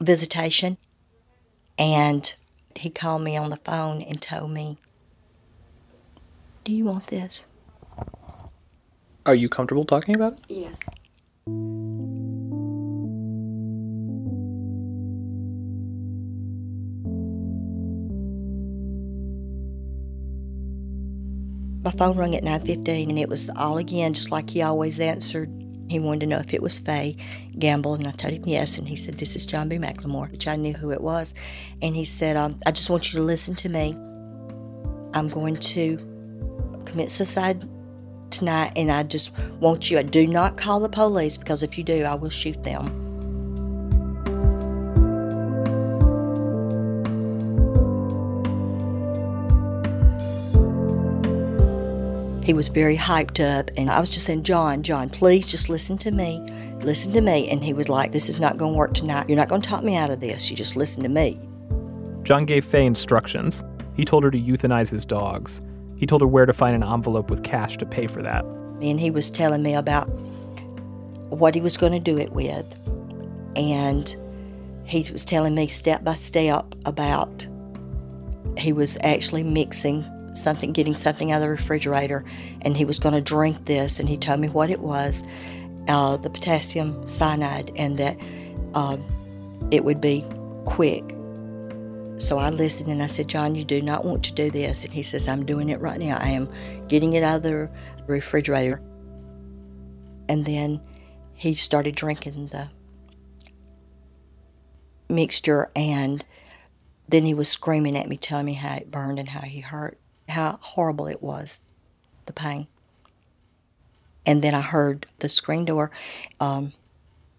visitation, 0.00 0.78
and 1.78 2.34
he 2.74 2.90
called 2.90 3.22
me 3.22 3.36
on 3.36 3.50
the 3.50 3.56
phone 3.56 4.02
and 4.02 4.20
told 4.20 4.50
me, 4.50 4.78
Do 6.64 6.72
you 6.72 6.84
want 6.84 7.08
this? 7.08 7.44
Are 9.26 9.34
you 9.34 9.48
comfortable 9.48 9.84
talking 9.84 10.14
about 10.14 10.34
it? 10.34 10.38
Yes. 10.48 10.82
My 21.82 21.92
phone 21.92 22.16
rang 22.16 22.34
at 22.34 22.42
9.15 22.42 23.08
and 23.10 23.18
it 23.18 23.28
was 23.28 23.50
all 23.50 23.78
again, 23.78 24.14
just 24.14 24.30
like 24.30 24.50
he 24.50 24.62
always 24.62 24.98
answered. 24.98 25.50
He 25.88 25.98
wanted 25.98 26.20
to 26.20 26.26
know 26.26 26.38
if 26.38 26.52
it 26.52 26.62
was 26.62 26.78
Faye 26.78 27.16
Gamble, 27.58 27.94
and 27.94 28.06
I 28.06 28.10
told 28.10 28.34
him 28.34 28.42
yes. 28.46 28.78
And 28.78 28.86
he 28.88 28.96
said, 28.96 29.16
This 29.16 29.34
is 29.34 29.46
John 29.46 29.68
B. 29.68 29.78
McLemore, 29.78 30.30
which 30.30 30.46
I 30.46 30.56
knew 30.56 30.74
who 30.74 30.90
it 30.90 31.00
was. 31.00 31.34
And 31.80 31.96
he 31.96 32.04
said, 32.04 32.36
um, 32.36 32.58
I 32.66 32.72
just 32.72 32.90
want 32.90 33.12
you 33.12 33.20
to 33.20 33.24
listen 33.24 33.54
to 33.56 33.68
me. 33.68 33.96
I'm 35.14 35.28
going 35.28 35.56
to 35.56 35.96
commit 36.84 37.10
suicide 37.10 37.64
tonight, 38.30 38.72
and 38.76 38.92
I 38.92 39.02
just 39.04 39.36
want 39.60 39.90
you, 39.90 39.98
I 39.98 40.02
do 40.02 40.26
not 40.26 40.56
call 40.56 40.80
the 40.80 40.88
police 40.88 41.36
because 41.36 41.62
if 41.62 41.78
you 41.78 41.84
do, 41.84 42.04
I 42.04 42.14
will 42.14 42.30
shoot 42.30 42.62
them. 42.62 43.07
He 52.48 52.54
was 52.54 52.68
very 52.70 52.96
hyped 52.96 53.44
up, 53.44 53.70
and 53.76 53.90
I 53.90 54.00
was 54.00 54.08
just 54.08 54.24
saying, 54.24 54.42
John, 54.42 54.82
John, 54.82 55.10
please 55.10 55.46
just 55.46 55.68
listen 55.68 55.98
to 55.98 56.10
me. 56.10 56.40
Listen 56.80 57.12
to 57.12 57.20
me. 57.20 57.46
And 57.50 57.62
he 57.62 57.74
was 57.74 57.90
like, 57.90 58.12
This 58.12 58.30
is 58.30 58.40
not 58.40 58.56
going 58.56 58.72
to 58.72 58.78
work 58.78 58.94
tonight. 58.94 59.28
You're 59.28 59.36
not 59.36 59.50
going 59.50 59.60
to 59.60 59.68
talk 59.68 59.84
me 59.84 59.96
out 59.96 60.08
of 60.08 60.20
this. 60.20 60.48
You 60.48 60.56
just 60.56 60.74
listen 60.74 61.02
to 61.02 61.10
me. 61.10 61.38
John 62.22 62.46
gave 62.46 62.64
Faye 62.64 62.86
instructions. 62.86 63.62
He 63.92 64.06
told 64.06 64.24
her 64.24 64.30
to 64.30 64.40
euthanize 64.40 64.90
his 64.90 65.04
dogs. 65.04 65.60
He 65.98 66.06
told 66.06 66.22
her 66.22 66.26
where 66.26 66.46
to 66.46 66.54
find 66.54 66.74
an 66.74 66.82
envelope 66.82 67.28
with 67.28 67.42
cash 67.44 67.76
to 67.76 67.84
pay 67.84 68.06
for 68.06 68.22
that. 68.22 68.46
And 68.80 68.98
he 68.98 69.10
was 69.10 69.28
telling 69.28 69.62
me 69.62 69.74
about 69.74 70.06
what 71.28 71.54
he 71.54 71.60
was 71.60 71.76
going 71.76 71.92
to 71.92 72.00
do 72.00 72.16
it 72.16 72.32
with. 72.32 72.64
And 73.56 74.16
he 74.86 75.00
was 75.12 75.22
telling 75.22 75.54
me 75.54 75.66
step 75.66 76.02
by 76.02 76.14
step 76.14 76.74
about 76.86 77.46
he 78.56 78.72
was 78.72 78.96
actually 79.02 79.42
mixing 79.42 80.02
something, 80.32 80.72
getting 80.72 80.96
something 80.96 81.32
out 81.32 81.36
of 81.36 81.42
the 81.42 81.48
refrigerator, 81.48 82.24
and 82.62 82.76
he 82.76 82.84
was 82.84 82.98
going 82.98 83.14
to 83.14 83.20
drink 83.20 83.64
this, 83.64 84.00
and 84.00 84.08
he 84.08 84.16
told 84.16 84.40
me 84.40 84.48
what 84.48 84.70
it 84.70 84.80
was, 84.80 85.24
uh, 85.88 86.16
the 86.16 86.30
potassium 86.30 87.06
cyanide, 87.06 87.72
and 87.76 87.98
that 87.98 88.16
uh, 88.74 88.96
it 89.70 89.84
would 89.84 90.00
be 90.00 90.24
quick. 90.64 91.14
So 92.18 92.38
I 92.38 92.50
listened 92.50 92.90
and 92.90 93.02
I 93.02 93.06
said, 93.06 93.28
John, 93.28 93.54
you 93.54 93.64
do 93.64 93.80
not 93.80 94.04
want 94.04 94.24
to 94.24 94.32
do 94.32 94.50
this. 94.50 94.82
And 94.82 94.92
he 94.92 95.04
says, 95.04 95.28
I'm 95.28 95.46
doing 95.46 95.68
it 95.68 95.80
right 95.80 96.00
now. 96.00 96.18
I 96.20 96.30
am 96.30 96.48
getting 96.88 97.12
it 97.12 97.22
out 97.22 97.36
of 97.36 97.42
the 97.44 97.70
refrigerator. 98.08 98.82
And 100.28 100.44
then 100.44 100.80
he 101.34 101.54
started 101.54 101.94
drinking 101.94 102.48
the 102.48 102.68
mixture 105.08 105.70
and 105.76 106.24
then 107.08 107.24
he 107.24 107.34
was 107.34 107.48
screaming 107.48 107.96
at 107.96 108.08
me, 108.08 108.16
telling 108.18 108.46
me 108.46 108.54
how 108.54 108.74
it 108.74 108.90
burned 108.90 109.18
and 109.20 109.28
how 109.28 109.40
he 109.40 109.60
hurt 109.60 109.98
how 110.28 110.58
horrible 110.60 111.06
it 111.06 111.22
was, 111.22 111.60
the 112.26 112.32
pain. 112.32 112.66
And 114.26 114.42
then 114.42 114.54
I 114.54 114.60
heard 114.60 115.06
the 115.20 115.28
screen 115.28 115.64
door, 115.64 115.90
um, 116.38 116.72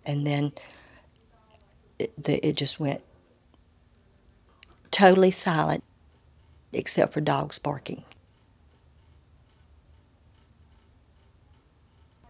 and 0.06 0.26
then 0.26 0.54
it, 2.00 2.12
the, 2.22 2.46
it 2.46 2.58
just 2.58 2.80
went 2.80 3.02
totally 4.90 5.32
silent, 5.32 5.84
except 6.74 7.14
for 7.14 7.22
dogs 7.22 7.60
barking. 7.60 8.04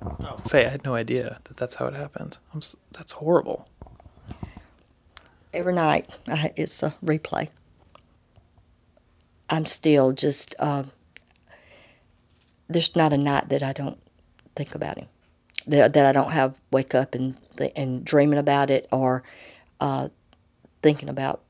Oh, 0.01 0.37
Faye, 0.37 0.65
I 0.65 0.69
had 0.69 0.83
no 0.83 0.95
idea 0.95 1.39
that 1.45 1.57
that's 1.57 1.75
how 1.75 1.85
it 1.87 1.93
happened. 1.93 2.37
I'm, 2.53 2.61
that's 2.91 3.13
horrible. 3.13 3.67
Every 5.53 5.73
night, 5.73 6.09
I, 6.27 6.51
it's 6.55 6.83
a 6.83 6.93
replay. 7.03 7.49
I'm 9.49 9.65
still 9.65 10.11
just, 10.11 10.55
uh, 10.59 10.83
there's 12.67 12.95
not 12.95 13.13
a 13.13 13.17
night 13.17 13.49
that 13.49 13.63
I 13.63 13.73
don't 13.73 13.99
think 14.55 14.75
about 14.75 14.97
him, 14.97 15.07
that, 15.67 15.93
that 15.93 16.05
I 16.05 16.11
don't 16.11 16.31
have 16.31 16.55
wake 16.71 16.93
up 16.93 17.15
and, 17.15 17.35
and 17.75 18.05
dreaming 18.05 18.37
about 18.37 18.69
it 18.69 18.87
or 18.91 19.23
uh, 19.79 20.09
thinking 20.81 21.09
about 21.09 21.41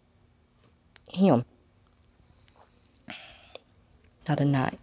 him. 1.11 1.43
Not 4.27 4.39
a 4.39 4.45
night. 4.45 4.79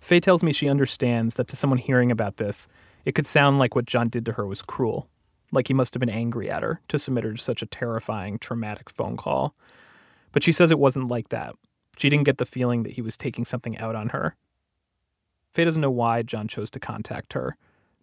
Faye 0.00 0.20
tells 0.20 0.42
me 0.42 0.52
she 0.52 0.68
understands 0.68 1.34
that 1.34 1.48
to 1.48 1.56
someone 1.56 1.78
hearing 1.78 2.12
about 2.12 2.36
this, 2.36 2.68
it 3.04 3.14
could 3.14 3.26
sound 3.26 3.58
like 3.58 3.74
what 3.74 3.86
John 3.86 4.08
did 4.08 4.24
to 4.26 4.32
her 4.32 4.46
was 4.46 4.62
cruel 4.62 5.08
like 5.52 5.68
he 5.68 5.74
must 5.74 5.94
have 5.94 6.00
been 6.00 6.08
angry 6.08 6.50
at 6.50 6.62
her 6.62 6.80
to 6.88 6.98
submit 6.98 7.24
her 7.24 7.32
to 7.32 7.42
such 7.42 7.62
a 7.62 7.66
terrifying, 7.66 8.38
traumatic 8.38 8.90
phone 8.90 9.16
call. 9.16 9.54
But 10.32 10.42
she 10.42 10.52
says 10.52 10.70
it 10.70 10.78
wasn't 10.78 11.08
like 11.08 11.28
that. 11.30 11.54
She 11.98 12.10
didn't 12.10 12.24
get 12.24 12.38
the 12.38 12.46
feeling 12.46 12.82
that 12.82 12.92
he 12.92 13.02
was 13.02 13.16
taking 13.16 13.44
something 13.44 13.78
out 13.78 13.94
on 13.94 14.10
her. 14.10 14.34
Faye 15.52 15.64
doesn't 15.64 15.80
know 15.80 15.90
why 15.90 16.22
John 16.22 16.48
chose 16.48 16.70
to 16.70 16.80
contact 16.80 17.32
her. 17.32 17.56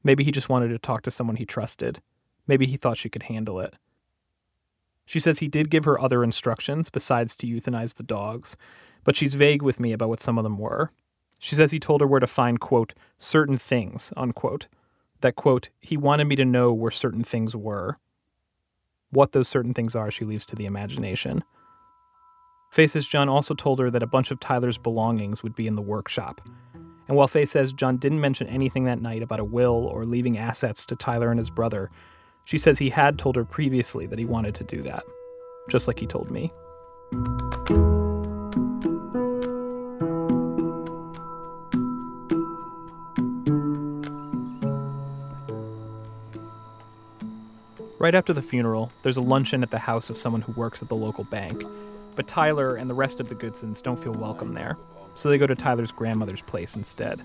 Maybe 0.04 0.24
he 0.24 0.32
just 0.32 0.50
wanted 0.50 0.70
to 0.70 0.80
talk 0.80 1.04
to 1.04 1.12
someone 1.12 1.36
he 1.36 1.46
trusted. 1.46 2.02
Maybe 2.48 2.66
he 2.66 2.78
thought 2.78 2.98
she 2.98 3.10
could 3.10 3.24
handle 3.24 3.60
it. 3.60 3.76
She 5.06 5.20
says 5.20 5.40
he 5.40 5.48
did 5.48 5.70
give 5.70 5.86
her 5.86 6.00
other 6.00 6.24
instructions 6.24 6.90
besides 6.90 7.36
to 7.38 7.48
euthanize 7.48 7.96
the 7.96 8.04
dogs, 8.04 8.56
But 9.04 9.16
she's 9.16 9.34
vague 9.34 9.62
with 9.62 9.80
me 9.80 9.92
about 9.92 10.10
what 10.10 10.22
some 10.22 10.38
of 10.38 10.44
them 10.44 10.58
were. 10.58 10.92
She 11.40 11.56
says 11.56 11.72
he 11.72 11.80
told 11.80 12.02
her 12.02 12.08
where 12.08 12.20
to 12.20 12.28
find, 12.28 12.60
quote, 12.60 12.94
certain 13.20 13.58
things, 13.58 14.14
unquote. 14.16 14.68
That, 15.24 15.38
quote, 15.38 15.70
he 15.80 15.96
wanted 15.96 16.26
me 16.26 16.36
to 16.36 16.44
know 16.44 16.74
where 16.74 16.92
certain 16.92 17.24
things 17.24 17.56
were. 17.56 17.98
What 19.12 19.32
those 19.32 19.48
certain 19.48 19.74
things 19.74 19.96
are, 19.96 20.12
she 20.12 20.26
leaves 20.26 20.46
to 20.48 20.56
the 20.58 20.66
imagination. 20.66 21.46
Faces 22.74 23.08
John 23.08 23.30
also 23.30 23.54
told 23.54 23.80
her 23.80 23.90
that 23.90 24.04
a 24.04 24.08
bunch 24.08 24.32
of 24.32 24.42
Tyler's 24.42 24.78
belongings 24.78 25.42
would 25.42 25.56
be 25.56 25.66
in 25.66 25.76
the 25.76 25.82
workshop. 25.82 26.42
And 27.08 27.16
while 27.16 27.30
Faye 27.30 27.46
says 27.46 27.72
John 27.72 27.96
didn't 27.96 28.20
mention 28.20 28.48
anything 28.48 28.84
that 28.84 29.02
night 29.02 29.24
about 29.24 29.40
a 29.40 29.46
will 29.46 29.88
or 29.88 30.04
leaving 30.04 30.38
assets 30.38 30.86
to 30.88 30.96
Tyler 30.98 31.32
and 31.32 31.40
his 31.40 31.50
brother, 31.50 31.90
she 32.44 32.58
says 32.58 32.78
he 32.78 32.90
had 32.90 33.18
told 33.18 33.38
her 33.38 33.46
previously 33.46 34.06
that 34.08 34.20
he 34.20 34.26
wanted 34.26 34.56
to 34.56 34.66
do 34.66 34.84
that, 34.84 35.04
just 35.70 35.88
like 35.88 36.00
he 36.00 36.06
told 36.06 36.32
me. 36.32 36.52
Right 48.04 48.16
after 48.16 48.34
the 48.34 48.42
funeral, 48.42 48.92
there's 49.02 49.16
a 49.16 49.22
luncheon 49.22 49.64
at 49.64 49.72
the 49.72 49.80
house 49.80 50.10
of 50.10 50.18
someone 50.18 50.42
who 50.42 50.52
works 50.60 50.82
at 50.82 50.90
the 50.90 50.96
local 50.96 51.24
bank. 51.24 51.64
But 52.18 52.28
Tyler 52.28 52.76
and 52.76 52.90
the 52.90 52.94
rest 52.94 53.22
of 53.22 53.30
the 53.30 53.36
Goodsons 53.36 53.82
don't 53.82 53.98
feel 53.98 54.12
welcome 54.12 54.54
there, 54.54 54.76
so 55.16 55.30
they 55.30 55.38
go 55.38 55.48
to 55.48 55.56
Tyler's 55.56 55.94
grandmother's 55.94 56.42
place 56.42 56.76
instead. 56.76 57.22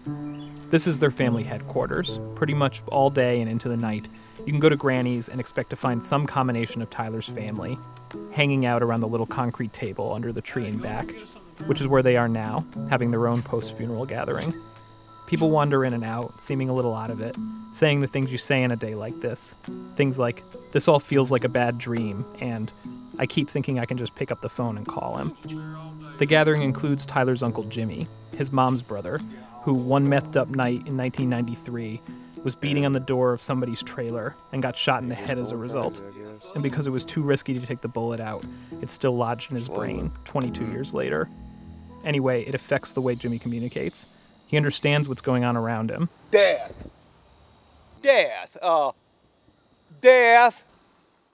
This 0.70 0.86
is 0.86 1.00
their 1.00 1.10
family 1.10 1.42
headquarters. 1.42 2.20
Pretty 2.36 2.54
much 2.54 2.80
all 2.92 3.10
day 3.10 3.40
and 3.40 3.50
into 3.50 3.68
the 3.68 3.76
night, 3.76 4.06
you 4.38 4.52
can 4.52 4.60
go 4.60 4.68
to 4.68 4.76
Granny's 4.76 5.28
and 5.28 5.40
expect 5.40 5.70
to 5.70 5.76
find 5.76 6.00
some 6.00 6.28
combination 6.28 6.80
of 6.80 6.90
Tyler's 6.90 7.28
family 7.28 7.76
hanging 8.30 8.64
out 8.64 8.80
around 8.80 9.00
the 9.00 9.08
little 9.08 9.26
concrete 9.26 9.72
table 9.72 10.12
under 10.12 10.32
the 10.32 10.40
tree 10.40 10.68
in 10.68 10.78
back, 10.78 11.12
which 11.66 11.80
is 11.80 11.88
where 11.88 12.04
they 12.04 12.16
are 12.16 12.28
now, 12.28 12.64
having 12.88 13.10
their 13.10 13.26
own 13.26 13.42
post 13.42 13.76
funeral 13.76 14.06
gathering. 14.06 14.54
People 15.28 15.50
wander 15.50 15.84
in 15.84 15.92
and 15.92 16.04
out, 16.04 16.40
seeming 16.40 16.70
a 16.70 16.72
little 16.72 16.94
out 16.94 17.10
of 17.10 17.20
it, 17.20 17.36
saying 17.70 18.00
the 18.00 18.06
things 18.06 18.32
you 18.32 18.38
say 18.38 18.62
in 18.62 18.70
a 18.70 18.76
day 18.76 18.94
like 18.94 19.20
this. 19.20 19.54
Things 19.94 20.18
like, 20.18 20.42
this 20.72 20.88
all 20.88 20.98
feels 20.98 21.30
like 21.30 21.44
a 21.44 21.50
bad 21.50 21.76
dream, 21.76 22.24
and 22.40 22.72
I 23.18 23.26
keep 23.26 23.50
thinking 23.50 23.78
I 23.78 23.84
can 23.84 23.98
just 23.98 24.14
pick 24.14 24.32
up 24.32 24.40
the 24.40 24.48
phone 24.48 24.78
and 24.78 24.86
call 24.86 25.18
him. 25.18 25.36
The 26.16 26.24
gathering 26.24 26.62
includes 26.62 27.04
Tyler's 27.04 27.42
uncle 27.42 27.64
Jimmy, 27.64 28.08
his 28.38 28.50
mom's 28.50 28.80
brother, 28.80 29.20
who 29.64 29.74
one 29.74 30.06
methed 30.06 30.34
up 30.34 30.48
night 30.48 30.86
in 30.86 30.96
1993 30.96 32.00
was 32.42 32.54
beating 32.54 32.86
on 32.86 32.94
the 32.94 33.00
door 33.00 33.34
of 33.34 33.42
somebody's 33.42 33.82
trailer 33.82 34.34
and 34.52 34.62
got 34.62 34.78
shot 34.78 35.02
in 35.02 35.10
the 35.10 35.14
head 35.14 35.38
as 35.38 35.50
a 35.50 35.58
result. 35.58 36.00
And 36.54 36.62
because 36.62 36.86
it 36.86 36.90
was 36.90 37.04
too 37.04 37.20
risky 37.20 37.52
to 37.58 37.66
take 37.66 37.82
the 37.82 37.88
bullet 37.88 38.20
out, 38.20 38.44
it's 38.80 38.94
still 38.94 39.14
lodged 39.14 39.50
in 39.50 39.56
his 39.58 39.68
brain 39.68 40.10
22 40.24 40.70
years 40.70 40.94
later. 40.94 41.28
Anyway, 42.02 42.44
it 42.44 42.54
affects 42.54 42.94
the 42.94 43.02
way 43.02 43.14
Jimmy 43.14 43.38
communicates. 43.38 44.06
He 44.48 44.56
understands 44.56 45.08
what's 45.08 45.22
going 45.22 45.44
on 45.44 45.56
around 45.56 45.90
him. 45.90 46.08
Death. 46.32 46.88
Death. 48.02 48.56
Uh, 48.60 48.90
death. 50.00 50.64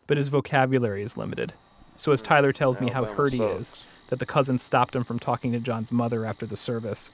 But 0.07 0.19
his 0.19 0.29
vocabulary 0.29 1.03
is 1.03 1.17
limited. 1.17 1.55
So 1.97 2.13
as 2.13 2.21
Tyler 2.21 2.53
tells 2.53 2.79
me 2.81 2.91
how 2.91 3.05
hurt 3.05 3.33
he 3.33 3.41
is 3.43 3.75
that 4.09 4.19
the 4.19 4.27
cousin 4.27 4.59
stopped 4.59 4.95
him 4.95 5.05
from 5.05 5.19
talking 5.19 5.53
to 5.53 5.61
John's 5.61 5.91
mother 5.93 6.27
after 6.27 6.45
the 6.45 6.57
service, 6.57 7.11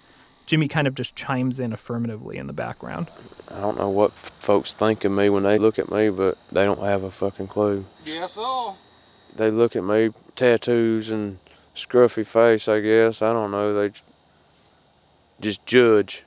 Jimmy 0.46 0.66
kind 0.68 0.88
of 0.88 0.94
just 0.96 1.14
chimes 1.14 1.60
in 1.60 1.72
affirmatively 1.72 2.36
in 2.38 2.46
the 2.48 2.52
background. 2.52 3.08
I 3.48 3.60
don't 3.60 3.78
know 3.78 3.90
what 3.90 4.10
f- 4.12 4.32
folks 4.40 4.72
think 4.72 5.04
of 5.04 5.12
me 5.12 5.28
when 5.28 5.42
they 5.44 5.58
look 5.58 5.78
at 5.78 5.92
me, 5.92 6.08
but 6.10 6.36
they 6.50 6.64
don't 6.64 6.80
have 6.80 7.04
a 7.04 7.10
fucking 7.10 7.46
clue. 7.46 7.84
Yes, 8.04 8.32
sir. 8.32 8.72
They 9.36 9.50
look 9.52 9.76
at 9.76 9.84
me, 9.84 10.10
tattoos 10.34 11.10
and 11.10 11.38
scruffy 11.76 12.26
face, 12.26 12.66
I 12.66 12.80
guess. 12.80 13.22
I 13.22 13.32
don't 13.32 13.52
know. 13.52 13.74
They 13.74 13.90
j- 13.90 14.00
just 15.40 15.64
judge. 15.66 16.22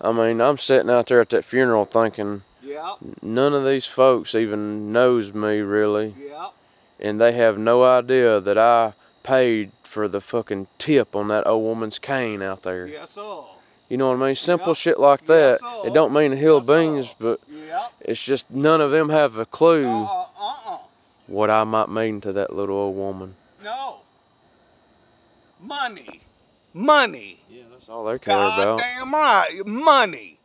I 0.00 0.12
mean, 0.12 0.40
I'm 0.40 0.58
sitting 0.58 0.90
out 0.90 1.06
there 1.06 1.20
at 1.20 1.28
that 1.30 1.44
funeral 1.44 1.84
thinking 1.84 2.42
Yep. 2.62 2.96
none 3.22 3.52
of 3.54 3.64
these 3.64 3.86
folks 3.86 4.34
even 4.34 4.92
knows 4.92 5.32
me 5.34 5.58
really, 5.60 6.14
Yep. 6.18 6.52
and 7.00 7.20
they 7.20 7.32
have 7.32 7.58
no 7.58 7.82
idea 7.84 8.40
that 8.40 8.56
I 8.58 8.94
paid 9.22 9.72
for 9.82 10.06
the 10.08 10.20
fucking 10.20 10.68
tip 10.78 11.14
on 11.16 11.28
that 11.28 11.46
old 11.46 11.64
woman's 11.64 11.98
cane 11.98 12.42
out 12.42 12.62
there. 12.62 12.86
Yes, 12.86 13.10
sir. 13.10 13.42
You 13.88 13.96
know 13.96 14.08
what 14.10 14.22
I 14.22 14.26
mean? 14.26 14.34
Simple 14.36 14.68
Yep. 14.68 14.76
shit 14.76 15.00
like 15.00 15.26
that. 15.26 15.58
sir. 15.60 15.82
it 15.86 15.92
don't 15.92 16.12
mean 16.12 16.32
a 16.32 16.36
hill 16.36 16.58
of 16.58 16.68
Yes, 16.68 16.78
beans, 16.78 17.14
but 17.18 17.40
Yep. 17.48 17.92
it's 18.02 18.22
just 18.22 18.50
none 18.50 18.80
of 18.80 18.92
them 18.92 19.08
have 19.08 19.36
a 19.36 19.44
clue 19.44 19.86
Uh, 19.88 20.04
uh-uh. 20.40 20.78
what 21.26 21.50
I 21.50 21.64
might 21.64 21.88
mean 21.88 22.20
to 22.22 22.32
that 22.34 22.54
little 22.54 22.76
old 22.76 22.96
woman. 22.96 23.34
No. 23.64 23.96
Money. 25.60 26.20
Money. 26.72 27.39
Yeah, 27.90 27.96
that's 27.96 27.98
all 27.98 28.04
they 28.04 28.18
care 28.18 28.36
about. 28.36 28.78
Goddamn 28.78 29.14
right. 29.14 29.66
Money. 29.66 30.38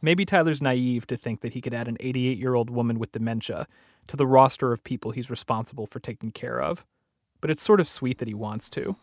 Maybe 0.00 0.24
Tyler's 0.24 0.60
naive 0.60 1.06
to 1.06 1.16
think 1.16 1.40
that 1.40 1.52
he 1.52 1.60
could 1.60 1.74
add 1.74 1.88
an 1.88 1.96
88 2.00 2.38
year 2.38 2.54
old 2.54 2.70
woman 2.70 2.98
with 2.98 3.12
dementia 3.12 3.66
to 4.08 4.16
the 4.16 4.26
roster 4.26 4.72
of 4.72 4.82
people 4.82 5.12
he's 5.12 5.30
responsible 5.30 5.86
for 5.86 6.00
taking 6.00 6.32
care 6.32 6.60
of. 6.60 6.84
But 7.40 7.50
it's 7.50 7.62
sort 7.62 7.80
of 7.80 7.88
sweet 7.88 8.18
that 8.18 8.28
he 8.28 8.34
wants 8.34 8.68
to. 8.70 8.96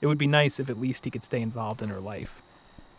It 0.00 0.06
would 0.08 0.18
be 0.18 0.26
nice 0.26 0.58
if 0.58 0.68
at 0.68 0.80
least 0.80 1.04
he 1.04 1.10
could 1.10 1.22
stay 1.22 1.40
involved 1.40 1.82
in 1.82 1.88
her 1.88 2.00
life 2.00 2.42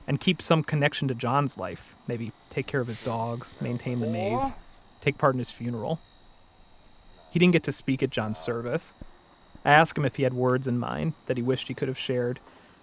and 0.08 0.20
keep 0.20 0.42
some 0.42 0.64
connection 0.64 1.10
to 1.10 1.14
John's 1.14 1.58
life. 1.58 1.94
Maybe 2.08 2.32
take 2.50 2.68
care 2.68 2.80
of 2.80 2.88
his 2.88 3.04
dogs, 3.04 3.56
maintain 3.60 4.00
the 4.00 4.08
maze, 4.08 4.52
take 5.02 5.18
part 5.18 5.36
in 5.36 5.40
his 5.40 5.52
funeral. 5.52 6.00
He 7.32 7.40
didn't 7.40 7.54
get 7.54 7.64
to 7.64 7.72
speak 7.72 8.02
at 8.04 8.10
John's 8.10 8.38
service. 8.38 8.94
I 9.66 9.72
asked 9.72 9.98
him 9.98 10.06
if 10.06 10.16
he 10.16 10.24
had 10.24 10.34
words 10.34 10.68
in 10.68 10.80
mind 10.80 11.14
that 11.26 11.36
he 11.36 11.44
wished 11.44 11.68
he 11.68 11.74
could 11.74 11.88
have 11.88 11.98
shared 11.98 12.40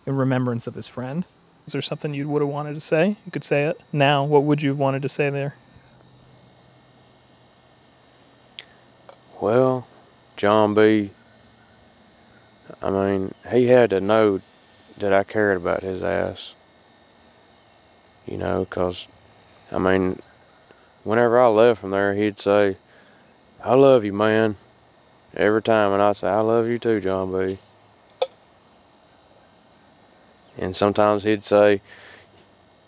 in 0.06 0.16
remembrance 0.16 0.66
of 0.66 0.74
his 0.74 0.86
friend. 0.86 1.24
Is 1.66 1.72
there 1.72 1.82
something 1.82 2.14
you 2.14 2.28
would 2.28 2.42
have 2.42 2.48
wanted 2.48 2.74
to 2.74 2.80
say? 2.80 3.16
You 3.24 3.32
could 3.32 3.44
say 3.44 3.64
it 3.64 3.80
now. 3.92 4.24
What 4.24 4.44
would 4.44 4.62
you 4.62 4.70
have 4.70 4.78
wanted 4.78 5.02
to 5.02 5.08
say 5.08 5.30
there? 5.30 5.54
Well, 9.40 9.86
John 10.36 10.74
B. 10.74 11.10
I 12.82 12.90
mean, 12.90 13.34
he 13.50 13.66
had 13.66 13.90
to 13.90 14.00
know 14.00 14.40
that 14.98 15.12
I 15.12 15.24
cared 15.24 15.56
about 15.56 15.82
his 15.82 16.02
ass. 16.02 16.54
You 18.26 18.36
know, 18.36 18.64
because, 18.64 19.06
I 19.70 19.78
mean, 19.78 20.18
whenever 21.04 21.38
I 21.38 21.46
left 21.48 21.80
from 21.80 21.90
there, 21.90 22.14
he'd 22.14 22.38
say, 22.38 22.76
I 23.62 23.74
love 23.74 24.04
you, 24.04 24.12
man. 24.12 24.56
Every 25.36 25.62
time. 25.62 25.92
And 25.92 26.02
I'd 26.02 26.16
say, 26.16 26.28
I 26.28 26.40
love 26.40 26.68
you 26.68 26.78
too, 26.78 27.00
John 27.00 27.32
B. 27.32 27.58
And 30.58 30.74
sometimes 30.74 31.24
he'd 31.24 31.44
say, 31.44 31.80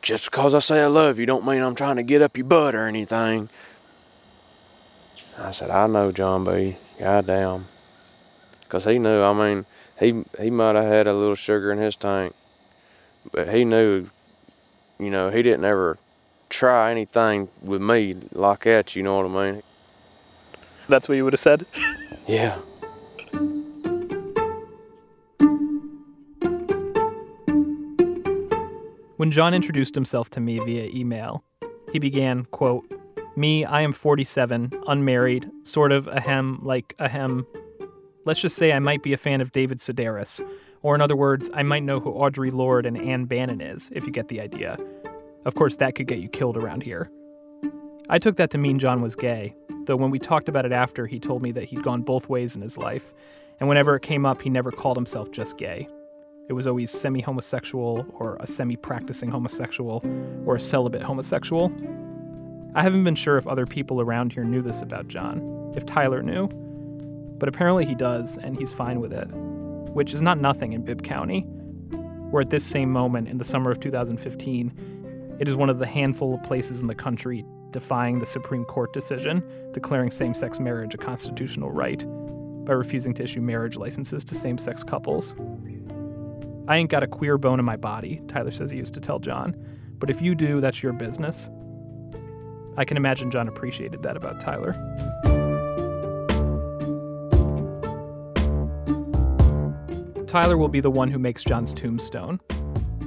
just 0.02 0.30
because 0.30 0.54
I 0.54 0.58
say 0.58 0.82
I 0.82 0.86
love 0.86 1.18
you 1.18 1.26
don't 1.26 1.46
mean 1.46 1.62
I'm 1.62 1.74
trying 1.74 1.96
to 1.96 2.02
get 2.02 2.22
up 2.22 2.36
your 2.36 2.46
butt 2.46 2.74
or 2.74 2.86
anything. 2.86 3.48
I 5.38 5.50
said, 5.52 5.70
I 5.70 5.86
know, 5.86 6.12
John 6.12 6.44
B. 6.44 6.76
Goddamn. 6.98 7.64
Because 8.60 8.84
he 8.84 8.98
knew, 8.98 9.22
I 9.22 9.32
mean, 9.32 9.64
he, 9.98 10.22
he 10.40 10.50
might 10.50 10.74
have 10.74 10.84
had 10.84 11.06
a 11.06 11.14
little 11.14 11.34
sugar 11.34 11.72
in 11.72 11.78
his 11.78 11.96
tank, 11.96 12.34
but 13.32 13.48
he 13.48 13.64
knew, 13.64 14.08
you 14.98 15.10
know, 15.10 15.30
he 15.30 15.42
didn't 15.42 15.64
ever 15.64 15.98
try 16.48 16.90
anything 16.90 17.48
with 17.62 17.80
me 17.80 18.16
like 18.32 18.64
that, 18.64 18.94
you 18.94 19.02
know 19.02 19.16
what 19.22 19.26
I 19.40 19.52
mean? 19.52 19.62
That's 20.88 21.08
what 21.08 21.14
you 21.14 21.24
would 21.24 21.32
have 21.32 21.40
said? 21.40 21.66
Yeah. 22.26 22.58
When 29.22 29.30
John 29.30 29.54
introduced 29.54 29.94
himself 29.94 30.30
to 30.30 30.40
me 30.40 30.58
via 30.58 30.90
email, 30.92 31.44
he 31.92 32.00
began, 32.00 32.44
quote, 32.46 32.92
Me, 33.36 33.64
I 33.64 33.82
am 33.82 33.92
47, 33.92 34.72
unmarried, 34.88 35.48
sort 35.62 35.92
of 35.92 36.08
ahem, 36.08 36.58
like 36.64 36.96
ahem. 36.98 37.46
Let's 38.24 38.40
just 38.40 38.56
say 38.56 38.72
I 38.72 38.80
might 38.80 39.04
be 39.04 39.12
a 39.12 39.16
fan 39.16 39.40
of 39.40 39.52
David 39.52 39.78
Sedaris, 39.78 40.44
or 40.82 40.96
in 40.96 41.00
other 41.00 41.14
words, 41.14 41.48
I 41.54 41.62
might 41.62 41.84
know 41.84 42.00
who 42.00 42.12
Audre 42.12 42.52
Lorde 42.52 42.84
and 42.84 43.00
Ann 43.00 43.26
Bannon 43.26 43.60
is, 43.60 43.92
if 43.94 44.06
you 44.06 44.12
get 44.12 44.26
the 44.26 44.40
idea. 44.40 44.76
Of 45.44 45.54
course, 45.54 45.76
that 45.76 45.94
could 45.94 46.08
get 46.08 46.18
you 46.18 46.28
killed 46.28 46.56
around 46.56 46.82
here. 46.82 47.08
I 48.08 48.18
took 48.18 48.34
that 48.38 48.50
to 48.50 48.58
mean 48.58 48.80
John 48.80 49.02
was 49.02 49.14
gay, 49.14 49.54
though 49.84 49.94
when 49.94 50.10
we 50.10 50.18
talked 50.18 50.48
about 50.48 50.66
it 50.66 50.72
after, 50.72 51.06
he 51.06 51.20
told 51.20 51.42
me 51.42 51.52
that 51.52 51.66
he'd 51.66 51.84
gone 51.84 52.02
both 52.02 52.28
ways 52.28 52.56
in 52.56 52.60
his 52.60 52.76
life, 52.76 53.12
and 53.60 53.68
whenever 53.68 53.94
it 53.94 54.02
came 54.02 54.26
up, 54.26 54.42
he 54.42 54.50
never 54.50 54.72
called 54.72 54.96
himself 54.96 55.30
just 55.30 55.58
gay. 55.58 55.86
It 56.48 56.54
was 56.54 56.66
always 56.66 56.90
semi 56.90 57.20
homosexual, 57.20 58.04
or 58.14 58.36
a 58.40 58.46
semi 58.46 58.76
practicing 58.76 59.30
homosexual, 59.30 60.04
or 60.44 60.56
a 60.56 60.60
celibate 60.60 61.02
homosexual. 61.02 61.72
I 62.74 62.82
haven't 62.82 63.04
been 63.04 63.14
sure 63.14 63.36
if 63.36 63.46
other 63.46 63.66
people 63.66 64.00
around 64.00 64.32
here 64.32 64.44
knew 64.44 64.60
this 64.60 64.82
about 64.82 65.06
John, 65.06 65.72
if 65.76 65.86
Tyler 65.86 66.22
knew, 66.22 66.48
but 67.38 67.48
apparently 67.48 67.84
he 67.84 67.94
does, 67.94 68.38
and 68.38 68.58
he's 68.58 68.72
fine 68.72 69.00
with 69.00 69.12
it, 69.12 69.28
which 69.92 70.14
is 70.14 70.22
not 70.22 70.40
nothing 70.40 70.72
in 70.72 70.82
Bibb 70.82 71.02
County, 71.02 71.42
where 72.30 72.40
at 72.40 72.50
this 72.50 72.64
same 72.64 72.90
moment 72.90 73.28
in 73.28 73.38
the 73.38 73.44
summer 73.44 73.70
of 73.70 73.78
2015, 73.78 75.36
it 75.38 75.48
is 75.48 75.54
one 75.54 75.70
of 75.70 75.78
the 75.78 75.86
handful 75.86 76.34
of 76.34 76.42
places 76.42 76.80
in 76.80 76.86
the 76.86 76.94
country 76.94 77.44
defying 77.70 78.18
the 78.18 78.26
Supreme 78.26 78.64
Court 78.64 78.92
decision 78.92 79.42
declaring 79.72 80.10
same 80.10 80.34
sex 80.34 80.60
marriage 80.60 80.94
a 80.94 80.98
constitutional 80.98 81.70
right 81.70 82.04
by 82.64 82.72
refusing 82.72 83.14
to 83.14 83.22
issue 83.22 83.40
marriage 83.40 83.76
licenses 83.76 84.24
to 84.24 84.34
same 84.34 84.58
sex 84.58 84.82
couples. 84.82 85.34
I 86.68 86.76
ain't 86.76 86.90
got 86.90 87.02
a 87.02 87.08
queer 87.08 87.38
bone 87.38 87.58
in 87.58 87.64
my 87.64 87.76
body, 87.76 88.22
Tyler 88.28 88.50
says 88.50 88.70
he 88.70 88.78
used 88.78 88.94
to 88.94 89.00
tell 89.00 89.18
John. 89.18 89.56
But 89.98 90.10
if 90.10 90.22
you 90.22 90.34
do, 90.34 90.60
that's 90.60 90.82
your 90.82 90.92
business. 90.92 91.50
I 92.76 92.84
can 92.84 92.96
imagine 92.96 93.30
John 93.30 93.48
appreciated 93.48 94.02
that 94.02 94.16
about 94.16 94.40
Tyler. 94.40 94.72
Tyler 100.26 100.56
will 100.56 100.68
be 100.68 100.80
the 100.80 100.90
one 100.90 101.10
who 101.10 101.18
makes 101.18 101.44
John's 101.44 101.74
tombstone. 101.74 102.40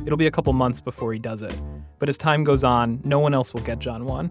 It'll 0.06 0.18
be 0.18 0.28
a 0.28 0.32
couple 0.32 0.54
months 0.54 0.80
before 0.80 1.12
he 1.12 1.18
does 1.18 1.42
it, 1.42 1.60
but 1.98 2.10
as 2.10 2.18
time 2.18 2.44
goes 2.44 2.64
on, 2.64 3.02
no 3.04 3.18
one 3.18 3.34
else 3.34 3.54
will 3.54 3.62
get 3.62 3.80
John 3.80 4.06
one. 4.06 4.30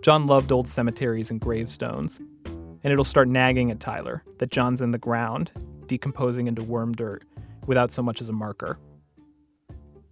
John 0.00 0.26
loved 0.26 0.50
old 0.50 0.66
cemeteries 0.66 1.30
and 1.30 1.38
gravestones, 1.38 2.18
and 2.46 2.90
it'll 2.90 3.04
start 3.04 3.28
nagging 3.28 3.70
at 3.70 3.80
Tyler 3.80 4.22
that 4.38 4.50
John's 4.50 4.80
in 4.80 4.92
the 4.92 4.98
ground, 4.98 5.50
decomposing 5.86 6.46
into 6.46 6.62
worm 6.62 6.92
dirt, 6.94 7.24
without 7.70 7.92
so 7.92 8.02
much 8.02 8.20
as 8.20 8.28
a 8.28 8.32
marker. 8.32 8.76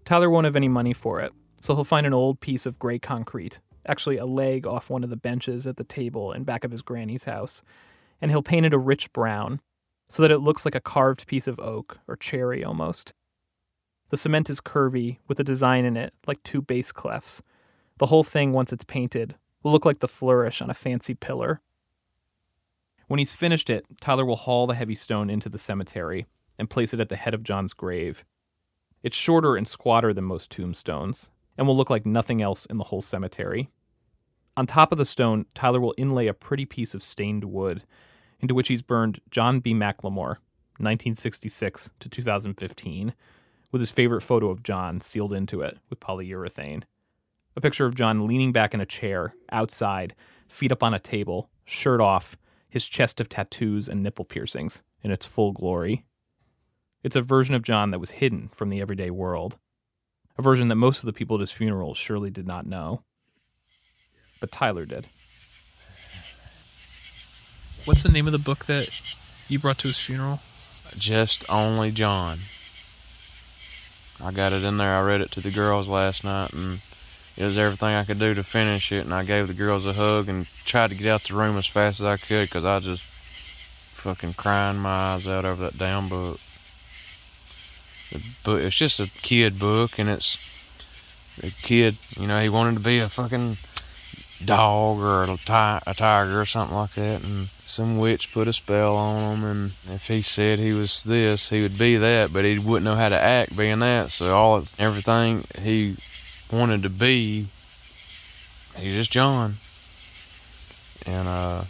Tyler 0.05 0.31
won't 0.31 0.45
have 0.45 0.55
any 0.55 0.69
money 0.69 0.93
for 0.93 1.21
it, 1.21 1.33
so 1.61 1.75
he'll 1.75 1.83
find 1.83 2.07
an 2.07 2.15
old 2.15 2.39
piece 2.39 2.67
of 2.67 2.79
gray 2.79 3.01
concrete, 3.01 3.59
actually 3.85 4.17
a 4.17 4.25
leg 4.25 4.65
off 4.65 4.89
one 4.89 5.03
of 5.03 5.11
the 5.11 5.17
benches 5.17 5.67
at 5.67 5.77
the 5.77 5.83
table 5.83 6.31
in 6.31 6.45
back 6.45 6.63
of 6.63 6.71
his 6.71 6.83
granny's 6.83 7.25
house, 7.25 7.61
and 8.21 8.31
he'll 8.31 8.45
paint 8.45 8.65
it 8.65 8.73
a 8.73 8.79
rich 8.79 9.13
brown 9.13 9.61
so 10.09 10.23
that 10.23 10.31
it 10.31 10.39
looks 10.39 10.65
like 10.65 10.77
a 10.77 10.81
carved 10.81 11.27
piece 11.27 11.49
of 11.49 11.59
oak 11.59 11.99
or 12.07 12.15
cherry 12.15 12.63
almost. 12.63 13.13
The 14.11 14.17
cement 14.17 14.49
is 14.49 14.61
curvy 14.61 15.19
with 15.27 15.41
a 15.41 15.45
design 15.45 15.85
in 15.85 15.97
it 15.97 16.15
like 16.29 16.41
two 16.45 16.63
bass 16.63 16.93
clefs. 16.93 17.41
The 17.99 18.07
whole 18.07 18.23
thing, 18.23 18.53
once 18.53 18.73
it's 18.73 18.85
painted, 18.85 19.35
will 19.65 19.73
look 19.73 19.85
like 19.85 19.99
the 19.99 20.07
flourish 20.07 20.63
on 20.63 20.71
a 20.71 20.75
fancy 20.75 21.15
pillar. 21.15 21.61
When 23.09 23.19
he's 23.19 23.35
finished 23.35 23.69
it, 23.69 23.85
Tyler 24.01 24.25
will 24.25 24.37
haul 24.37 24.69
the 24.69 24.77
heavy 24.77 24.95
stone 24.95 25.29
into 25.29 25.49
the 25.49 25.59
cemetery 25.59 26.29
and 26.59 26.71
place 26.71 26.93
it 26.93 27.01
at 27.01 27.09
the 27.09 27.17
head 27.17 27.35
of 27.35 27.43
John's 27.43 27.73
grave. 27.73 28.25
It's 29.03 29.17
shorter 29.17 29.57
and 29.57 29.67
squatter 29.67 30.13
than 30.13 30.25
most 30.25 30.51
tombstones, 30.51 31.31
and 31.57 31.67
will 31.67 31.77
look 31.77 31.91
like 31.91 32.07
nothing 32.07 32.43
else 32.43 32.67
in 32.67 32.79
the 32.79 32.85
whole 32.85 33.01
cemetery. 33.01 33.69
On 34.57 34.67
top 34.67 34.91
of 34.91 34.99
the 34.99 35.05
stone, 35.05 35.47
Tyler 35.55 35.81
will 35.81 35.95
inlay 35.97 36.27
a 36.27 36.35
pretty 36.35 36.65
piece 36.65 36.95
of 36.95 37.03
stained 37.03 37.45
wood, 37.45 37.85
into 38.41 38.55
which 38.55 38.69
he's 38.69 38.83
burned 38.83 39.21
John 39.31 39.61
B. 39.61 39.73
McLemore, 39.73 40.39
1966 40.79 41.91
to 42.01 42.09
2015, 42.09 43.15
with 43.71 43.81
his 43.81 43.91
favorite 43.91 44.23
photo 44.23 44.49
of 44.49 44.63
John 44.63 45.01
sealed 45.01 45.33
into 45.33 45.61
it 45.61 45.79
with 45.91 46.01
polyurethane. 46.01 46.83
A 47.55 47.61
picture 47.61 47.87
of 47.87 47.95
John 47.95 48.27
leaning 48.27 48.53
back 48.53 48.75
in 48.75 48.81
a 48.81 48.87
chair, 48.87 49.35
outside, 49.51 50.15
feet 50.49 50.73
up 50.73 50.83
on 50.83 50.95
a 50.95 51.01
table, 51.01 51.51
shirt 51.65 52.01
off, 52.01 52.37
his 52.71 52.85
chest 52.85 53.21
of 53.21 53.29
tattoos 53.29 53.89
and 53.89 54.03
nipple 54.03 54.25
piercings 54.25 54.83
in 55.03 55.11
its 55.11 55.27
full 55.27 55.53
glory. 55.53 56.05
It's 57.03 57.17
a 57.17 57.23
version 57.23 57.55
of 57.55 57.63
John 57.63 57.91
that 57.93 58.01
was 58.01 58.11
hidden 58.11 58.49
from 58.49 58.69
the 58.69 58.81
everyday 58.81 59.11
world, 59.11 59.59
a 60.37 60.43
version 60.43 60.69
that 60.69 60.75
most 60.75 60.99
of 60.99 61.07
the 61.07 61.13
people 61.13 61.37
at 61.37 61.41
his 61.41 61.53
funeral 61.53 61.95
surely 61.95 62.31
did 62.31 62.47
not 62.47 62.67
know. 62.67 63.03
But 64.41 64.51
Tyler 64.51 64.85
did. 64.85 65.07
What's 67.85 68.03
the 68.03 68.09
name 68.09 68.27
of 68.27 68.33
the 68.33 68.39
book 68.39 68.67
that 68.67 68.91
you 69.49 69.59
brought 69.59 69.79
to 69.79 69.89
his 69.89 69.99
funeral? 69.99 70.41
Just 70.97 71.49
only 71.49 71.91
John. 71.91 72.41
I 74.23 74.33
got 74.33 74.53
it 74.53 74.65
in 74.65 74.77
there. 74.79 74.95
I 74.95 75.03
read 75.03 75.21
it 75.21 75.31
to 75.33 75.41
the 75.41 75.51
girls 75.51 75.87
last 75.87 76.25
night, 76.25 76.53
and 76.53 76.81
it 77.37 77.45
was 77.45 77.57
everything 77.57 77.95
I 77.95 78.05
could 78.05 78.19
do 78.19 78.35
to 78.35 78.43
finish 78.43 78.91
it. 78.91 79.05
And 79.05 79.15
I 79.15 79.25
gave 79.25 79.47
the 79.47 79.55
girls 79.55 79.87
a 79.87 79.93
hug 79.93 80.29
and 80.29 80.47
tried 80.65 80.91
to 80.91 80.97
get 80.97 81.07
out 81.07 81.23
the 81.23 81.35
room 81.35 81.57
as 81.57 81.67
fast 81.67 82.01
as 82.01 82.07
I 82.07 82.17
could 82.17 82.49
because 82.49 82.65
I 82.65 82.77
was 82.77 82.85
just 82.85 83.03
fucking 83.03 84.35
crying 84.35 84.79
my 84.79 85.15
eyes 85.15 85.29
out 85.29 85.45
over 85.45 85.63
that 85.65 85.79
damn 85.79 86.09
book. 86.09 86.41
The 88.11 88.23
book 88.45 88.61
it's 88.61 88.77
just 88.77 89.01
a 89.01 89.11
kid 89.23 89.59
book, 89.59 89.99
and 89.99 90.09
it's 90.09 90.39
a 91.43 91.51
kid. 91.51 91.97
You 92.19 92.27
know, 92.27 92.41
he 92.41 92.49
wanted 92.49 92.75
to 92.75 92.81
be 92.81 92.99
a 92.99 93.09
fucking 93.09 93.59
dog 94.45 94.99
or 94.99 95.25
a, 95.25 95.37
ti- 95.37 95.85
a 95.87 95.95
tiger 95.97 96.41
or 96.41 96.47
something 96.47 96.77
like 96.77 96.95
that, 96.95 97.23
and 97.23 97.49
some 97.67 97.99
witch 97.99 98.33
put 98.33 98.49
a 98.49 98.53
spell 98.53 98.97
on 98.97 99.39
him, 99.39 99.45
and 99.45 99.73
if 99.89 100.07
he 100.09 100.23
said 100.23 100.59
he 100.59 100.73
was 100.73 101.03
this, 101.05 101.51
he 101.51 101.61
would 101.61 101.79
be 101.79 101.97
that, 101.97 102.33
but 102.33 102.45
he 102.45 102.59
wouldn't 102.59 102.85
know 102.85 102.95
how 102.95 103.09
to 103.09 103.19
act 103.19 103.57
being 103.57 103.81
that. 103.81 104.11
So 104.11 104.35
all 104.35 104.65
everything 104.79 105.45
he 105.61 105.97
wanted 106.51 106.83
to 106.85 106.91
be, 106.91 107.49
he 108.77 108.95
just 108.95 109.11
John, 109.11 109.57
and 111.05 111.29
uh, 111.29 111.63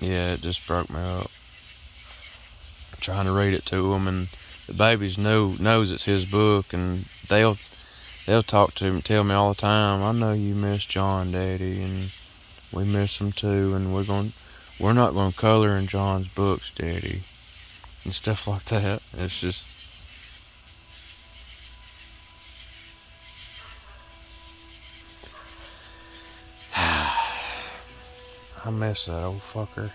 yeah, 0.00 0.34
it 0.34 0.40
just 0.40 0.66
broke 0.66 0.90
me 0.90 1.00
up. 1.00 1.30
Trying 3.00 3.26
to 3.26 3.32
read 3.32 3.54
it 3.54 3.64
to 3.66 3.94
him, 3.94 4.08
and 4.08 4.28
the 4.66 4.74
babies 4.74 5.16
know 5.16 5.54
knows 5.58 5.90
it's 5.90 6.04
his 6.04 6.24
book, 6.24 6.72
and 6.72 7.06
they'll 7.28 7.56
they'll 8.26 8.42
talk 8.42 8.74
to 8.74 8.92
me, 8.92 9.00
tell 9.00 9.24
me 9.24 9.34
all 9.34 9.54
the 9.54 9.60
time, 9.60 10.02
I 10.02 10.12
know 10.12 10.32
you 10.34 10.54
miss 10.54 10.84
John, 10.84 11.32
Daddy, 11.32 11.82
and 11.82 12.12
we 12.72 12.84
miss 12.84 13.18
him 13.18 13.32
too, 13.32 13.74
and 13.74 13.94
we're 13.94 14.04
going, 14.04 14.34
we're 14.78 14.92
not 14.92 15.14
going 15.14 15.32
to 15.32 15.38
color 15.38 15.76
in 15.76 15.86
John's 15.86 16.28
books, 16.28 16.70
Daddy, 16.74 17.22
and 18.04 18.12
stuff 18.12 18.46
like 18.46 18.66
that. 18.66 19.00
It's 19.16 19.40
just. 19.40 19.64
I 26.76 28.70
miss 28.70 29.06
that 29.06 29.24
old 29.24 29.40
fucker. 29.40 29.90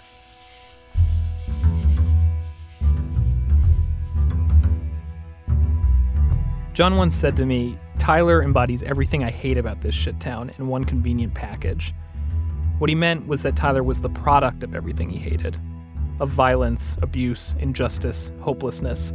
John 6.74 6.98
once 6.98 7.16
said 7.16 7.38
to 7.38 7.46
me, 7.46 7.78
Tyler 8.00 8.42
embodies 8.42 8.82
everything 8.82 9.24
I 9.24 9.30
hate 9.30 9.60
about 9.60 9.82
this 9.82 9.94
shit 9.94 10.20
town 10.20 10.52
in 10.58 10.68
one 10.68 10.86
convenient 10.86 11.36
package. 11.36 11.94
What 12.80 12.90
he 12.90 12.96
meant 12.96 13.28
was 13.28 13.44
that 13.44 13.56
Tyler 13.56 13.84
was 13.84 14.02
the 14.02 14.10
product 14.10 14.64
of 14.64 14.74
everything 14.74 15.10
he 15.10 15.20
hated 15.20 15.56
of 16.20 16.30
violence, 16.30 16.98
abuse, 17.02 17.56
injustice, 17.60 18.32
hopelessness. 18.40 19.12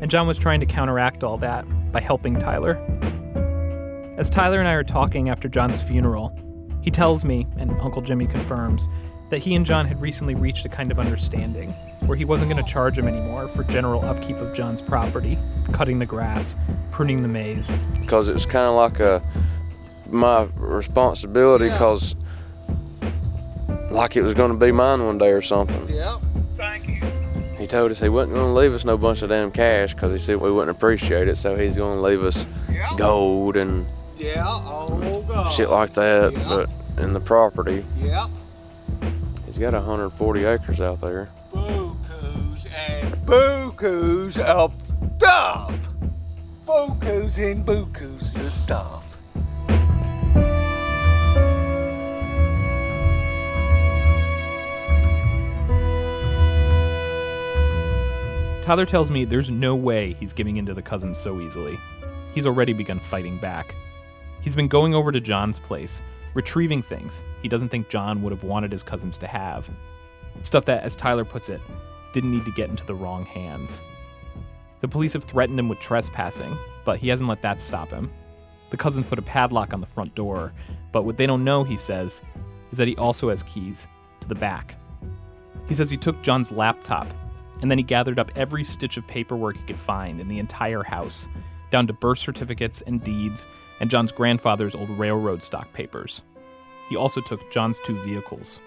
And 0.00 0.10
John 0.10 0.26
was 0.26 0.38
trying 0.38 0.60
to 0.60 0.66
counteract 0.66 1.24
all 1.24 1.36
that 1.38 1.66
by 1.92 2.00
helping 2.00 2.38
Tyler. 2.38 2.76
As 4.16 4.30
Tyler 4.30 4.58
and 4.58 4.68
I 4.68 4.72
are 4.72 4.84
talking 4.84 5.28
after 5.28 5.48
John's 5.48 5.82
funeral, 5.82 6.34
he 6.82 6.90
tells 6.90 7.24
me, 7.24 7.46
and 7.58 7.72
Uncle 7.80 8.02
Jimmy 8.02 8.26
confirms, 8.26 8.88
that 9.30 9.38
he 9.38 9.54
and 9.54 9.64
John 9.64 9.86
had 9.86 10.00
recently 10.00 10.34
reached 10.34 10.66
a 10.66 10.68
kind 10.68 10.90
of 10.90 10.98
understanding 10.98 11.70
where 12.06 12.16
he 12.16 12.24
wasn't 12.24 12.50
going 12.50 12.62
to 12.64 12.70
charge 12.70 12.98
him 12.98 13.06
anymore 13.06 13.48
for 13.48 13.62
general 13.64 14.04
upkeep 14.04 14.36
of 14.38 14.54
John's 14.54 14.82
property, 14.82 15.38
cutting 15.72 15.98
the 15.98 16.06
grass, 16.06 16.56
pruning 16.90 17.22
the 17.22 17.28
maze. 17.28 17.76
Because 18.00 18.28
it 18.28 18.34
was 18.34 18.44
kind 18.46 18.66
of 18.66 18.74
like 18.74 18.98
a 19.00 19.22
my 20.08 20.48
responsibility, 20.56 21.68
because 21.68 22.16
like 23.90 24.16
it 24.16 24.22
was 24.22 24.34
going 24.34 24.50
to 24.52 24.58
be 24.58 24.72
mine 24.72 25.04
one 25.04 25.18
day 25.18 25.30
or 25.30 25.42
something. 25.42 25.88
Yep. 25.88 26.18
Thank 26.56 26.88
you. 26.88 27.00
He 27.58 27.66
told 27.66 27.90
us 27.92 28.00
he 28.00 28.08
wasn't 28.08 28.34
going 28.34 28.52
to 28.52 28.58
leave 28.58 28.72
us 28.72 28.84
no 28.84 28.96
bunch 28.96 29.22
of 29.22 29.28
damn 29.28 29.50
cash 29.52 29.94
because 29.94 30.12
he 30.12 30.18
said 30.18 30.40
we 30.40 30.50
wouldn't 30.50 30.76
appreciate 30.76 31.28
it, 31.28 31.36
so 31.36 31.56
he's 31.56 31.76
going 31.76 31.96
to 31.96 32.02
leave 32.02 32.22
us 32.22 32.46
Yep. 32.72 32.96
gold 32.96 33.56
and 33.56 33.86
Yeah. 34.16 34.44
Oh 34.46 35.24
God. 35.28 35.52
shit 35.52 35.70
like 35.70 35.92
that. 35.94 36.32
Yeah. 36.32 36.44
But 36.48 37.02
in 37.04 37.12
the 37.12 37.20
property, 37.20 37.84
Yep. 38.00 38.28
He's 39.50 39.58
got 39.58 39.72
140 39.72 40.44
acres 40.44 40.80
out 40.80 41.00
there. 41.00 41.28
Bukus 41.52 42.72
and 42.72 43.14
bukus 43.26 44.38
of 44.38 44.72
stuff. 45.16 45.74
Bukus 46.64 47.36
and 47.38 47.66
bukus 47.66 48.36
of 48.36 48.42
stuff. 48.42 49.16
Tyler 58.62 58.86
tells 58.86 59.10
me 59.10 59.24
there's 59.24 59.50
no 59.50 59.74
way 59.74 60.12
he's 60.20 60.32
giving 60.32 60.58
in 60.58 60.66
to 60.66 60.74
the 60.74 60.82
cousins 60.82 61.18
so 61.18 61.40
easily. 61.40 61.76
He's 62.34 62.46
already 62.46 62.72
begun 62.72 63.00
fighting 63.00 63.36
back. 63.38 63.74
He's 64.40 64.54
been 64.54 64.68
going 64.68 64.94
over 64.94 65.12
to 65.12 65.20
John's 65.20 65.58
place, 65.58 66.00
retrieving 66.34 66.82
things 66.82 67.24
he 67.42 67.48
doesn't 67.48 67.68
think 67.70 67.88
John 67.88 68.22
would 68.22 68.32
have 68.32 68.44
wanted 68.44 68.72
his 68.72 68.82
cousins 68.82 69.18
to 69.18 69.26
have. 69.26 69.70
Stuff 70.42 70.64
that, 70.66 70.82
as 70.82 70.96
Tyler 70.96 71.24
puts 71.24 71.48
it, 71.48 71.60
didn't 72.12 72.30
need 72.30 72.44
to 72.44 72.52
get 72.52 72.70
into 72.70 72.84
the 72.86 72.94
wrong 72.94 73.24
hands. 73.24 73.82
The 74.80 74.88
police 74.88 75.12
have 75.12 75.24
threatened 75.24 75.58
him 75.58 75.68
with 75.68 75.78
trespassing, 75.78 76.56
but 76.84 76.98
he 76.98 77.08
hasn't 77.08 77.28
let 77.28 77.42
that 77.42 77.60
stop 77.60 77.90
him. 77.90 78.10
The 78.70 78.76
cousins 78.76 79.06
put 79.06 79.18
a 79.18 79.22
padlock 79.22 79.74
on 79.74 79.80
the 79.80 79.86
front 79.86 80.14
door, 80.14 80.52
but 80.92 81.04
what 81.04 81.16
they 81.16 81.26
don't 81.26 81.44
know, 81.44 81.64
he 81.64 81.76
says, 81.76 82.22
is 82.70 82.78
that 82.78 82.88
he 82.88 82.96
also 82.96 83.28
has 83.28 83.42
keys 83.42 83.88
to 84.20 84.28
the 84.28 84.34
back. 84.34 84.76
He 85.68 85.74
says 85.74 85.90
he 85.90 85.96
took 85.96 86.22
John's 86.22 86.50
laptop 86.50 87.06
and 87.60 87.70
then 87.70 87.78
he 87.78 87.84
gathered 87.84 88.18
up 88.18 88.30
every 88.36 88.64
stitch 88.64 88.96
of 88.96 89.06
paperwork 89.06 89.56
he 89.56 89.66
could 89.66 89.78
find 89.78 90.20
in 90.20 90.28
the 90.28 90.38
entire 90.38 90.82
house, 90.82 91.28
down 91.70 91.86
to 91.86 91.92
birth 91.92 92.18
certificates 92.18 92.82
and 92.82 93.04
deeds 93.04 93.46
and 93.80 93.90
John's 93.90 94.12
grandfather's 94.12 94.74
old 94.74 94.90
railroad 94.90 95.42
stock 95.42 95.72
papers. 95.72 96.22
He 96.88 96.96
also 96.96 97.20
took 97.20 97.50
John's 97.50 97.80
two 97.80 98.00
vehicles. 98.02 98.60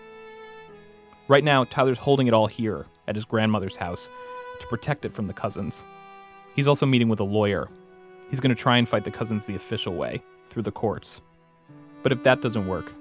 Right 1.28 1.44
now, 1.44 1.64
Tyler's 1.66 2.00
holding 2.00 2.28
it 2.28 2.34
all 2.34 2.48
here 2.48 2.86
at 3.08 3.16
his 3.16 3.26
grandmother's 3.26 3.76
house 3.76 4.10
to 4.60 4.68
protect 4.68 5.06
it 5.06 5.14
from 5.14 5.28
the 5.28 5.34
cousins. 5.34 5.86
He's 6.56 6.68
also 6.68 6.86
meeting 6.86 7.10
with 7.10 7.20
a 7.20 7.26
lawyer. 7.26 7.70
He's 8.30 8.40
going 8.40 8.56
to 8.56 8.62
try 8.62 8.78
and 8.78 8.90
fight 8.90 9.04
the 9.04 9.12
cousins 9.12 9.46
the 9.46 9.56
official 9.56 9.94
way, 9.94 10.22
through 10.50 10.64
the 10.64 10.72
courts. 10.72 11.22
But 12.02 12.12
if 12.12 12.24
that 12.24 12.42
doesn't 12.42 12.68
work, 12.68 12.92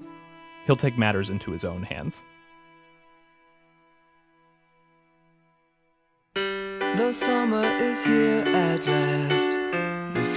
he'll 0.66 0.76
take 0.76 0.96
matters 0.98 1.30
into 1.30 1.50
his 1.50 1.64
own 1.64 1.82
hands. 1.82 2.22
The 6.34 7.12
summer 7.12 7.64
is 7.76 8.04
here 8.04 8.44
at 8.46 8.86
last. 8.86 9.61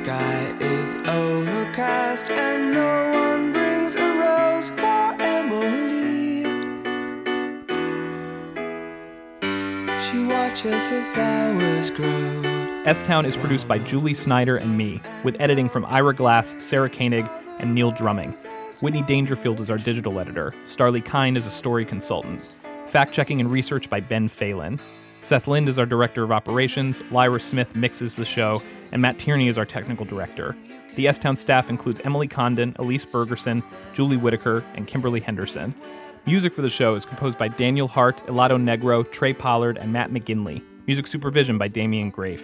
Sky 0.05 0.55
is 0.59 0.93
overcast, 1.07 2.29
and 2.29 2.75
no 2.75 3.11
one 3.11 3.51
brings 3.51 3.95
a 3.95 4.05
rose 4.19 4.69
for 4.69 5.15
Emily. 5.19 6.43
She 9.99 10.23
watches 10.23 10.85
her 10.85 11.13
flowers 11.15 11.89
grow. 11.89 12.43
S 12.85 13.01
Town 13.01 13.25
is 13.25 13.35
produced 13.35 13.67
by 13.67 13.79
Julie 13.79 14.13
Snyder 14.13 14.57
and 14.57 14.77
me, 14.77 15.01
with 15.23 15.35
editing 15.41 15.69
from 15.69 15.87
Ira 15.87 16.13
Glass, 16.13 16.53
Sarah 16.59 16.87
Koenig, 16.87 17.27
and 17.57 17.73
Neil 17.73 17.89
Drumming. 17.89 18.33
Whitney 18.81 19.01
Dangerfield 19.01 19.59
is 19.59 19.71
our 19.71 19.79
digital 19.79 20.19
editor. 20.19 20.53
Starlee 20.65 21.03
Kine 21.03 21.35
is 21.35 21.47
a 21.47 21.51
story 21.51 21.83
consultant. 21.83 22.47
Fact 22.85 23.11
checking 23.11 23.41
and 23.41 23.51
research 23.51 23.89
by 23.89 24.01
Ben 24.01 24.27
Phelan. 24.27 24.79
Seth 25.25 25.47
Lind 25.47 25.67
is 25.67 25.79
our 25.79 25.87
director 25.87 26.23
of 26.23 26.31
operations, 26.31 27.01
Lyra 27.09 27.39
Smith 27.39 27.75
mixes 27.75 28.15
the 28.15 28.25
show, 28.25 28.61
and 28.91 29.01
Matt 29.01 29.17
Tierney 29.17 29.47
is 29.47 29.57
our 29.57 29.65
technical 29.65 30.05
director. 30.05 30.55
The 30.97 31.07
S 31.07 31.17
Town 31.17 31.35
staff 31.35 31.67
includes 31.67 31.99
Emily 32.03 32.27
Condon, 32.27 32.75
Elise 32.77 33.05
Bergerson, 33.05 33.63
Julie 33.91 34.17
Whitaker, 34.17 34.63
and 34.75 34.85
Kimberly 34.85 35.19
Henderson. 35.19 35.73
Music 36.27 36.53
for 36.53 36.61
the 36.61 36.69
show 36.69 36.93
is 36.93 37.07
composed 37.07 37.39
by 37.39 37.47
Daniel 37.47 37.87
Hart, 37.87 38.17
Helado 38.27 38.61
Negro, 38.61 39.11
Trey 39.11 39.33
Pollard, 39.33 39.79
and 39.79 39.91
Matt 39.91 40.11
McGinley. 40.11 40.61
Music 40.85 41.07
supervision 41.07 41.57
by 41.57 41.69
Damian 41.69 42.11
Graef. 42.11 42.43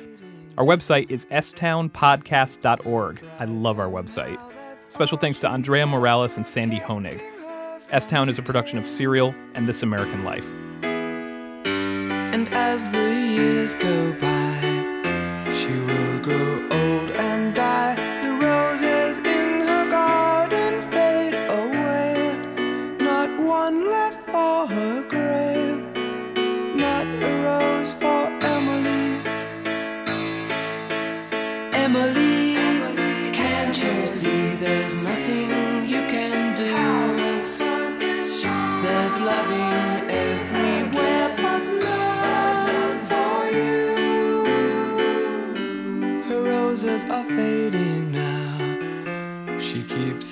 Our 0.57 0.65
website 0.65 1.11
is 1.11 1.27
stownpodcast.org. 1.27 3.25
I 3.37 3.45
love 3.45 3.79
our 3.79 3.89
website. 3.89 4.39
Special 4.87 5.19
thanks 5.19 5.37
to 5.37 5.47
Andrea 5.47 5.85
Morales 5.85 6.35
and 6.35 6.47
Sandy 6.47 6.79
Honig. 6.79 7.21
S 7.91 8.07
Town 8.07 8.27
is 8.27 8.39
a 8.39 8.41
production 8.41 8.79
of 8.79 8.87
Serial 8.87 9.35
and 9.53 9.69
This 9.69 9.83
American 9.83 10.23
Life. 10.23 10.51
And 12.33 12.47
as 12.53 12.89
the 12.89 13.13
years 13.13 13.75
go 13.75 14.13
by, 14.13 14.61
she 15.53 15.73
will 15.73 16.19
grow 16.19 16.63
old 16.71 16.80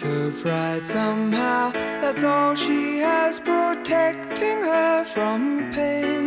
Her 0.01 0.31
pride 0.31 0.85
somehow. 0.85 1.71
That's 1.99 2.23
all 2.23 2.55
she 2.55 2.99
has 2.99 3.37
protecting 3.37 4.61
her 4.61 5.03
from 5.03 5.73
pain. 5.73 6.18